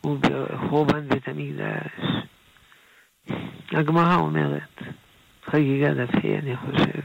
ובחורבן 0.03 1.09
בית 1.09 1.27
המקדש. 1.27 1.91
הגמרא 3.71 4.15
אומרת, 4.15 4.81
חגיגה 5.45 5.93
דף 5.93 6.09
ה' 6.15 6.39
אני 6.39 6.57
חושב, 6.57 7.01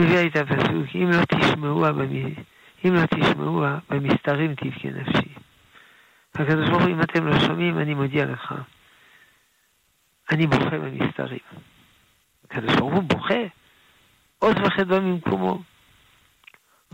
מביאה 0.00 0.26
את 0.26 0.36
הפסוק, 0.36 0.86
אם 0.94 1.10
לא 1.10 1.24
תשמעו 1.24 1.86
אם 2.84 2.94
לא 2.94 3.06
תשמעו 3.06 3.64
במסתרים 3.90 4.54
תבכה 4.54 4.88
נפשי. 4.88 5.34
הקדוש 6.34 6.68
ברוך 6.68 6.82
הוא, 6.82 6.90
אם 6.90 7.00
אתם 7.00 7.26
לא 7.26 7.40
שומעים, 7.40 7.78
אני 7.78 7.94
מודיע 7.94 8.24
לך, 8.24 8.54
אני 10.30 10.46
בוכה 10.46 10.78
במסתרים. 10.78 11.38
הקדוש 12.44 12.76
ברוך 12.76 12.94
הוא 12.94 13.02
בוכה, 13.02 13.42
עוז 14.38 14.54
וחדווה 14.64 15.00
ממקומו. 15.00 15.58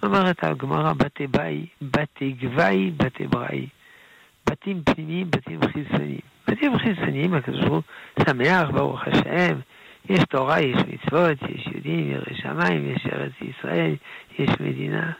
אומרת 0.03 0.45
הגמרא, 0.45 0.93
בתי 0.93 1.27
ביי, 1.27 1.67
בתי 1.83 2.33
גבאי, 2.33 2.91
בתי 2.97 3.27
בראי. 3.27 3.67
בתים 4.51 4.83
פנימיים, 4.85 5.31
בתים 5.31 5.61
חיצוניים. 5.73 6.21
בתים 6.49 6.79
חיצוניים, 6.79 7.35
הקדוש 7.35 7.61
ברוך 7.61 7.85
הוא 8.17 8.25
שמח, 8.29 8.71
ברוך 8.71 9.01
השם, 9.07 9.59
יש 10.09 10.21
תורה, 10.31 10.61
יש 10.61 10.77
מצוות, 10.89 11.39
יש 11.43 11.67
יהודים, 11.67 12.11
ירא 12.11 12.35
שמיים, 12.35 12.91
יש 12.91 13.07
ארץ 13.07 13.33
ישראל, 13.41 13.95
יש 14.39 14.51
מדינה. 14.61 15.13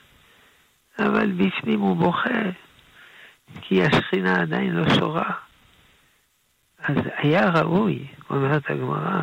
אבל 0.99 1.33
בפנים 1.33 1.81
הוא 1.81 1.97
בוכה, 1.97 2.41
כי 3.61 3.83
השכינה 3.83 4.43
עדיין 4.43 4.71
לא 4.71 4.95
שורה. 4.95 5.31
אז 6.79 6.97
היה 7.17 7.51
ראוי, 7.51 8.07
אומרת 8.31 8.71
הגמרא, 8.71 9.23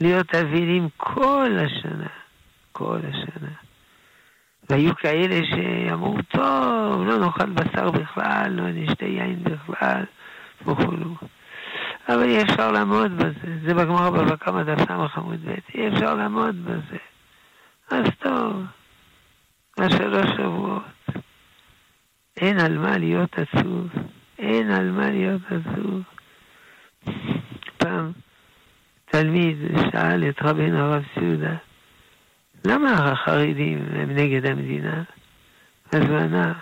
להיות 0.00 0.34
אבילים 0.34 0.88
כל 0.96 1.50
השנה, 1.58 2.08
כל 2.72 2.98
השנה. 3.08 3.52
והיו 4.70 4.96
כאלה 4.96 5.40
שאמרו, 5.50 6.16
טוב, 6.28 7.02
לא 7.02 7.18
נאכל 7.18 7.50
בשר 7.50 7.90
בכלל, 7.90 8.50
לא 8.50 8.64
נשתה 8.68 9.04
יין 9.04 9.44
בכלל, 9.44 10.04
וכולו. 10.62 11.14
אבל 12.08 12.22
אי 12.22 12.42
אפשר 12.42 12.72
לעמוד 12.72 13.16
בזה. 13.16 13.58
זה 13.66 13.74
בגמרא 13.74 14.10
בבא 14.10 14.36
קמא 14.36 14.62
דף 14.62 14.78
סמך 14.88 15.18
עמוד 15.18 15.40
ב', 15.44 15.54
אי 15.74 15.88
אפשר 15.88 16.14
לעמוד 16.14 16.64
בזה. 16.64 16.98
אז 17.90 18.04
טוב, 18.18 18.62
השלוש 19.78 20.26
שבועות. 20.36 20.82
אין 22.36 22.60
על 22.60 22.78
מה 22.78 22.98
להיות 22.98 23.38
עצוב. 23.38 23.88
אין 24.38 24.70
על 24.70 24.90
מה 24.90 25.10
להיות 25.10 25.42
עצוב. 25.46 26.02
פעם 27.78 28.12
תלמיד 29.14 29.56
שאל 29.92 30.28
את 30.28 30.42
רבינו 30.42 30.78
הרב 30.78 31.02
סעודה, 31.14 31.56
למה 32.64 32.90
החרדים 32.92 33.86
הם 33.94 34.10
נגד 34.10 34.46
המדינה? 34.46 35.02
אז 35.92 36.00
הוא 36.00 36.18
ענה, 36.18 36.52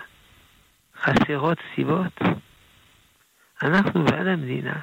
חסרות 0.95 1.57
סיבות. 1.75 2.19
אנחנו 3.63 4.05
בעד 4.05 4.27
המדינה, 4.27 4.73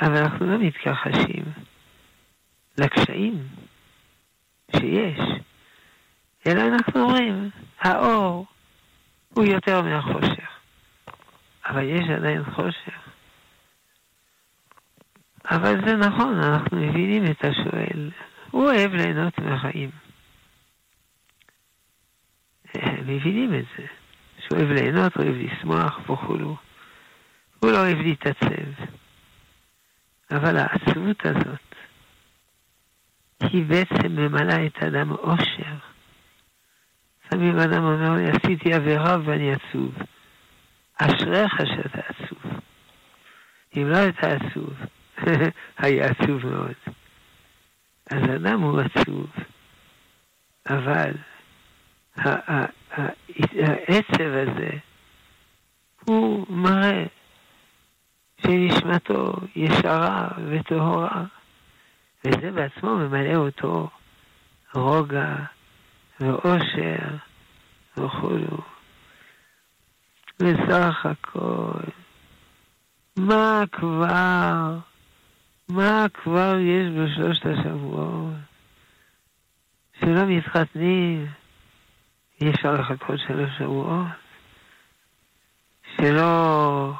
אבל 0.00 0.16
אנחנו 0.16 0.46
לא 0.46 0.58
מתכחשים 0.58 1.44
לקשיים 2.78 3.42
שיש, 4.76 5.20
אלא 6.46 6.62
אנחנו 6.62 7.00
אומרים, 7.00 7.50
האור 7.80 8.46
הוא 9.28 9.44
יותר 9.44 9.82
מהחושך, 9.82 10.50
אבל 11.66 11.82
יש 11.82 12.10
עדיין 12.16 12.44
חושך. 12.44 13.03
אבל 15.50 15.86
זה 15.86 15.96
נכון, 15.96 16.40
אנחנו 16.42 16.76
מבינים 16.76 17.24
את 17.24 17.44
השואל. 17.44 18.10
הוא 18.50 18.64
אוהב 18.64 18.94
ליהנות 18.94 19.38
מהחיים. 19.38 19.90
מבינים 23.06 23.54
את 23.54 23.64
זה. 23.78 23.86
שהוא 24.38 24.58
אוהב 24.58 24.70
ליהנות, 24.70 25.16
אוהב 25.16 25.34
לשמוח 25.34 26.10
וכולו. 26.10 26.56
הוא 27.60 27.70
לא 27.70 27.76
אוהב 27.76 27.98
להתעצב. 27.98 28.84
אבל 30.30 30.56
העצבות 30.56 31.26
הזאת, 31.26 31.74
היא 33.40 33.64
בעצם 33.64 34.12
ממלאה 34.12 34.66
את 34.66 34.82
האדם 34.82 35.12
אושר. 35.12 35.76
לפעמים 37.26 37.58
אדם 37.58 37.84
אומר 37.84 38.10
לי, 38.10 38.30
עשיתי 38.30 38.74
עבירה 38.74 39.16
ואני 39.24 39.52
עצוב. 39.52 39.94
אשריך 40.96 41.54
שאתה 41.66 42.00
עצוב. 42.08 42.60
אם 43.76 43.88
לא 43.88 43.96
היית 43.96 44.24
עצוב, 44.24 44.74
היה 45.78 46.06
עצוב 46.06 46.46
מאוד. 46.46 46.74
אז 48.10 48.22
אדם 48.36 48.60
הוא 48.60 48.80
עצוב, 48.80 49.26
אבל 50.70 51.12
העצב 53.56 54.30
הזה 54.32 54.70
הוא 56.04 56.46
מראה 56.48 57.04
שנשמתו 58.42 59.32
ישרה 59.56 60.28
וטהורה, 60.50 61.24
וזה 62.24 62.50
בעצמו 62.50 62.96
ממלא 62.96 63.36
אותו 63.36 63.88
רוגע 64.74 65.36
ואושר 66.20 67.16
וכולו. 67.96 68.58
בסך 70.38 71.06
הכל, 71.06 71.80
מה 73.16 73.62
כבר, 73.72 74.78
מה 75.68 76.06
כבר 76.14 76.56
יש 76.58 76.90
בשלושת 76.90 77.46
השבועות? 77.46 78.34
שלא 80.00 80.24
מתחתנים, 80.26 81.26
אי 82.40 82.50
אפשר 82.50 82.72
לחכות 82.72 83.20
שלוש 83.26 83.50
שבועות. 83.58 84.06
שלא, 85.96 86.92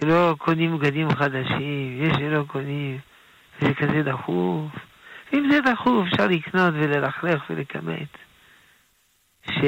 שלא 0.00 0.34
קונים 0.38 0.78
בגדים 0.78 1.10
חדשים, 1.10 2.02
יש 2.02 2.16
שלא 2.16 2.44
קונים, 2.46 2.98
וזה 3.58 3.74
כזה 3.74 4.02
דחוף. 4.02 4.72
אם 5.32 5.50
זה 5.50 5.60
דחוף, 5.60 6.06
אפשר 6.06 6.26
לקנות 6.26 6.74
וללכלך 6.74 7.42
ולכמת. 7.50 8.16
ש... 9.50 9.60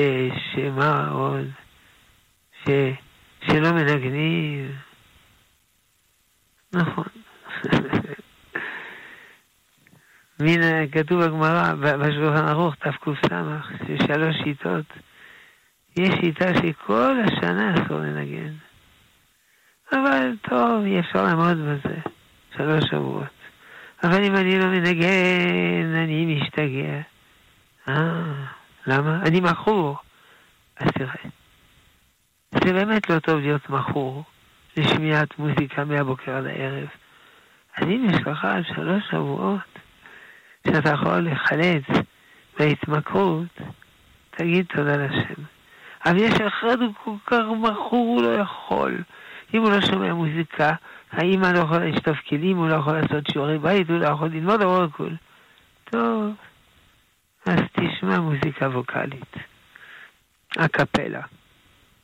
שמה 0.55 1.09
עוד? 1.09 1.47
ש... 2.65 2.71
שלא 3.47 3.73
מנגנים. 3.73 4.73
נכון. 6.73 7.22
מן, 10.43 10.87
כתוב 10.93 11.25
בגמרא, 11.25 11.75
בשולחן 11.75 12.49
ערוך, 12.49 12.75
תקס, 12.75 13.31
שלוש 14.07 14.37
שיטות. 14.45 14.87
יש 15.97 16.11
שיטה 16.21 16.55
שכל 16.55 17.17
השנה 17.25 17.75
אסור 17.75 17.99
לנגן. 17.99 18.53
אבל 19.93 20.37
טוב, 20.49 20.85
אי 20.85 21.01
אפשר 21.01 21.25
לעמוד 21.25 21.59
בזה. 21.59 21.97
שלוש 22.57 22.85
שבועות. 22.91 23.27
אבל 24.05 24.25
אם 24.25 24.37
אני 24.37 24.59
לא 24.59 24.67
מנגן, 24.67 25.95
אני 25.95 26.27
משתגע. 26.27 27.01
אה, 27.89 28.23
למה? 28.87 29.21
אני 29.23 29.41
מכור. 29.41 29.97
אז 30.81 30.91
תראה, 30.91 31.31
זה 32.51 32.73
באמת 32.73 33.11
לא 33.11 33.19
טוב 33.19 33.41
להיות 33.41 33.71
מכור 33.71 34.25
לשמיעת 34.77 35.39
מוזיקה 35.39 35.85
מהבוקר 35.85 36.37
עד 36.37 36.47
הערב. 36.47 36.89
אז 37.77 37.85
אם 37.87 38.07
יש 38.11 38.27
לך 38.27 38.47
שלוש 38.75 39.03
שבועות 39.11 39.72
שאתה 40.67 40.91
יכול 40.91 41.19
לחלץ 41.19 41.83
מההתמכרות, 42.59 43.61
תגיד 44.31 44.67
תודה 44.67 44.97
לשם. 44.97 45.43
אבל 46.07 46.17
יש 46.17 46.41
אחד 46.41 46.81
הוא 46.81 46.93
כל 47.05 47.15
כך 47.27 47.43
מכור, 47.61 48.07
הוא 48.07 48.23
לא 48.23 48.29
יכול. 48.29 49.03
אם 49.55 49.63
הוא 49.63 49.71
לא 49.71 49.81
שומע 49.81 50.15
מוזיקה, 50.15 50.73
האמא 51.13 51.47
לא 51.47 51.59
יכולה 51.59 51.85
לשטוף 51.85 52.19
כלים, 52.29 52.57
הוא 52.57 52.69
לא 52.69 52.75
יכול 52.75 52.93
לעשות 52.93 53.27
שיעורי 53.31 53.59
בית, 53.59 53.91
הוא 53.91 53.99
לא 53.99 54.07
יכול 54.07 54.29
ללמוד 54.29 54.63
אבל 54.63 54.85
הכול. 54.85 55.17
טוב, 55.85 56.35
אז 57.47 57.61
תשמע 57.73 58.21
מוזיקה 58.21 58.69
ווקאלית. 58.69 59.37
הקפלה. 60.57 61.21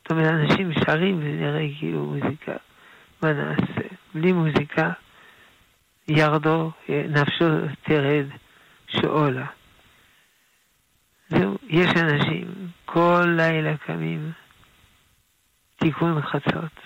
זאת 0.01 0.11
אומרת, 0.11 0.31
אנשים 0.31 0.73
שרים 0.73 1.17
וזה 1.19 1.29
נראה 1.29 1.67
כאילו 1.79 2.05
מוזיקה. 2.05 2.53
מה 3.21 3.33
נעשה? 3.33 3.87
בלי 4.13 4.31
מוזיקה, 4.31 4.91
ירדו, 6.07 6.71
נפשו 6.89 7.45
תרד 7.83 8.25
שאולה. 8.89 9.45
זהו, 11.29 11.57
יש 11.67 11.89
אנשים, 11.97 12.47
כל 12.85 13.25
לילה 13.37 13.77
קמים, 13.77 14.31
תיקון 15.75 16.21
חצות, 16.21 16.79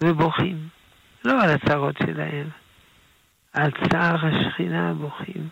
ובוכים, 0.00 0.68
לא 1.24 1.42
על 1.42 1.50
הצרות 1.50 1.96
שלהם, 2.06 2.48
על 3.52 3.70
צער 3.70 4.16
השכינה 4.26 4.94
בוכים. 4.94 5.48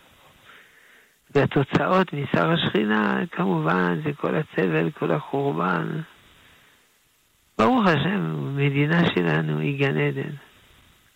והתוצאות 1.35 2.13
מצער 2.13 2.51
השכינה, 2.51 3.19
כמובן, 3.31 4.01
זה 4.03 4.13
כל 4.13 4.35
הסבל, 4.35 4.91
כל 4.91 5.11
החורבן. 5.11 6.01
ברוך 7.57 7.87
השם, 7.87 8.55
מדינה 8.57 9.05
שלנו 9.15 9.59
היא 9.59 9.79
גן 9.79 9.97
עדן, 9.97 10.31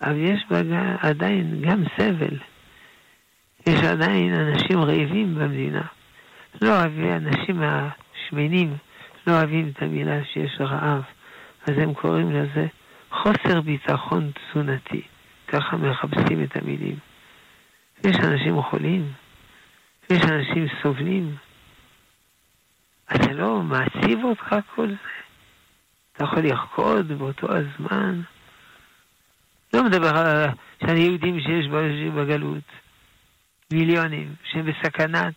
אבל 0.02 0.18
יש 0.18 0.46
בה 0.50 0.60
עדיין 1.00 1.62
גם 1.62 1.84
סבל. 1.98 2.38
יש 3.67 3.84
עדיין 3.84 4.34
אנשים 4.34 4.80
רעבים 4.80 5.36
במדינה. 5.36 5.82
לא 6.62 6.80
אוהבים, 6.80 7.12
האנשים 7.12 7.62
השמנים 7.63 8.78
לא 9.28 9.34
אוהבים 9.34 9.71
את 9.74 9.82
המילה 9.82 10.24
שיש 10.34 10.58
רעב, 10.60 11.02
אז 11.67 11.78
הם 11.78 11.93
קוראים 11.93 12.32
לזה 12.32 12.67
חוסר 13.12 13.62
ביטחון 13.62 14.32
תזונתי. 14.32 15.02
ככה 15.47 15.78
מחפשים 15.78 16.43
את 16.43 16.58
המילים. 16.58 16.95
יש 18.04 18.15
אנשים 18.15 18.62
חולים, 18.62 19.12
יש 20.10 20.21
אנשים 20.24 20.67
סובלים. 20.82 21.36
אז 23.08 23.19
זה 23.24 23.34
לא 23.34 23.62
מעציב 23.62 24.24
אותך 24.24 24.56
כל 24.76 24.88
זה? 24.88 24.95
אתה 26.13 26.23
יכול 26.23 26.40
לרקוד 26.40 27.12
באותו 27.12 27.48
הזמן? 27.52 28.21
לא 29.73 29.83
מדבר 29.83 30.17
על 30.17 30.50
היהודים 30.81 31.40
שיש 31.40 31.67
בגלות. 32.15 32.63
מיליונים 33.72 34.36
שהם 34.44 34.65
בסכנת 34.65 35.34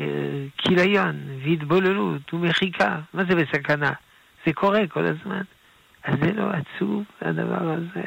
אה, 0.00 0.44
כיליון 0.58 1.16
והתבוללות 1.44 2.34
ומחיקה. 2.34 3.00
מה 3.14 3.24
זה 3.24 3.34
בסכנה? 3.34 3.92
זה 4.46 4.52
קורה 4.52 4.86
כל 4.88 5.04
הזמן. 5.06 5.42
אז 6.04 6.14
זה 6.22 6.32
לא 6.32 6.50
עצוב, 6.50 7.04
הדבר 7.20 7.72
הזה. 7.72 8.04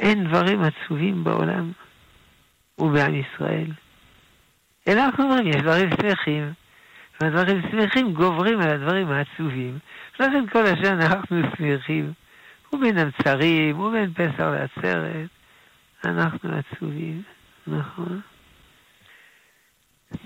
אין 0.00 0.24
דברים 0.24 0.60
עצובים 0.62 1.24
בעולם 1.24 1.72
ובעם 2.78 3.14
ישראל. 3.14 3.70
אלא 4.88 5.04
אנחנו 5.04 5.24
אומרים, 5.24 5.46
יש 5.46 5.56
דברים 5.56 5.90
שמחים, 5.90 6.52
והדברים 7.20 7.62
שמחים 7.70 8.12
גוברים 8.12 8.60
על 8.60 8.70
הדברים 8.70 9.10
העצובים. 9.10 9.78
לכן 10.14 10.46
כל 10.46 10.66
השנה 10.66 11.06
אנחנו 11.06 11.42
שמחים, 11.56 12.12
ובין 12.72 12.98
המצרים, 12.98 13.80
ובין 13.80 14.12
פסח 14.14 14.40
לעצרת. 14.40 15.39
אנחנו 16.04 16.50
עצובים, 16.52 17.22
נכון? 17.66 18.20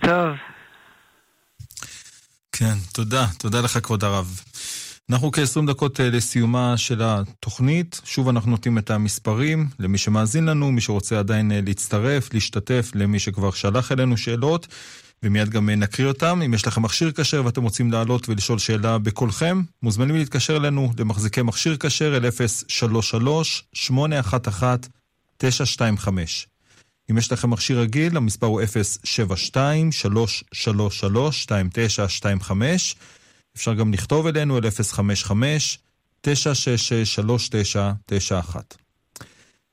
טוב. 0.00 0.36
כן, 2.52 2.74
תודה. 2.92 3.26
תודה 3.38 3.60
לך, 3.60 3.78
כבוד 3.82 4.04
הרב. 4.04 4.40
אנחנו 5.10 5.32
כ-20 5.32 5.66
דקות 5.66 6.00
אה, 6.00 6.10
לסיומה 6.10 6.76
של 6.76 7.02
התוכנית. 7.02 8.00
שוב 8.04 8.28
אנחנו 8.28 8.50
נותנים 8.50 8.78
את 8.78 8.90
המספרים 8.90 9.68
למי 9.78 9.98
שמאזין 9.98 10.46
לנו, 10.46 10.72
מי 10.72 10.80
שרוצה 10.80 11.18
עדיין 11.18 11.52
אה, 11.52 11.60
להצטרף, 11.66 12.34
להשתתף, 12.34 12.90
למי 12.94 13.18
שכבר 13.18 13.50
שלח 13.50 13.92
אלינו 13.92 14.16
שאלות, 14.16 14.66
ומיד 15.22 15.48
גם 15.48 15.70
אה, 15.70 15.76
נקריא 15.76 16.08
אותם. 16.08 16.42
אם 16.44 16.54
יש 16.54 16.66
לכם 16.66 16.82
מכשיר 16.82 17.12
כשר 17.12 17.42
ואתם 17.44 17.62
רוצים 17.62 17.92
לעלות 17.92 18.28
ולשאול 18.28 18.58
שאלה 18.58 18.98
בקולכם, 18.98 19.62
מוזמנים 19.82 20.16
להתקשר 20.16 20.56
אלינו 20.56 20.92
למחזיקי 20.98 21.42
מכשיר 21.42 21.76
כשר 21.76 22.16
אל 22.16 22.24
033-811-925. 25.44 26.08
אם 27.10 27.18
יש 27.18 27.32
לכם 27.32 27.50
מכשיר 27.50 27.80
רגיל, 27.80 28.16
המספר 28.16 28.46
הוא 28.46 28.62
072-333-2925. 28.62 28.64
אפשר 33.56 33.74
גם 33.74 33.92
לכתוב 33.92 34.26
אלינו 34.26 34.58
אל 34.58 34.62
055-966-3991. 36.26 36.28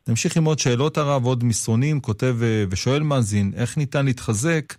נמשיך 0.08 0.38
עם 0.38 0.46
עוד 0.46 0.60
שאלות 0.60 0.98
הרב, 0.98 1.26
עוד 1.26 1.44
מסרונים, 1.44 2.00
כותב 2.00 2.38
אה, 2.42 2.66
ושואל 2.70 3.04
מאזין, 3.04 3.52
איך 3.56 3.78
ניתן 3.78 4.06
להתחזק 4.06 4.74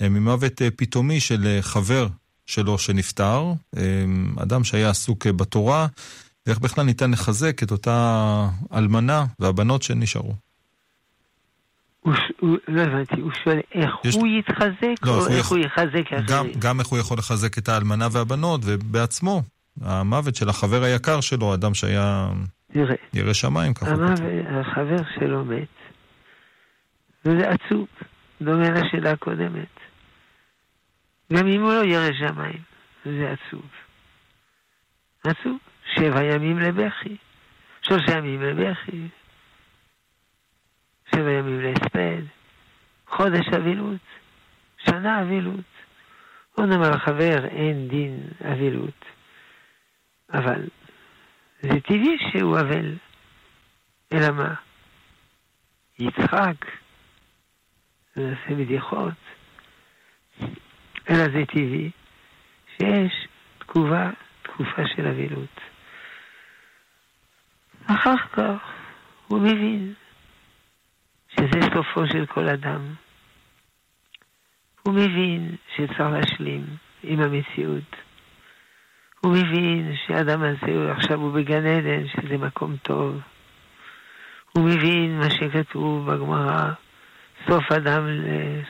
אה, 0.00 0.08
ממוות 0.08 0.62
אה, 0.62 0.70
פתאומי 0.70 1.20
של 1.20 1.58
חבר 1.60 2.08
שלו 2.46 2.78
שנפטר, 2.78 3.52
אדם 4.36 4.64
שהיה 4.64 4.90
עסוק 4.90 5.26
בתורה, 5.26 5.86
ואיך 6.46 6.58
בכלל 6.58 6.84
ניתן 6.84 7.10
לחזק 7.10 7.62
את 7.62 7.70
אותה 7.70 8.48
אלמנה 8.74 9.24
והבנות 9.38 9.82
שנשארו. 9.82 10.34
לא 12.68 12.80
הבנתי, 12.82 13.20
הוא 13.20 13.32
שואל 13.44 13.60
איך 13.74 13.90
יש... 14.04 14.14
הוא 14.14 14.26
יתחזק, 14.26 15.06
לא, 15.06 15.10
או 15.10 15.28
איך 15.28 15.38
יכול... 15.38 15.58
הוא 15.58 15.66
יחזק 15.66 16.06
אחרים? 16.06 16.26
גם, 16.28 16.46
גם 16.58 16.80
איך 16.80 16.86
הוא 16.86 16.98
יכול 16.98 17.18
לחזק 17.18 17.58
את 17.58 17.68
האלמנה 17.68 18.08
והבנות, 18.12 18.60
ובעצמו, 18.64 19.42
המוות 19.80 20.34
של 20.34 20.48
החבר 20.48 20.82
היקר 20.82 21.20
שלו, 21.20 21.54
אדם 21.54 21.74
שהיה 21.74 22.28
ירא, 22.74 22.94
ירא 23.12 23.32
שמיים, 23.32 23.74
ככה. 23.74 23.90
המוות, 23.90 24.20
החבר 24.48 24.96
שלו 25.14 25.44
מת, 25.44 25.68
וזה 27.24 27.48
עצוב, 27.48 27.86
דומה 28.42 28.70
לשאלה 28.70 29.10
הקודמת. 29.10 29.74
גם 31.32 31.46
אם 31.46 31.62
הוא 31.62 31.72
לא 31.72 31.84
ירא 31.84 32.08
שמיים, 32.18 32.62
זה 33.04 33.32
עצוב. 33.32 33.66
עצוב, 35.24 35.58
שבע 35.94 36.24
ימים 36.24 36.58
לבכי, 36.58 37.16
שלושה 37.82 38.18
ימים 38.18 38.42
לבכי, 38.42 39.08
שבע 41.14 41.30
ימים 41.32 41.60
להספד, 41.60 42.22
חודש 43.06 43.48
אבילות, 43.56 44.00
שנה 44.78 45.22
אבילות. 45.22 45.64
בוא 46.56 46.66
נאמר 46.66 46.90
לחבר, 46.90 47.44
אין 47.44 47.88
דין 47.88 48.20
אבילות, 48.52 49.04
אבל 50.32 50.62
זה 51.62 51.80
טבעי 51.80 52.16
שהוא 52.32 52.60
אבל. 52.60 52.94
אלא 54.12 54.30
מה? 54.30 54.54
יצחק, 55.98 56.66
נעשה 58.16 58.54
בדיחות, 58.58 59.14
אלא 61.10 61.24
זה 61.32 61.46
טבעי 61.48 61.90
שיש 62.76 63.28
תקופה, 63.58 64.08
תקופה 64.42 64.82
של 64.96 65.06
אבילות. 65.06 65.53
אחר 67.86 68.16
כך 68.32 68.58
הוא 69.28 69.40
מבין 69.40 69.94
שזה 71.28 71.60
סופו 71.74 72.06
של 72.06 72.26
כל 72.26 72.48
אדם. 72.48 72.80
הוא 74.82 74.94
מבין 74.94 75.56
שצריך 75.74 76.00
להשלים 76.00 76.64
עם 77.02 77.20
המציאות. 77.20 77.96
הוא 79.20 79.32
מבין 79.32 79.92
שהאדם 80.06 80.42
הזה 80.42 80.92
עכשיו 80.92 81.20
הוא 81.20 81.32
בגן 81.32 81.66
עדן, 81.66 82.06
שזה 82.08 82.38
מקום 82.38 82.76
טוב. 82.82 83.20
הוא 84.52 84.64
מבין 84.64 85.18
מה 85.18 85.30
שכתוב 85.30 86.10
בגמרא, 86.10 86.70
סוף 87.48 87.72
אדם, 87.72 88.06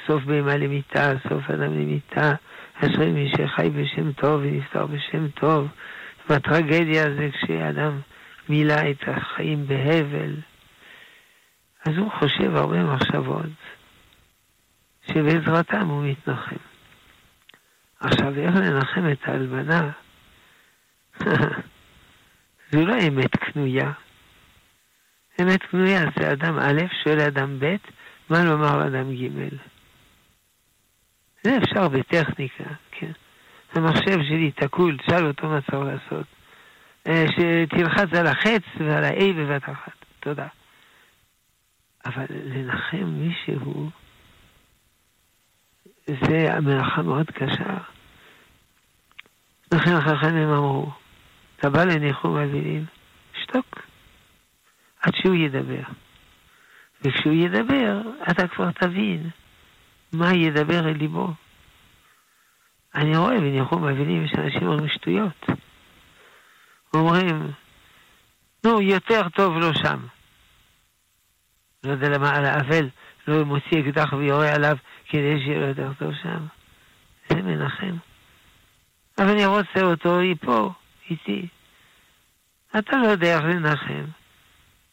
סוף 0.07 0.25
בהמה 0.25 0.57
למיתה, 0.57 1.13
סוף 1.29 1.51
אדם 1.51 1.75
למיתה, 1.81 2.33
אשרי 2.75 3.13
מי 3.13 3.31
שחי 3.37 3.71
בשם 3.71 4.13
טוב 4.13 4.41
ונפטר 4.43 4.87
בשם 4.87 5.29
טוב. 5.29 5.69
והטרגדיה 6.29 7.03
זה 7.03 7.29
כשאדם 7.33 8.01
מילא 8.49 8.75
את 8.91 9.09
החיים 9.09 9.67
בהבל. 9.67 10.37
אז 11.87 11.97
הוא 11.97 12.11
חושב 12.11 12.57
הרבה 12.57 12.85
מחשבות 12.85 13.47
שבעזרתם 15.07 15.89
הוא 15.89 16.05
מתנחם. 16.05 16.57
עכשיו, 18.01 18.39
איך 18.39 18.57
לנחם 18.57 19.13
את 19.13 19.29
האלמנה? 19.29 19.91
זו 22.73 22.87
לא 22.87 22.95
אמת 23.09 23.37
קנויה. 23.37 23.93
אמת 25.41 25.63
קנויה 25.63 26.01
זה 26.19 26.33
אדם 26.33 26.59
א' 26.59 26.81
שואל 27.05 27.21
אדם 27.21 27.59
ב', 27.61 27.77
מה 28.31 28.45
לומר 28.45 28.87
אדם 28.87 29.15
ג'. 29.15 29.49
זה 31.43 31.59
אפשר 31.59 31.89
בטכניקה, 31.89 32.65
כן. 32.91 33.13
המחשב 33.75 34.23
שלי 34.29 34.51
תקול, 34.51 34.99
תשאל 34.99 35.27
אותו 35.27 35.49
מה 35.49 35.61
צריך 35.61 35.83
לעשות. 35.85 36.27
אה, 37.07 37.25
שתלחץ 37.31 38.15
על 38.19 38.27
החץ 38.27 38.63
ועל 38.79 39.05
ה-A 39.05 39.33
בבת 39.37 39.63
אחת. 39.65 40.05
תודה. 40.21 40.47
אבל 42.07 42.25
לנחם 42.31 43.05
מישהו, 43.05 43.91
זה 46.07 46.61
מלאכה 46.61 47.03
מאוד 47.03 47.31
קשה. 47.31 47.77
לכן 49.73 49.93
החכמים 49.93 50.49
אמרו, 50.49 50.91
אתה 51.57 51.71
בא 51.71 51.85
לניחום 51.85 52.37
אבלים, 52.37 52.85
שתוק, 53.43 53.79
עד 55.03 55.13
שהוא 55.15 55.35
ידבר. 55.35 55.83
וכשהוא 57.03 57.35
ידבר, 57.35 58.01
אתה 58.31 58.49
כבר 58.49 58.71
תבין 58.71 59.31
מה 60.13 60.33
ידבר 60.35 60.89
אל 60.89 60.97
ליבו. 60.97 61.29
אני 62.95 63.17
רואה 63.17 63.41
בניחום 63.41 63.85
אבלים 63.85 64.27
שאנשים 64.29 64.63
אומרים 64.63 64.89
שטויות. 64.89 65.47
אומרים, 66.95 67.51
נו, 68.65 68.81
יותר 68.81 69.29
טוב 69.29 69.59
לא 69.59 69.73
שם. 69.73 70.07
לא 71.85 71.91
יודע 71.91 72.09
למה 72.09 72.37
על 72.37 72.45
האבל 72.45 72.89
לא 73.29 73.45
מוציא 73.45 73.81
אקדח 73.81 74.13
ויורה 74.13 74.55
עליו 74.55 74.77
כדי 75.09 75.39
שיהיה 75.45 75.59
לו 75.59 75.67
יותר 75.67 75.93
טוב 75.99 76.13
שם. 76.23 76.47
זה 77.29 77.43
מנחם. 77.43 77.97
אבל 79.19 79.29
אני 79.29 79.47
רוצה 79.47 79.83
אותו 79.83 80.19
פה, 80.41 80.73
איתי. 81.11 81.49
אתה 82.79 82.97
לא 82.97 83.07
יודע 83.07 83.37
איך 83.37 83.45
לנחם. 83.45 84.05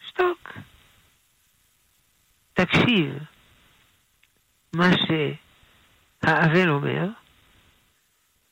שתוק. 0.07 0.53
תקשיב 2.53 3.17
מה 4.73 4.89
שהאבל 4.97 6.69
אומר, 6.69 7.07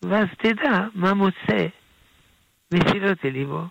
ואז 0.02 0.28
תדע 0.38 0.88
מה 0.94 1.14
מוצא 1.14 1.68
מסילות 2.72 3.26
אל 3.26 3.30
ליבו. 3.30 3.64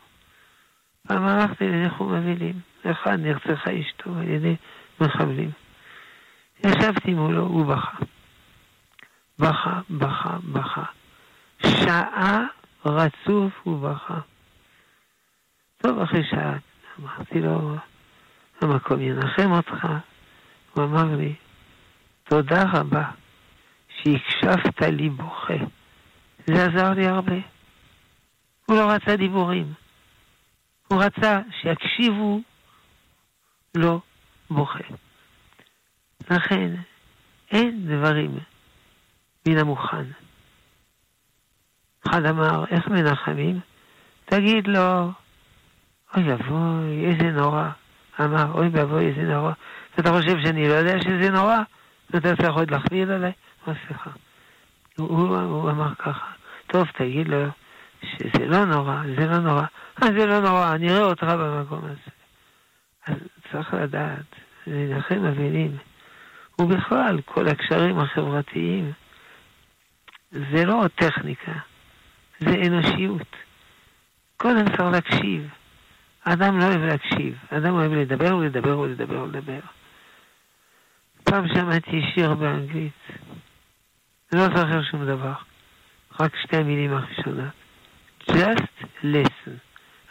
פעם 1.09 1.25
הלכתי 1.25 1.65
לניחום 1.65 2.15
אבלים. 2.15 2.61
אחד 2.85 3.21
נרצחה 3.21 3.71
אשתו 3.81 4.15
על 4.19 4.29
ידי 4.29 4.57
מחבלים. 5.01 5.51
ישבתי 6.67 7.15
מולו, 7.15 7.43
הוא 7.43 7.67
בכה. 7.67 7.99
בכה, 9.39 9.81
בכה, 9.91 10.37
בכה. 10.53 10.85
שעה 11.67 12.41
רצוף 12.85 13.53
הוא 13.63 13.81
בכה. 13.81 14.19
טוב, 15.79 15.99
אחרי 15.99 16.25
שעה 16.31 16.57
אמרתי 17.01 17.41
לו, 17.41 17.77
המקום 18.61 19.01
ינחם 19.01 19.53
אותך. 19.53 19.87
הוא 20.75 20.85
אמר 20.85 21.17
לי, 21.17 21.35
תודה 22.25 22.63
רבה 22.73 23.05
שהקשבת 23.89 24.83
לי 24.83 25.11
בוכה. 25.11 25.55
זה 26.47 26.65
עזר 26.65 26.91
לי 26.91 27.07
הרבה. 27.07 27.37
הוא 28.69 28.77
לא 28.77 28.91
רצה 28.91 29.17
דיבורים. 29.17 29.73
הוא 30.89 31.03
רצה 31.03 31.41
שיקשיבו 31.61 32.41
לא 33.75 34.01
בוכה. 34.51 34.79
לכן, 36.31 36.75
אין 37.51 37.87
דברים 37.87 38.39
מן 39.49 39.59
המוכן. 39.59 40.05
אחד 42.09 42.25
אמר, 42.27 42.65
איך 42.71 42.89
מנחמים? 42.89 43.61
תגיד 44.25 44.67
לו, 44.67 45.11
אוי 46.17 46.33
אבוי, 46.33 47.07
איזה 47.07 47.31
נורא. 47.31 47.69
אמר, 48.21 48.53
אוי 48.53 48.69
ואבוי, 48.69 49.07
איזה 49.07 49.23
נורא. 49.23 49.53
ואתה 49.97 50.11
חושב 50.11 50.37
שאני 50.45 50.69
לא 50.69 50.75
יודע 50.75 51.03
שזה 51.03 51.31
נורא? 51.31 51.59
ואתה 52.11 52.37
צריך 52.37 52.55
עוד 52.55 52.71
להכביד 52.71 53.11
עליי? 53.11 53.33
מה 53.67 53.75
סליחה. 53.87 54.11
הוא, 54.97 55.09
הוא, 55.09 55.37
הוא 55.37 55.71
אמר 55.71 55.95
ככה, 55.95 56.33
טוב, 56.67 56.87
תגיד 56.99 57.29
לו 57.29 57.47
שזה 58.03 58.47
לא 58.47 58.65
נורא, 58.65 59.03
זה 59.19 59.27
לא 59.27 59.39
נורא. 59.39 59.63
אה, 60.03 60.09
זה 60.19 60.27
לא 60.27 60.41
נורא, 60.41 60.75
אני 60.75 60.91
אראה 60.91 61.05
אותך 61.05 61.23
במקום 61.23 61.85
הזה. 61.85 62.11
אז 63.07 63.17
צריך 63.53 63.75
לדעת, 63.75 64.37
לנחם 64.67 65.25
אבלים, 65.25 65.77
ובכלל 66.59 67.21
כל 67.25 67.49
הקשרים 67.49 67.99
החברתיים, 67.99 68.93
זה 70.31 70.65
לא 70.65 70.85
טכניקה, 70.95 71.53
זה 72.41 72.55
אנושיות. 72.67 73.37
קודם 74.37 74.65
צריך 74.67 74.81
להקשיב. 74.93 75.49
האדם 76.25 76.59
לא 76.59 76.65
אוהב 76.65 76.81
להקשיב, 76.81 77.39
האדם 77.51 77.75
אוהב 77.75 77.93
לדבר 77.93 78.37
ולדבר 78.37 78.79
ולדבר 78.79 79.23
ולדבר. 79.23 79.61
פעם 81.25 81.49
שמעתי 81.49 82.03
שיר 82.15 82.35
באנגלית, 82.35 83.09
לא 84.33 84.45
זוכר 84.45 84.83
שום 84.91 85.07
דבר, 85.07 85.33
רק 86.21 86.37
שתי 86.37 86.57
המילים 86.57 86.93
הראשונות. 86.93 87.58
Just 88.31 89.05
listen. 89.05 89.59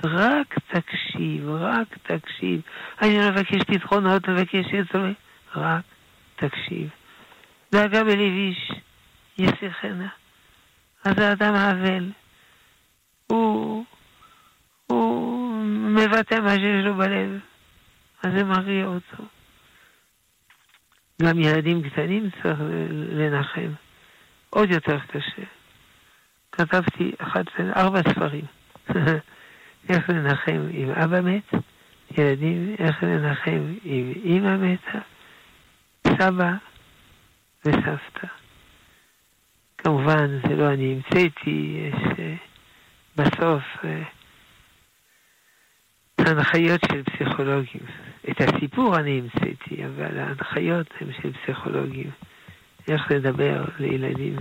רק 0.04 0.56
תקשיב, 0.68 1.50
רק 1.50 1.98
תקשיב. 2.04 2.62
אני 3.02 3.18
לא 3.18 3.32
מבקש 3.32 3.64
פתרונות, 3.68 4.30
מבקש 4.30 4.66
עצמי, 4.66 5.14
רק 5.56 5.84
תקשיב. 6.36 6.90
דאגה 7.72 8.04
בלב 8.04 8.20
איש 8.20 8.72
ישיחנה. 9.38 10.08
אז 11.04 11.20
האדם 11.20 11.54
האבל, 11.56 12.12
הוא, 13.28 13.86
הוא 14.88 15.64
מבטא 15.66 16.36
מה 16.36 16.56
שיש 16.56 16.86
לו 16.86 16.96
בלב, 16.96 17.40
אז 18.24 18.32
זה 18.38 18.44
מרגיע 18.44 18.86
אותו. 18.86 19.24
גם 21.22 21.40
ילדים 21.40 21.90
קטנים 21.90 22.30
צריך 22.30 22.60
לנחם. 23.12 23.72
עוד 24.50 24.72
יותר 24.72 25.00
קשה. 25.00 25.57
כתבתי 26.58 27.12
אחת, 27.18 27.46
ארבע 27.76 28.00
ספרים. 28.12 28.46
איך 29.90 30.10
לנחם 30.10 30.68
אם 30.74 30.92
אבא 30.92 31.22
מת, 31.22 31.54
ילדים, 32.18 32.76
איך 32.80 33.04
לנחם 33.04 33.74
אם 33.86 34.14
אימא 34.24 34.58
מתה, 34.58 35.00
סבא 36.08 36.54
וסבתא. 37.66 38.28
כמובן, 39.78 40.40
זה 40.48 40.56
לא 40.56 40.74
אני 40.74 40.94
המצאתי, 40.94 41.90
יש 41.90 41.94
uh, 41.94 42.22
בסוף 43.16 43.64
uh, 43.82 43.88
הנחיות 46.18 46.82
של 46.92 47.04
פסיכולוגים. 47.04 47.82
את 48.30 48.42
הסיפור 48.42 48.96
אני 49.00 49.20
המצאתי, 49.20 49.86
אבל 49.86 50.20
ההנחיות 50.20 50.88
הן 51.02 51.08
של 51.22 51.34
פסיכולוגים. 51.34 52.12
איך 52.92 53.12
לדבר 53.12 53.66
לילדים. 53.80 54.36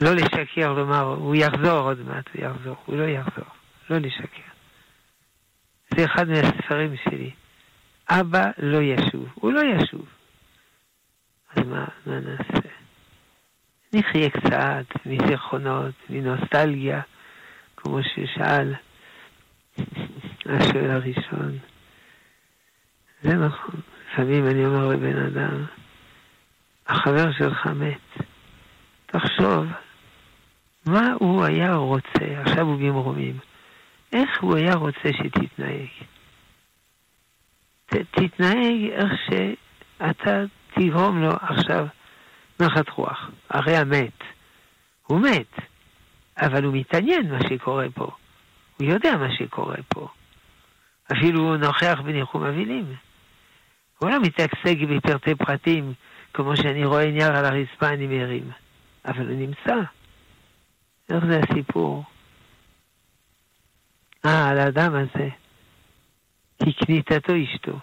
לא 0.00 0.14
לשקר, 0.14 0.72
לומר, 0.72 1.02
הוא 1.02 1.34
יחזור 1.34 1.78
עוד 1.78 1.98
מעט, 2.00 2.24
הוא 2.34 2.44
יחזור. 2.44 2.76
הוא 2.86 2.96
לא 2.96 3.04
יחזור. 3.04 3.44
לא 3.90 3.98
לשקר. 3.98 4.50
זה 5.94 6.04
אחד 6.04 6.28
מהספרים 6.28 6.96
שלי. 7.04 7.30
אבא 8.10 8.44
לא 8.58 8.78
ישוב. 8.82 9.28
הוא 9.34 9.52
לא 9.52 9.60
ישוב. 9.60 10.06
אז 11.56 11.66
מה, 11.66 11.84
מה 12.06 12.20
נעשה? 12.20 12.68
נחיה 13.92 14.30
קצת 14.30 15.06
מזיכרונות, 15.06 15.94
מנוסטלגיה, 16.10 17.00
כמו 17.76 17.98
ששאל 18.02 18.74
השואל 20.46 20.90
הראשון. 20.90 21.58
זה 23.22 23.34
נכון. 23.34 23.80
לפעמים 24.12 24.46
אני 24.46 24.66
אומר 24.66 24.88
לבן 24.88 25.16
אדם, 25.26 25.64
החבר 26.86 27.32
שלך 27.32 27.66
מת. 27.66 28.24
תחשוב, 29.06 29.66
מה 30.86 31.12
הוא 31.20 31.44
היה 31.44 31.74
רוצה, 31.74 32.40
עכשיו 32.40 32.66
הוא 32.66 32.76
במרומים, 32.76 33.38
איך 34.12 34.42
הוא 34.42 34.56
היה 34.56 34.74
רוצה 34.74 35.08
שתתנהג? 35.12 35.88
תתנהג 37.86 38.90
איך 38.90 39.12
שאתה 39.26 40.44
תגרום 40.74 41.22
לו 41.22 41.30
עכשיו 41.40 41.86
נחת 42.60 42.88
רוח. 42.88 43.30
הרי 43.50 43.76
המת, 43.76 44.22
הוא 45.06 45.20
מת, 45.20 45.60
אבל 46.40 46.64
הוא 46.64 46.74
מתעניין 46.74 47.32
מה 47.32 47.38
שקורה 47.48 47.86
פה. 47.94 48.10
הוא 48.76 48.88
יודע 48.88 49.16
מה 49.16 49.28
שקורה 49.38 49.76
פה. 49.88 50.08
אפילו 51.12 51.40
הוא 51.42 51.56
נוכח 51.56 51.98
בניחום 52.04 52.44
אבלים. 52.44 52.94
הוא 53.98 54.10
לא 54.10 54.20
מתעסק 54.20 54.76
בפרטי 54.90 55.34
פרטים, 55.34 55.92
כמו 56.34 56.56
שאני 56.56 56.84
רואה 56.84 57.10
נייר 57.10 57.36
על 57.36 57.44
הרצפה 57.44 57.88
אני 57.88 58.06
מרים. 58.06 58.50
אבל 59.04 59.26
הוא 59.28 59.36
נמצא. 59.36 59.76
איך 61.10 61.24
זה 61.26 61.40
הסיפור? 61.40 62.04
אה, 64.26 64.48
על 64.48 64.58
האדם 64.58 64.94
הזה. 64.94 65.28
כי 66.64 66.72
כניתתו 66.72 67.32
אשתו. 67.44 67.78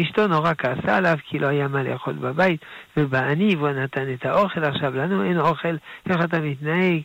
אשתו 0.00 0.26
נורא 0.26 0.52
כעסה 0.58 0.96
עליו 0.96 1.16
כי 1.24 1.38
לא 1.38 1.46
היה 1.46 1.68
מה 1.68 1.82
לאכול 1.82 2.14
בבית, 2.14 2.60
ובעני 2.96 3.56
והוא 3.56 3.68
נתן 3.68 4.14
את 4.14 4.26
האוכל, 4.26 4.64
עכשיו 4.64 4.96
לנו 4.96 5.24
אין 5.24 5.40
אוכל, 5.40 5.76
איך 6.10 6.24
אתה 6.24 6.40
מתנהג? 6.40 7.02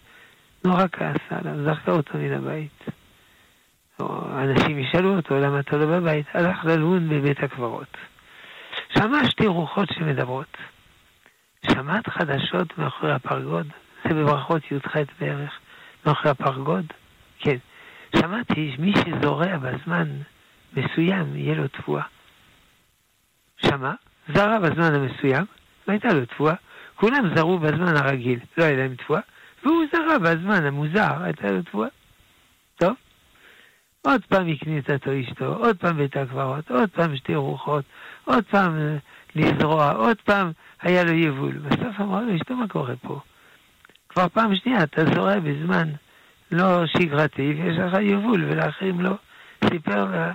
נורא 0.65 0.85
כעסה 0.91 1.29
עליו, 1.29 1.63
זרקה 1.63 1.91
אותו 1.91 2.17
מן 2.17 2.33
הבית. 2.33 2.83
אנשים 4.35 4.79
ישאלו 4.79 5.15
אותו, 5.15 5.35
למה 5.39 5.59
אתה 5.59 5.77
לא 5.77 5.85
בבית? 5.85 6.25
הלך 6.33 6.65
ללון 6.65 7.09
בבית 7.09 7.43
הקברות. 7.43 7.97
שמע 8.89 9.29
שתי 9.29 9.47
רוחות 9.47 9.89
שמדברות. 9.89 10.57
שמעת 11.71 12.09
חדשות 12.09 12.77
מאחורי 12.77 13.13
הפרגוד? 13.13 13.67
זה 14.08 14.14
בברכות 14.14 14.72
י"ח 14.72 14.95
בערך, 15.20 15.60
מאחורי 16.06 16.30
הפרגוד? 16.30 16.86
כן. 17.39 17.58
שמעתי 18.16 18.72
שמי 18.76 18.93
שזורע 18.95 19.58
בזמן 19.58 20.08
מסוים, 20.74 21.36
יהיה 21.36 21.56
לו 21.56 21.68
תבואה. 21.68 22.03
שמע, 23.58 23.91
זרע 24.34 24.60
בזמן 24.60 24.93
המסוים, 24.93 25.45
והייתה 25.88 26.14
לו 26.14 26.26
תבואה. 26.26 26.53
כולם 26.95 27.36
זרעו 27.36 27.60
בזמן 27.60 27.97
הרגיל, 27.97 28.39
לא 28.58 28.64
היה 28.64 28.78
להם 28.78 28.95
תבואה, 28.95 29.22
והוא 29.64 29.86
זרע 29.91 30.18
בזמן 30.18 30.66
המוזר, 30.66 31.24
הייתה 31.24 31.51
לו 31.51 31.62
תבואה. 31.62 31.88
טוב? 32.76 32.93
עוד 34.01 34.22
פעם 34.26 34.47
הכניסתו 34.47 35.12
אשתו, 35.22 35.45
עוד 35.45 35.78
פעם 35.78 35.97
בית 35.97 36.18
הקברות, 36.18 36.72
עוד 36.72 36.89
פעם 36.89 37.18
שתי 37.18 37.36
רוחות, 37.36 37.86
עוד 38.26 38.43
פעם 38.43 38.78
אה, 38.78 38.97
לזרוע, 39.36 39.91
עוד 39.91 40.18
פעם 40.22 40.51
היה 40.82 41.03
לו 41.03 41.12
יבול. 41.12 41.58
בסוף 41.58 41.99
אמרה 41.99 42.22
לו, 42.22 42.36
אשתו, 42.36 42.56
מה 42.56 42.68
קורה 42.68 42.95
פה? 42.95 43.20
כבר 44.16 44.30
פעם 44.30 44.55
שנייה 44.55 44.84
אתה 44.84 45.05
זורע 45.05 45.39
בזמן 45.39 45.89
לא 46.51 46.88
שגרתי, 46.88 47.53
ויש 47.53 47.78
לך 47.78 47.93
יבול, 48.01 48.45
ולאחרים 48.45 49.01
לא. 49.01 49.16
סיפר 49.70 50.05
לה 50.05 50.34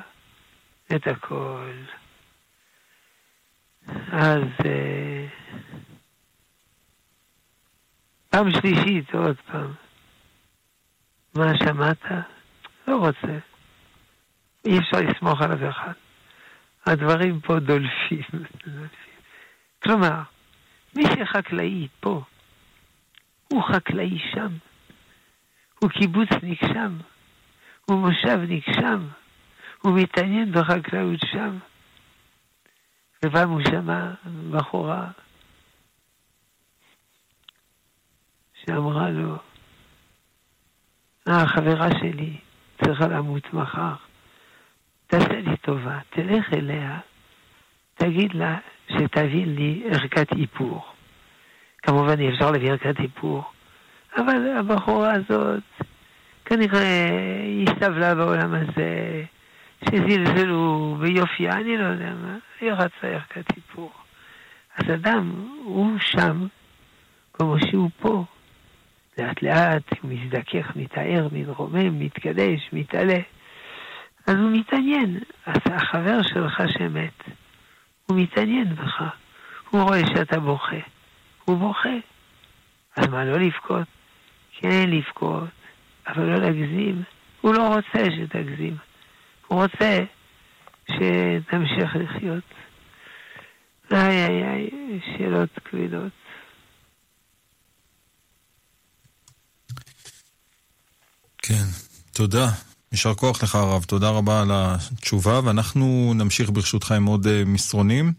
את 0.96 1.06
הכל. 1.06 1.70
אז 4.12 4.42
אה, 4.64 5.26
פעם 8.30 8.50
שלישית, 8.50 9.14
עוד 9.14 9.36
פעם. 9.46 9.72
מה 11.34 11.58
שמעת? 11.58 12.04
לא 12.88 12.96
רוצה. 12.96 13.38
אי 14.64 14.78
אפשר 14.78 15.00
לסמוך 15.00 15.42
על 15.42 15.52
אף 15.54 15.70
אחד. 15.70 15.92
הדברים 16.86 17.40
פה 17.40 17.58
דולפים. 17.58 18.22
כלומר, 19.82 20.22
מי 20.96 21.02
שחקלאי 21.02 21.88
פה, 22.00 22.22
הוא 23.52 23.62
חקלאי 23.62 24.18
שם, 24.32 24.48
הוא 25.78 25.90
קיבוצניק 25.90 26.60
שם, 26.72 26.96
הוא 27.84 27.98
מושבניק 27.98 28.64
שם, 28.64 29.06
הוא 29.82 29.98
מתעניין 29.98 30.52
בחקלאות 30.52 31.20
שם. 31.32 31.58
ופעם 33.24 33.50
הוא 33.50 33.60
שמע 33.70 34.10
בחורה 34.50 35.10
שאמרה 38.54 39.10
לו, 39.10 39.36
אה, 41.28 41.42
החברה 41.42 41.88
שלי 42.00 42.36
צריכה 42.84 43.06
למות 43.06 43.54
מחר. 43.54 43.94
תעשה 45.06 45.40
לי 45.40 45.56
טובה, 45.56 45.98
תלך 46.10 46.52
אליה, 46.52 46.98
תגיד 47.94 48.34
לה 48.34 48.58
שתביא 48.88 49.46
לי 49.46 49.82
ערכת 49.92 50.32
איפור. 50.32 50.89
כמובן 51.82 52.20
אי 52.20 52.28
אפשר 52.28 52.50
להביא 52.50 52.70
ערכת 52.70 53.00
איפור, 53.00 53.44
אבל 54.16 54.56
הבחורה 54.58 55.12
הזאת 55.12 55.62
כנראה 56.44 57.06
היא 57.44 57.68
סבלה 57.80 58.14
בעולם 58.14 58.54
הזה, 58.54 59.22
שזלזלו 59.84 60.96
ביופייה, 61.00 61.52
אני 61.52 61.76
לא 61.76 61.84
יודע 61.84 62.12
מה, 62.22 62.36
היא 62.60 62.72
רצה 62.72 63.06
ערכת 63.06 63.56
איפור. 63.56 63.92
אז 64.78 64.94
אדם, 64.94 65.32
הוא 65.64 65.98
שם, 65.98 66.46
כמו 67.32 67.56
שהוא 67.70 67.90
פה. 68.00 68.24
לאט 69.18 69.42
לאט 69.42 70.04
מזדכך, 70.04 70.76
מתאר, 70.76 71.28
מתרומם, 71.32 71.98
מתקדש, 71.98 72.70
מתעלה. 72.72 73.18
אז 74.26 74.34
הוא 74.36 74.50
מתעניין. 74.52 75.18
אז 75.46 75.56
החבר 75.64 76.22
שלך 76.22 76.62
שמת, 76.68 77.24
הוא 78.06 78.20
מתעניין 78.20 78.74
בך. 78.74 79.02
הוא 79.70 79.82
רואה 79.82 80.06
שאתה 80.06 80.40
בוכה. 80.40 80.76
הוא 81.50 81.58
בוכה. 81.58 81.96
אז 82.96 83.06
מה, 83.06 83.24
לא 83.24 83.38
לבכות? 83.38 83.86
כן, 84.60 84.90
לבכות, 84.90 85.48
אבל 86.06 86.22
לא 86.22 86.34
להגזים. 86.34 87.02
הוא 87.40 87.54
לא 87.54 87.74
רוצה 87.74 88.04
שתגזים. 88.10 88.76
הוא 89.46 89.62
רוצה 89.62 89.98
שתמשיך 90.88 91.96
לחיות. 91.96 92.44
איי 93.92 94.26
איי 94.26 94.44
איי, 94.44 94.70
שאלות 95.16 95.58
כבדות. 95.64 96.12
כן, 101.38 101.64
תודה. 102.12 102.46
יישר 102.92 103.14
כוח 103.14 103.42
לך 103.42 103.54
הרב, 103.54 103.84
תודה 103.84 104.10
רבה 104.10 104.42
על 104.42 104.48
התשובה, 104.52 105.40
ואנחנו 105.44 106.12
נמשיך 106.14 106.50
ברשותך 106.50 106.92
עם 106.92 107.04
עוד 107.04 107.26
אה, 107.26 107.42
מסרונים. 107.46 108.12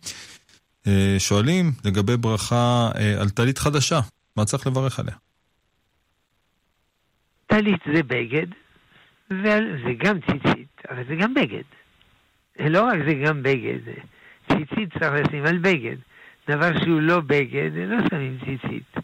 אה, 0.88 1.16
שואלים 1.20 1.72
לגבי 1.86 2.18
ברכה 2.18 2.92
אה, 2.96 3.22
על 3.22 3.30
טלית 3.30 3.58
חדשה, 3.58 4.00
מה 4.38 4.46
צריך 4.46 4.68
לברך 4.68 5.00
עליה? 5.00 5.16
טלית 7.48 7.82
זה 7.94 8.04
בגד, 8.04 8.48
וזה 9.32 9.94
גם 9.98 10.20
ציצית, 10.20 10.82
אבל 10.90 11.04
זה 11.08 11.16
גם 11.16 11.34
בגד. 11.34 11.64
לא 12.60 12.84
רק 12.84 12.98
זה 13.08 13.14
גם 13.14 13.44
בגד, 13.44 13.80
ציצית 14.48 14.94
צריך 15.00 15.12
לשים 15.14 15.46
על 15.46 15.58
בגד. 15.58 15.96
דבר 16.50 16.80
שהוא 16.84 17.02
לא 17.02 17.20
בגד, 17.20 17.72
לא 17.76 17.98
שמים 18.10 18.38
ציצית. 18.46 18.96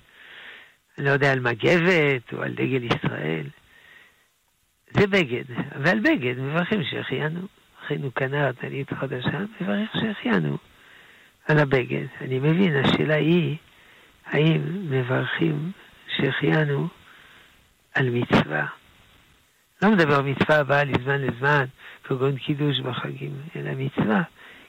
לא 0.97 1.09
יודע, 1.09 1.31
על 1.31 1.39
מגבת 1.39 2.33
או 2.33 2.41
על 2.41 2.53
דגל 2.53 2.83
ישראל. 2.83 3.49
זה 4.93 5.07
בגד, 5.07 5.43
ועל 5.83 5.99
בגד 5.99 6.39
מברכים 6.39 6.83
שהחיינו. 6.83 7.39
אחינו 7.85 8.11
קנה 8.11 8.53
טלית 8.53 8.93
חדשה, 8.93 9.39
מברך 9.61 9.89
שהחיינו 9.93 10.57
על 11.47 11.59
הבגד. 11.59 12.05
אני 12.21 12.39
מבין, 12.39 12.75
השאלה 12.75 13.15
היא, 13.15 13.57
האם 14.25 14.61
מברכים 14.89 15.71
שהחיינו 16.15 16.87
על 17.93 18.09
מצווה? 18.09 18.65
לא 19.81 19.91
מדבר 19.91 20.21
מצווה 20.21 20.59
הבאה 20.59 20.83
לזמן 20.83 21.21
לזמן, 21.21 21.65
כגון 22.03 22.37
קידוש 22.37 22.79
בחגים, 22.79 23.41
אלא 23.55 23.71
מצווה, 23.77 24.21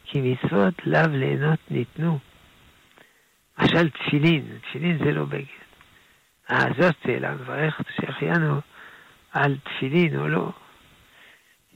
כי 0.05 0.21
מצוות 0.21 0.75
לאו 0.87 1.09
ליהנות 1.11 1.59
ניתנו. 1.71 2.19
למשל 3.59 3.91
תפילין, 3.91 4.59
תפילין 4.63 4.99
זה 4.99 5.13
לא 5.13 5.25
בגד. 5.25 5.45
אה, 6.51 6.65
זאת 6.79 6.95
שאלה, 7.05 7.35
מברך 7.35 7.81
שהחיינו 7.97 8.61
על 9.33 9.57
תפילין 9.65 10.19
או 10.19 10.29
לא. 10.29 10.53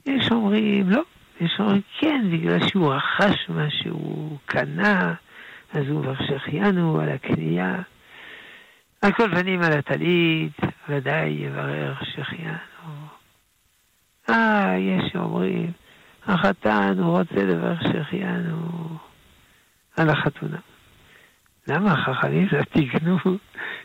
יש 0.05 0.31
אומרים 0.31 0.89
לא, 0.89 1.03
יש 1.45 1.59
אומרים 1.59 1.81
כן, 1.99 2.25
בגלל 2.31 2.67
שהוא 2.67 2.93
רכש 2.93 3.49
מה 3.49 3.69
שהוא 3.69 4.37
קנה, 4.45 5.13
אז 5.73 5.87
הוא 5.89 5.99
מברך 5.99 6.21
שהחיינו 6.27 6.99
על 6.99 7.09
הקנייה. 7.09 7.75
על 9.01 9.11
כל 9.11 9.35
פנים 9.35 9.61
על 9.61 9.73
הטלית, 9.73 10.59
ודאי 10.89 11.29
יברך 11.29 12.03
שהחיינו. 12.05 12.57
אה, 14.29 14.75
יש 14.77 15.11
שאומרים, 15.11 15.71
החתן, 16.27 16.95
הוא 16.99 17.19
רוצה 17.19 17.45
לברך 17.45 17.81
שהחיינו 17.83 18.97
על 19.97 20.09
החתונה. 20.09 20.57
למה 21.67 21.93
החכמים 21.93 22.47
לא 22.51 22.63
תיקנו 22.63 23.17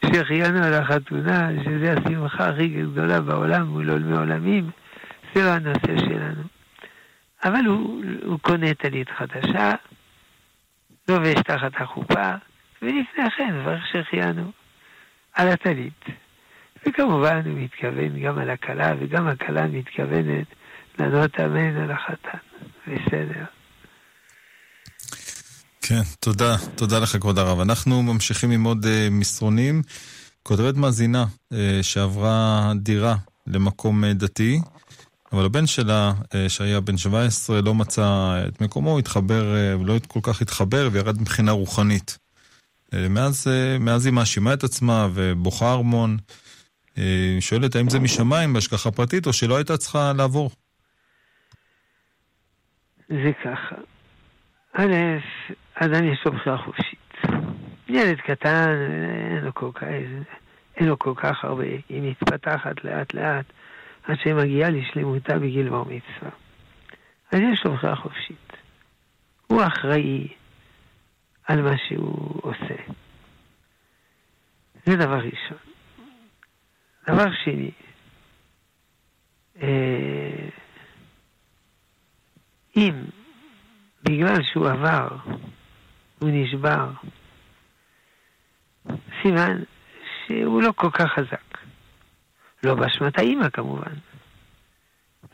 שהחיינו 0.06 0.64
על 0.64 0.74
החתונה, 0.74 1.48
שזה 1.64 1.92
השמחה 1.92 2.48
הכי 2.48 2.68
גדולה 2.68 3.20
בעולם 3.20 3.66
מול 3.66 3.90
עולמי 3.90 4.16
עולמים? 4.16 4.70
זה 5.34 5.44
לא 5.44 5.48
הנושא 5.48 5.98
שלנו. 5.98 6.57
אבל 7.44 7.66
הוא, 7.66 8.04
הוא 8.24 8.38
קונה 8.38 8.74
טלית 8.74 9.08
חדשה, 9.18 9.72
לובש 11.08 11.34
תחת 11.34 11.72
החופה, 11.80 12.34
ולפני 12.82 13.30
כן 13.36 13.54
מברך 13.54 13.82
שהחיינו 13.92 14.50
על 15.32 15.48
הטלית. 15.48 16.04
וכמובן 16.86 17.42
הוא 17.44 17.58
מתכוון 17.58 18.20
גם 18.22 18.38
על 18.38 18.50
הכלה, 18.50 18.92
וגם 19.00 19.28
הכלה 19.28 19.66
מתכוונת 19.66 20.46
לענות 20.98 21.40
אמן 21.40 21.76
על 21.76 21.90
החתן. 21.90 22.38
בסדר. 22.86 23.44
כן, 25.82 26.02
תודה. 26.20 26.56
תודה 26.74 26.98
לך, 26.98 27.16
כבוד 27.16 27.38
הרב. 27.38 27.60
אנחנו 27.60 28.02
ממשיכים 28.02 28.50
עם 28.50 28.64
עוד 28.64 28.84
uh, 28.84 28.88
מסרונים. 29.10 29.82
כותבת 30.42 30.76
מאזינה 30.76 31.24
uh, 31.24 31.56
שעברה 31.82 32.72
דירה 32.76 33.16
למקום 33.46 34.04
uh, 34.04 34.06
דתי, 34.14 34.60
אבל 35.32 35.44
הבן 35.44 35.66
שלה, 35.66 36.12
uh, 36.22 36.48
שהיה 36.48 36.80
בן 36.80 36.96
17, 36.96 37.60
לא 37.62 37.74
מצא 37.74 38.38
את 38.48 38.60
מקומו, 38.60 38.98
התחבר, 38.98 39.54
uh, 39.54 39.86
לא 39.86 39.94
כל 40.08 40.20
כך 40.22 40.42
התחבר 40.42 40.88
וירד 40.92 41.20
מבחינה 41.20 41.52
רוחנית. 41.52 42.18
Uh, 42.86 42.96
מאז, 43.10 43.46
מאז 43.80 44.06
היא 44.06 44.14
מאשימה 44.14 44.54
את 44.54 44.64
עצמה 44.64 45.08
ובוכה 45.14 45.72
ארמון. 45.72 46.16
Uh, 46.94 46.98
שואלת 47.40 47.76
האם 47.76 47.88
זה 47.88 48.00
משמיים 48.00 48.52
בהשגחה 48.52 48.90
פרטית 48.90 49.26
או 49.26 49.32
שלא 49.32 49.56
הייתה 49.56 49.76
צריכה 49.76 50.12
לעבור. 50.16 50.50
זה 53.08 53.32
ככה. 53.44 53.76
א', 54.72 54.94
אדם 55.74 56.12
יש 56.12 56.18
לו 56.26 56.32
בחירה 56.32 56.58
חופשית. 56.58 57.14
ילד 57.88 58.18
קטן, 58.26 58.68
אין 59.36 59.44
לו 59.44 59.54
כל 59.54 59.70
כך, 59.74 59.82
אין 60.76 60.88
לו 60.88 60.98
כל 60.98 61.14
כך 61.16 61.44
הרבה, 61.44 61.64
היא 61.88 62.02
מתפתחת 62.02 62.84
לאט 62.84 63.14
לאט 63.14 63.44
עד 64.08 64.16
שהיא 64.22 64.34
מגיעה 64.34 64.70
לשלמותה 64.70 65.38
בגיל 65.38 65.68
בר 65.68 65.82
מצווה. 65.84 66.30
אז 67.32 67.40
יש 67.52 67.64
לו 67.64 67.74
בחירה 67.74 67.96
חופשית. 67.96 68.52
הוא 69.46 69.62
אחראי 69.66 70.28
על 71.44 71.62
מה 71.62 71.78
שהוא 71.88 72.40
עושה. 72.42 72.82
זה 74.86 74.96
דבר 74.96 75.18
ראשון. 75.18 75.58
דבר 77.08 77.32
שני, 77.44 77.70
אה, 79.62 80.48
אם 82.76 83.04
בגלל 84.02 84.42
שהוא 84.42 84.68
עבר, 84.68 85.08
הוא 86.18 86.30
נשבר, 86.32 86.90
סימן 89.22 89.62
שהוא 90.26 90.62
לא 90.62 90.72
כל 90.76 90.90
כך 90.90 91.12
חזק. 91.12 91.47
לא 92.62 92.74
באשמת 92.74 93.18
האימא 93.18 93.48
כמובן. 93.48 93.92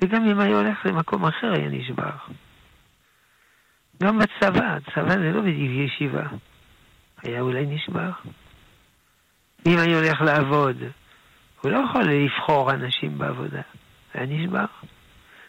וגם 0.02 0.24
אם 0.24 0.40
היה 0.40 0.56
הולך 0.56 0.86
למקום 0.86 1.26
אחר 1.26 1.52
היה 1.52 1.68
נשבר. 1.68 2.10
גם 4.02 4.18
בצבא, 4.18 4.78
צבא 4.94 5.10
זה 5.10 5.32
לא 5.32 5.40
בדיוק 5.40 5.90
ישיבה. 5.92 6.26
היה 7.22 7.40
אולי 7.40 7.66
נשבר. 7.66 8.10
אם 9.66 9.78
אני 9.78 9.94
הולך 9.94 10.20
לעבוד, 10.20 10.76
הוא 11.60 11.70
לא 11.72 11.78
יכול 11.78 12.02
לבחור 12.02 12.70
אנשים 12.70 13.18
בעבודה. 13.18 13.62
היה 14.14 14.26
נשבר. 14.26 14.64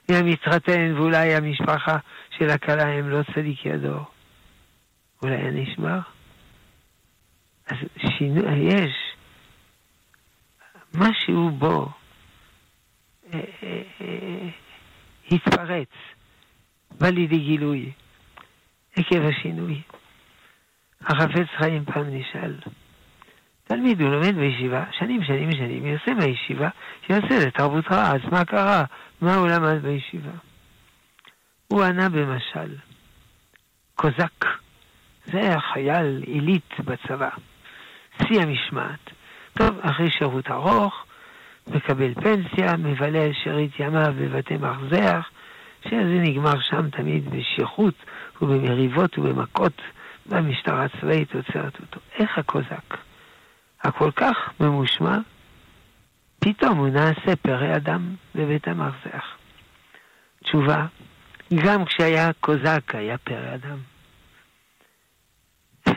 היה 0.07 0.23
מתחתן 0.23 0.93
ואולי 0.95 1.35
המשפחה 1.35 1.97
של 2.37 2.49
הכלה 2.49 2.83
הם 2.83 3.09
לא 3.09 3.19
צדיקי 3.33 3.71
הדור. 3.71 4.05
אולי 5.21 5.35
היה 5.35 5.51
נשבר. 5.51 5.99
אז 7.67 7.77
שינוי, 7.97 8.57
יש 8.57 9.04
משהו 10.97 11.49
בו 11.49 11.89
אה, 13.33 13.39
אה, 13.63 13.81
אה, 14.01 14.49
התפרץ, 15.31 15.89
בא 16.91 17.07
לידי 17.07 17.39
גילוי 17.39 17.91
עקב 18.95 19.21
השינוי. 19.25 19.81
החפץ 21.01 21.47
חיים 21.57 21.85
פעם 21.85 22.05
נשאל, 22.15 22.55
תלמיד 23.63 24.01
הוא 24.01 24.09
לומד 24.09 24.35
בישיבה, 24.35 24.83
שנים 24.99 25.23
שנים 25.23 25.51
שנים, 25.51 25.85
יוצא 25.85 26.13
מהישיבה, 26.13 26.69
יוצא 27.09 27.47
לתרבות 27.47 27.85
רעה, 27.91 28.15
אז 28.15 28.21
מה 28.31 28.45
קרה? 28.45 28.83
מה 29.21 29.35
הוא 29.35 29.47
למד 29.47 29.81
בישיבה? 29.81 30.31
הוא 31.67 31.83
ענה 31.83 32.09
במשל, 32.09 32.75
קוזק, 33.95 34.45
זה 35.25 35.37
היה 35.37 35.59
חייל 35.59 36.23
עילית 36.25 36.73
בצבא, 36.79 37.29
שיא 38.17 38.41
המשמעת. 38.41 39.14
טוב, 39.57 39.79
אחרי 39.81 40.11
שירות 40.11 40.51
ארוך, 40.51 41.05
מקבל 41.67 42.13
פנסיה, 42.13 42.77
מבלה 42.77 43.33
שארית 43.43 43.79
ימיו 43.79 44.13
בבתי 44.19 44.57
מרזח, 44.57 45.29
שזה 45.83 46.19
נגמר 46.21 46.61
שם 46.61 46.89
תמיד 46.89 47.29
בשכרות 47.29 47.93
ובמריבות 48.41 49.17
ובמכות, 49.17 49.81
והמשטרה 50.25 50.85
הצבאית 50.85 51.35
עוצרת 51.35 51.79
אותו. 51.81 51.99
איך 52.19 52.37
הקוזק? 52.37 52.97
הכל 53.83 54.11
כך 54.11 54.35
ממושמע, 54.59 55.17
פתאום 56.39 56.77
הוא 56.77 56.87
נעשה 56.87 57.35
פרא 57.41 57.75
אדם 57.75 58.15
בבית 58.35 58.67
המרזח. 58.67 59.25
תשובה, 60.43 60.85
גם 61.65 61.85
כשהיה 61.85 62.33
קוזק 62.33 62.95
היה 62.95 63.17
פרא 63.17 63.55
אדם. 63.55 63.77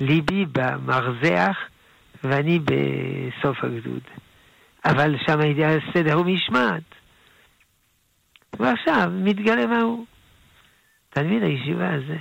ליבי 0.00 0.46
במרזח 0.52 1.58
ואני 2.24 2.58
בסוף 2.58 3.64
הגדוד. 3.64 4.02
אבל 4.84 5.14
שם 5.26 5.40
היה 5.40 5.68
סדר 5.94 6.20
ומשמעת. 6.20 6.82
ועכשיו 8.58 9.10
מתגלה 9.12 9.66
מה 9.66 9.80
הוא. 9.80 10.06
תלמיד 11.10 11.42
הישיבה 11.42 11.94
הזה, 11.94 12.16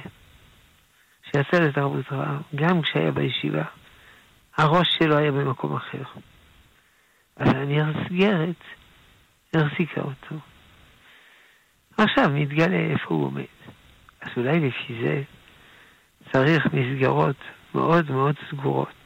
שיצא 1.26 1.64
לתרבות 1.64 2.12
רעה, 2.12 2.38
גם 2.56 2.82
כשהיה 2.82 3.12
בישיבה, 3.12 3.64
הראש 4.58 4.88
שלו 5.00 5.18
היה 5.18 5.32
במקום 5.32 5.76
אחר. 5.76 6.04
אבל 7.40 7.80
המסגרת 7.80 8.64
החזיקה 9.54 10.02
אותו. 10.02 10.36
עכשיו 11.98 12.30
מתגלה 12.30 12.78
איפה 12.78 13.06
הוא 13.08 13.26
עומד. 13.26 13.44
אז 14.22 14.30
אולי 14.38 14.60
לפי 14.60 14.94
זה 15.02 15.22
צריך 16.32 16.66
מסגרות 16.74 17.36
מאוד 17.76 18.12
מאוד 18.12 18.36
סגורות. 18.50 19.01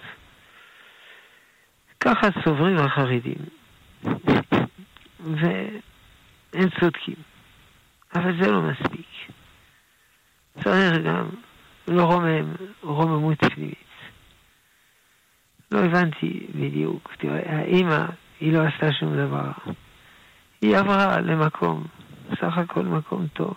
ככה 2.05 2.27
סוברים 2.43 2.77
החרדים. 2.77 3.37
והם 5.19 6.69
צודקים. 6.79 7.15
אבל 8.15 8.41
זה 8.41 8.51
לא 8.51 8.61
מספיק. 8.61 9.07
צריך 10.63 10.97
גם 11.05 11.29
לא 11.87 12.03
רומם, 12.03 12.53
רוממות 12.81 13.43
פנימית. 13.43 13.75
לא 15.71 15.79
הבנתי 15.79 16.47
בדיוק. 16.55 17.13
תראה, 17.17 17.59
האימא, 17.59 18.05
היא 18.39 18.53
לא 18.53 18.63
עשתה 18.67 18.93
שום 18.93 19.17
דבר. 19.17 19.51
היא 20.61 20.77
עברה 20.77 21.19
למקום, 21.19 21.83
סך 22.31 22.57
הכל 22.57 22.83
מקום 22.83 23.27
טוב. 23.33 23.55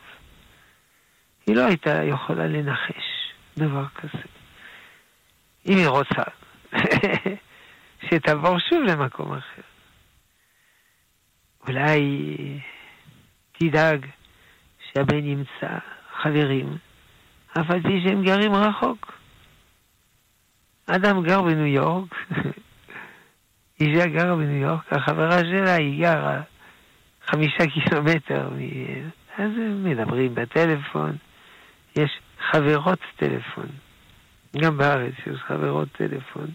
היא 1.46 1.56
לא 1.56 1.66
הייתה 1.66 2.04
יכולה 2.04 2.46
לנחש 2.46 3.32
דבר 3.58 3.86
כזה. 3.94 4.22
אם 5.66 5.76
היא 5.76 5.88
רוצה, 5.88 6.22
שתעבור 8.06 8.58
שוב 8.58 8.82
למקום 8.82 9.32
אחר. 9.32 9.62
אולי 11.66 12.60
תדאג 13.52 14.06
שהבן 14.80 15.24
ימצא 15.24 15.78
חברים, 16.22 16.76
אף 17.52 17.70
על 17.70 17.82
פי 17.82 18.02
שהם 18.04 18.24
גרים 18.24 18.54
רחוק. 18.54 19.12
אדם 20.86 21.22
גר 21.22 21.42
בניו 21.42 21.66
יורק, 21.66 22.14
אישה 23.80 24.06
גרה 24.06 24.36
בניו 24.36 24.56
יורק, 24.56 24.92
החברה 24.92 25.38
שלה 25.38 25.74
היא 25.74 26.02
גרה 26.02 26.42
חמישה 27.26 27.66
קילומטר 27.66 28.50
מהם, 28.50 29.10
אז 29.38 29.50
מדברים 29.84 30.34
בטלפון, 30.34 31.16
יש 31.96 32.20
חברות 32.50 32.98
טלפון. 33.16 33.66
גם 34.56 34.76
בארץ 34.76 35.14
יש 35.26 35.40
חברות 35.46 35.88
טלפון. 35.92 36.46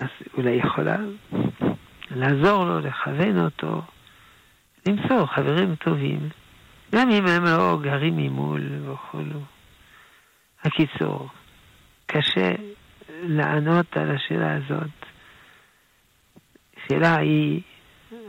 אז 0.00 0.08
אולי 0.34 0.50
יכולה 0.50 0.96
לעזור 2.10 2.64
לו, 2.64 2.80
לכוון 2.80 3.44
אותו, 3.44 3.82
למצוא 4.88 5.26
חברים 5.26 5.76
טובים, 5.76 6.28
גם 6.94 7.10
אם 7.10 7.26
הם 7.26 7.44
לא 7.44 7.78
גרים 7.82 8.16
ממול 8.16 8.62
וכולו. 8.84 9.40
הקיצור, 10.64 11.28
קשה 12.06 12.52
לענות 13.22 13.96
על 13.96 14.10
השאלה 14.10 14.56
הזאת. 14.56 14.90
השאלה 16.76 17.16
היא 17.16 17.60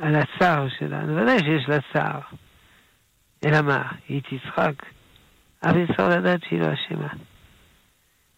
על 0.02 0.16
הצער 0.16 0.68
שלנו, 0.80 1.16
ודאי 1.16 1.40
שיש 1.40 1.70
לה 1.70 1.78
צער. 1.94 2.20
אלא 3.46 3.62
מה, 3.62 3.92
היא 4.08 4.22
תצחק, 4.22 4.74
אבל 5.64 5.88
צריך 5.88 6.00
לדעת 6.00 6.40
שהיא 6.44 6.60
לא 6.60 6.68
אשמה. 6.74 7.14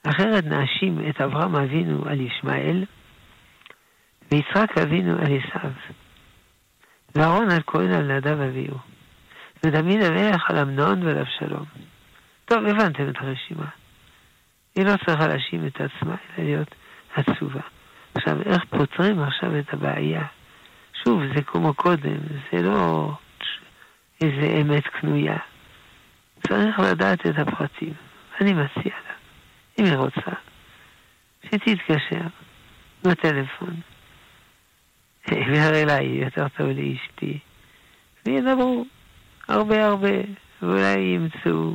אחרת 0.03 0.45
נאשים 0.45 1.09
את 1.09 1.21
אברהם 1.21 1.55
אבינו 1.55 2.05
על 2.05 2.21
ישמעאל, 2.21 2.85
ויצחק 4.33 4.77
אבינו 4.77 5.11
על 5.11 5.23
עשיו, 5.25 5.71
ואהרון 7.15 7.51
על 7.51 7.61
כהן 7.67 7.91
על 7.91 8.17
נדב 8.17 8.41
אביהו, 8.41 8.77
ודוד 9.63 10.03
המלך 10.03 10.49
על 10.49 10.57
אמנון 10.57 11.03
ועל 11.03 11.17
אבשלום. 11.17 11.65
טוב, 12.45 12.65
הבנתם 12.65 13.09
את 13.09 13.15
הרשימה. 13.17 13.65
היא 14.75 14.85
לא 14.85 14.93
צריכה 15.05 15.27
להאשים 15.27 15.67
את 15.67 15.75
עצמה, 15.75 16.15
אלא 16.37 16.45
להיות 16.45 16.75
עצובה. 17.15 17.61
עכשיו, 18.15 18.41
איך 18.41 18.63
פותרים 18.69 19.19
עכשיו 19.19 19.59
את 19.59 19.73
הבעיה? 19.73 20.25
שוב, 21.03 21.21
זה 21.35 21.41
כמו 21.43 21.73
קודם, 21.73 22.17
זה 22.51 22.61
לא 22.61 23.11
איזה 24.23 24.61
אמת 24.61 24.87
קנויה. 24.87 25.37
צריך 26.47 26.79
לדעת 26.79 27.25
את 27.25 27.39
הפרטים. 27.39 27.93
אני 28.41 28.53
מציע 28.53 28.93
לה, 29.07 29.13
אם 29.79 29.85
היא 29.85 29.95
רוצה, 29.95 30.31
שתתקשר 31.45 32.27
בטלפון. 33.03 33.92
ויראה 35.47 35.81
אליי, 35.81 36.05
יותר 36.05 36.47
טוב 36.57 36.67
לאשתי, 36.67 37.39
וידברו 38.25 38.85
הרבה 39.47 39.85
הרבה, 39.85 40.17
ואולי 40.61 40.99
ימצאו 40.99 41.73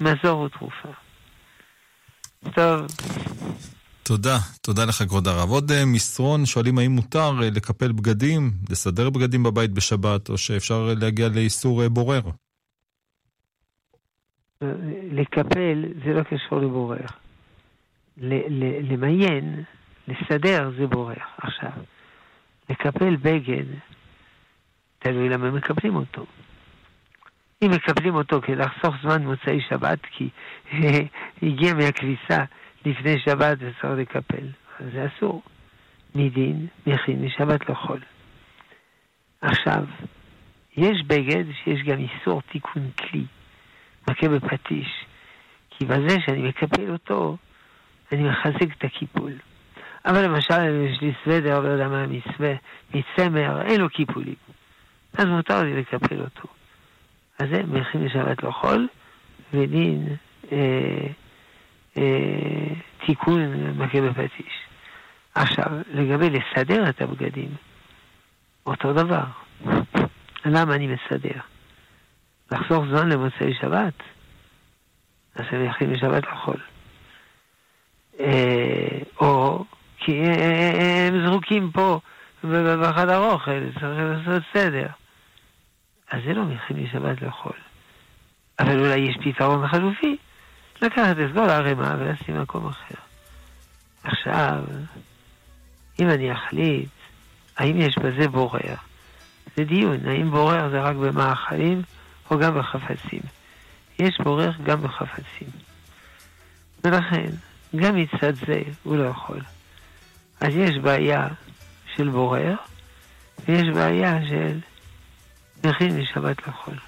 מזור 0.00 0.40
ותרופה. 0.40 0.88
טוב. 2.54 2.86
תודה, 4.02 4.38
תודה 4.62 4.84
לך 4.84 5.02
כבוד 5.08 5.28
הרב. 5.28 5.50
עוד 5.50 5.70
אה, 5.70 5.84
מסרון, 5.86 6.46
שואלים 6.46 6.78
האם 6.78 6.90
מותר 6.90 7.30
אה, 7.42 7.50
לקפל 7.50 7.92
בגדים, 7.92 8.50
לסדר 8.70 9.10
בגדים 9.10 9.42
בבית 9.42 9.70
בשבת, 9.70 10.28
או 10.28 10.38
שאפשר 10.38 10.94
להגיע 11.00 11.28
לאיסור 11.28 11.82
אה, 11.82 11.88
בורר? 11.88 12.20
לקפל 15.10 15.84
זה 16.04 16.12
לא 16.12 16.22
קשור 16.22 16.60
לבורר. 16.60 17.06
למיין, 18.90 19.62
לסדר 20.08 20.70
זה 20.78 20.86
בורר. 20.86 21.14
עכשיו, 21.38 21.70
לקפל 22.70 23.16
בגד, 23.16 23.64
תלוי 24.98 25.28
למה 25.28 25.50
מקפלים 25.50 25.96
אותו. 25.96 26.26
אם 27.62 27.70
מקבלים 27.70 28.14
אותו 28.14 28.40
כדי 28.42 28.56
לחסוך 28.56 28.94
זמן 29.02 29.24
מוצאי 29.24 29.60
שבת, 29.68 29.98
כי 30.10 30.28
הגיע 31.42 31.74
מהכביסה 31.74 32.44
לפני 32.84 33.18
שבת 33.18 33.58
וצריך 33.60 33.84
לקפל, 33.84 34.46
אז 34.80 34.86
זה 34.92 35.06
אסור. 35.06 35.42
מדין, 36.14 36.66
מכין, 36.86 37.24
משבת 37.24 37.68
לא 37.68 37.74
חול. 37.74 38.00
עכשיו, 39.40 39.84
יש 40.76 41.02
בגד 41.06 41.44
שיש 41.64 41.82
גם 41.82 41.98
איסור 41.98 42.42
תיקון 42.42 42.90
כלי, 42.90 43.24
מכה 44.10 44.28
בפטיש, 44.28 45.04
כי 45.70 45.84
בזה 45.84 46.16
שאני 46.26 46.48
מקפל 46.48 46.90
אותו, 46.90 47.36
אני 48.12 48.22
מחזק 48.22 48.76
את 48.78 48.84
הקיפול. 48.84 49.32
אבל 50.06 50.24
למשל, 50.24 50.86
יש 50.90 51.00
לי 51.00 51.12
סוודר, 51.24 51.60
לא 51.60 51.68
יודע 51.68 51.88
מה, 51.88 52.06
מצמר, 52.94 53.62
אין 53.62 53.80
לו 53.80 53.90
קיפולים. 53.90 54.34
אז 55.18 55.24
מותר 55.24 55.62
לי 55.62 55.74
לקפל 55.80 56.20
אותו. 56.20 56.48
אז 57.38 57.48
זה 57.50 57.62
מכין 57.62 58.04
לשבת 58.04 58.42
לא 58.42 58.50
חול, 58.50 58.88
ודין 59.54 60.16
אה, 60.52 61.06
אה, 61.96 62.74
תיקון 63.06 63.70
מכה 63.78 64.00
בפטיש. 64.00 64.52
עכשיו, 65.34 65.66
לגבי 65.88 66.30
לסדר 66.30 66.88
את 66.88 67.02
הבגדים, 67.02 67.50
אותו 68.66 68.92
דבר. 68.92 69.24
למה 70.44 70.74
אני 70.74 70.86
מסדר? 70.86 71.40
לחסוך 72.52 72.84
זמן 72.90 73.08
למוצאי 73.08 73.54
שבת? 73.60 74.02
אז 75.34 75.44
אני 75.52 75.68
מכין 75.68 75.90
לשבת 75.90 76.22
לחול. 76.32 76.60
אה, 78.20 78.98
או 79.20 79.64
כי 80.06 80.20
הם 81.08 81.26
זרוקים 81.26 81.70
פה 81.70 82.00
בחדר 82.82 83.18
אוכל, 83.18 83.72
צריך 83.72 83.98
לעשות 83.98 84.42
סדר. 84.52 84.86
אז 86.10 86.20
זה 86.26 86.34
לא 86.34 86.44
מכין 86.44 86.86
שבת 86.92 87.22
לאכול. 87.22 87.52
אבל 88.58 88.78
אולי 88.78 88.98
יש 88.98 89.16
פתרון 89.24 89.68
חלופי, 89.68 90.16
לקחת 90.82 91.16
את 91.18 91.34
כל 91.34 91.48
הערימה 91.48 91.94
ולשים 91.98 92.34
במקום 92.34 92.66
אחר. 92.66 92.94
עכשיו, 94.04 94.64
אם 96.00 96.10
אני 96.10 96.32
אחליט, 96.32 96.88
האם 97.56 97.80
יש 97.80 97.98
בזה 97.98 98.28
בורר? 98.28 98.74
זה 99.56 99.64
דיון, 99.64 100.06
האם 100.06 100.30
בורר 100.30 100.70
זה 100.70 100.80
רק 100.80 100.96
במאכלים 100.96 101.82
או 102.30 102.38
גם 102.38 102.58
בחפצים. 102.58 103.20
יש 103.98 104.18
בורר 104.24 104.50
גם 104.62 104.82
בחפצים. 104.82 105.48
ולכן, 106.84 107.30
גם 107.76 107.96
מצד 107.96 108.34
זה 108.34 108.62
הוא 108.82 108.96
לא 108.96 109.04
יכול. 109.04 109.40
אז 110.40 110.48
יש 110.56 110.78
בעיה 110.82 111.28
של 111.96 112.08
בורר, 112.08 112.54
ויש 113.48 113.68
בעיה 113.74 114.18
של 114.28 114.58
מכין 115.64 116.00
משבת 116.00 116.48
לחול. 116.48 116.78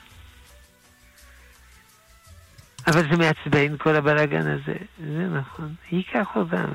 אבל 2.86 3.02
זה 3.10 3.16
מעצבן 3.16 3.76
כל 3.76 3.96
הבלאגן 3.96 4.46
הזה, 4.46 4.76
זה 4.98 5.28
נכון. 5.28 5.74
ייקח 5.92 6.26
אותם 6.36 6.66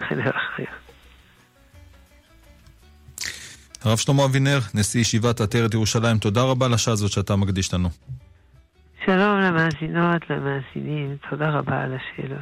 לחדר 0.00 0.30
אחר. 0.30 0.64
הרב 3.84 3.98
שלמה 3.98 4.24
אבינר, 4.24 4.58
נשיא 4.74 5.00
ישיבת 5.00 5.40
עטרת 5.40 5.74
ירושלים, 5.74 6.18
תודה 6.18 6.42
רבה 6.42 6.68
לשעה 6.68 6.94
הזאת 6.94 7.10
שאתה 7.10 7.36
מקדיש 7.36 7.74
לנו. 7.74 7.88
שלום 9.06 9.40
למאזינות, 9.40 10.30
למאזינים, 10.30 11.16
תודה 11.30 11.50
רבה 11.50 11.82
על 11.82 11.94
השאלות. 11.94 12.40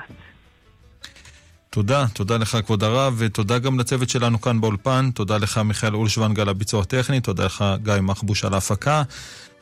תודה, 1.70 2.06
תודה 2.12 2.36
לך 2.36 2.58
כבוד 2.66 2.84
הרב, 2.84 3.14
ותודה 3.18 3.58
גם 3.58 3.80
לצוות 3.80 4.08
שלנו 4.08 4.40
כאן 4.40 4.60
באולפן. 4.60 5.10
תודה 5.14 5.38
לך 5.38 5.58
מיכאל 5.58 5.94
אולשוונג 5.94 6.40
על 6.40 6.48
הביצוע 6.48 6.82
הטכני, 6.82 7.20
תודה 7.20 7.44
לך 7.44 7.64
גיא 7.82 7.94
מחבוש 8.02 8.44
על 8.44 8.54
ההפקה. 8.54 9.02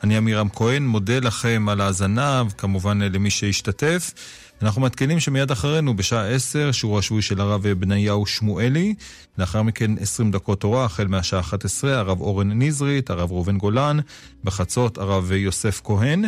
אני 0.03 0.17
עמירם 0.17 0.49
כהן, 0.49 0.87
מודה 0.87 1.19
לכם 1.19 1.67
על 1.69 1.81
ההאזנה, 1.81 2.43
וכמובן 2.49 3.01
למי 3.01 3.29
שהשתתף. 3.29 4.13
אנחנו 4.61 4.81
מעדכנים 4.81 5.19
שמיד 5.19 5.51
אחרינו, 5.51 5.95
בשעה 5.95 6.27
10, 6.27 6.71
שיעור 6.71 6.99
השבועי 6.99 7.21
של 7.21 7.41
הרב 7.41 7.67
בניהו 7.67 8.25
שמואלי. 8.25 8.95
לאחר 9.37 9.63
מכן 9.63 9.91
20 9.99 10.31
דקות 10.31 10.61
תורה, 10.61 10.85
החל 10.85 11.07
מהשעה 11.07 11.39
11, 11.39 11.99
הרב 11.99 12.21
אורן 12.21 12.61
נזרית, 12.61 13.09
הרב 13.09 13.31
ראובן 13.31 13.57
גולן, 13.57 13.99
בחצות 14.43 14.97
הרב 14.97 15.31
יוסף 15.31 15.81
כהן. 15.83 16.25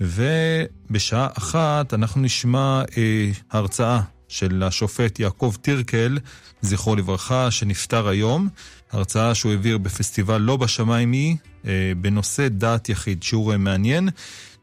ובשעה 0.00 1.28
אחת 1.38 1.94
אנחנו 1.94 2.20
נשמע 2.20 2.82
אה, 2.96 3.30
הרצאה 3.50 4.00
של 4.30 4.62
השופט 4.62 5.20
יעקב 5.20 5.54
טירקל, 5.62 6.18
זכרו 6.62 6.96
לברכה, 6.96 7.50
שנפטר 7.50 8.08
היום. 8.08 8.48
הרצאה 8.92 9.34
שהוא 9.34 9.52
העביר 9.52 9.78
בפסטיבל 9.78 10.38
לא 10.38 10.56
בשמיים 10.56 11.12
היא 11.12 11.36
אה, 11.66 11.92
בנושא 11.96 12.48
דעת 12.48 12.88
יחיד, 12.88 13.22
שיעור 13.22 13.56
מעניין. 13.56 14.08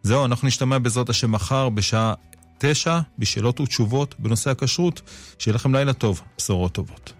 זהו, 0.03 0.25
אנחנו 0.25 0.47
נשתמע 0.47 0.77
בעזרת 0.77 1.09
השם 1.09 1.31
מחר 1.31 1.69
בשעה 1.69 2.13
תשע 2.57 2.99
בשאלות 3.19 3.59
ותשובות 3.59 4.15
בנושא 4.19 4.49
הכשרות. 4.49 5.01
שיהיה 5.39 5.55
לכם 5.55 5.75
לילה 5.75 5.93
טוב, 5.93 6.21
בשורות 6.37 6.71
טובות. 6.71 7.13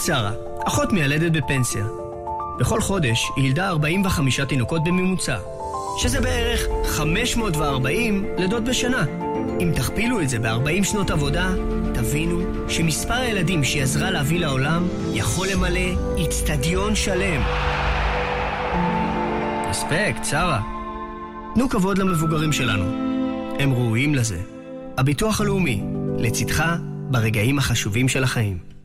שרה, 0.00 0.32
אחות 0.66 0.92
מיילדת 0.92 1.32
בפנסיה. 1.32 1.84
בכל 2.58 2.80
חודש 2.80 3.30
היא 3.36 3.44
ילדה 3.44 3.68
45 3.68 4.40
תינוקות 4.40 4.84
בממוצע, 4.84 5.38
שזה 5.98 6.20
בערך 6.20 6.60
540 6.84 8.24
לידות 8.38 8.64
בשנה. 8.64 9.04
אם 9.60 9.72
תכפילו 9.76 10.20
את 10.20 10.28
זה 10.28 10.38
ב-40 10.38 10.84
שנות 10.84 11.10
עבודה, 11.10 11.50
תבינו 11.94 12.40
שמספר 12.68 13.14
הילדים 13.14 13.64
שהיא 13.64 13.82
עזרה 13.82 14.10
להביא 14.10 14.40
לעולם 14.40 14.88
יכול 15.12 15.48
למלא 15.48 16.16
איצטדיון 16.18 16.94
שלם. 16.94 17.42
אספקט, 19.70 20.24
שרה. 20.24 20.60
תנו 21.54 21.68
כבוד 21.68 21.98
למבוגרים 21.98 22.52
שלנו. 22.52 22.84
הם 23.58 23.72
ראויים 23.72 24.14
לזה. 24.14 24.38
הביטוח 24.98 25.40
הלאומי, 25.40 25.82
לצדך 26.18 26.64
ברגעים 27.10 27.58
החשובים 27.58 28.08
של 28.08 28.24
החיים. 28.24 28.75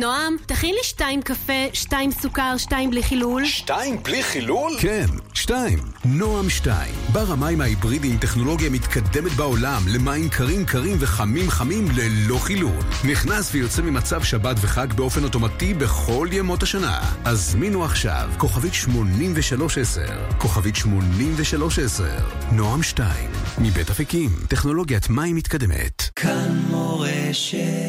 נועם, 0.00 0.36
תכין 0.46 0.74
לי 0.74 0.80
שתיים 0.82 1.22
קפה, 1.22 1.52
שתיים 1.72 2.10
סוכר, 2.12 2.56
שתיים 2.56 2.90
בלי 2.90 3.02
חילול. 3.02 3.44
שתיים 3.44 4.02
בלי 4.02 4.22
חילול? 4.22 4.72
כן, 4.80 5.06
שתיים. 5.34 5.78
נועם 6.04 6.50
שתיים. 6.50 6.94
בר 7.12 7.32
המים 7.32 7.60
ההיברידי 7.60 8.08
עם 8.08 8.16
טכנולוגיה 8.18 8.70
מתקדמת 8.70 9.32
בעולם 9.32 9.82
למים 9.88 10.28
קרים 10.28 10.66
קרים 10.66 10.96
וחמים 11.00 11.50
חמים 11.50 11.88
ללא 11.94 12.38
חילול. 12.38 12.82
נכנס 13.04 13.54
ויוצא 13.54 13.82
ממצב 13.82 14.22
שבת 14.22 14.56
וחג 14.60 14.92
באופן 14.92 15.24
אוטומטי 15.24 15.74
בכל 15.74 16.28
ימות 16.32 16.62
השנה. 16.62 17.00
הזמינו 17.24 17.84
עכשיו, 17.84 18.30
כוכבית 18.38 18.74
8310. 18.74 20.00
כוכבית 20.38 20.76
8310. 20.76 22.04
נועם 22.52 22.82
שתיים. 22.82 23.30
מבית 23.58 23.90
אפיקים, 23.90 24.30
טכנולוגיית 24.48 25.10
מים 25.10 25.36
מתקדמת. 25.36 26.10
כאן 26.16 26.62
מורשת 26.70 27.79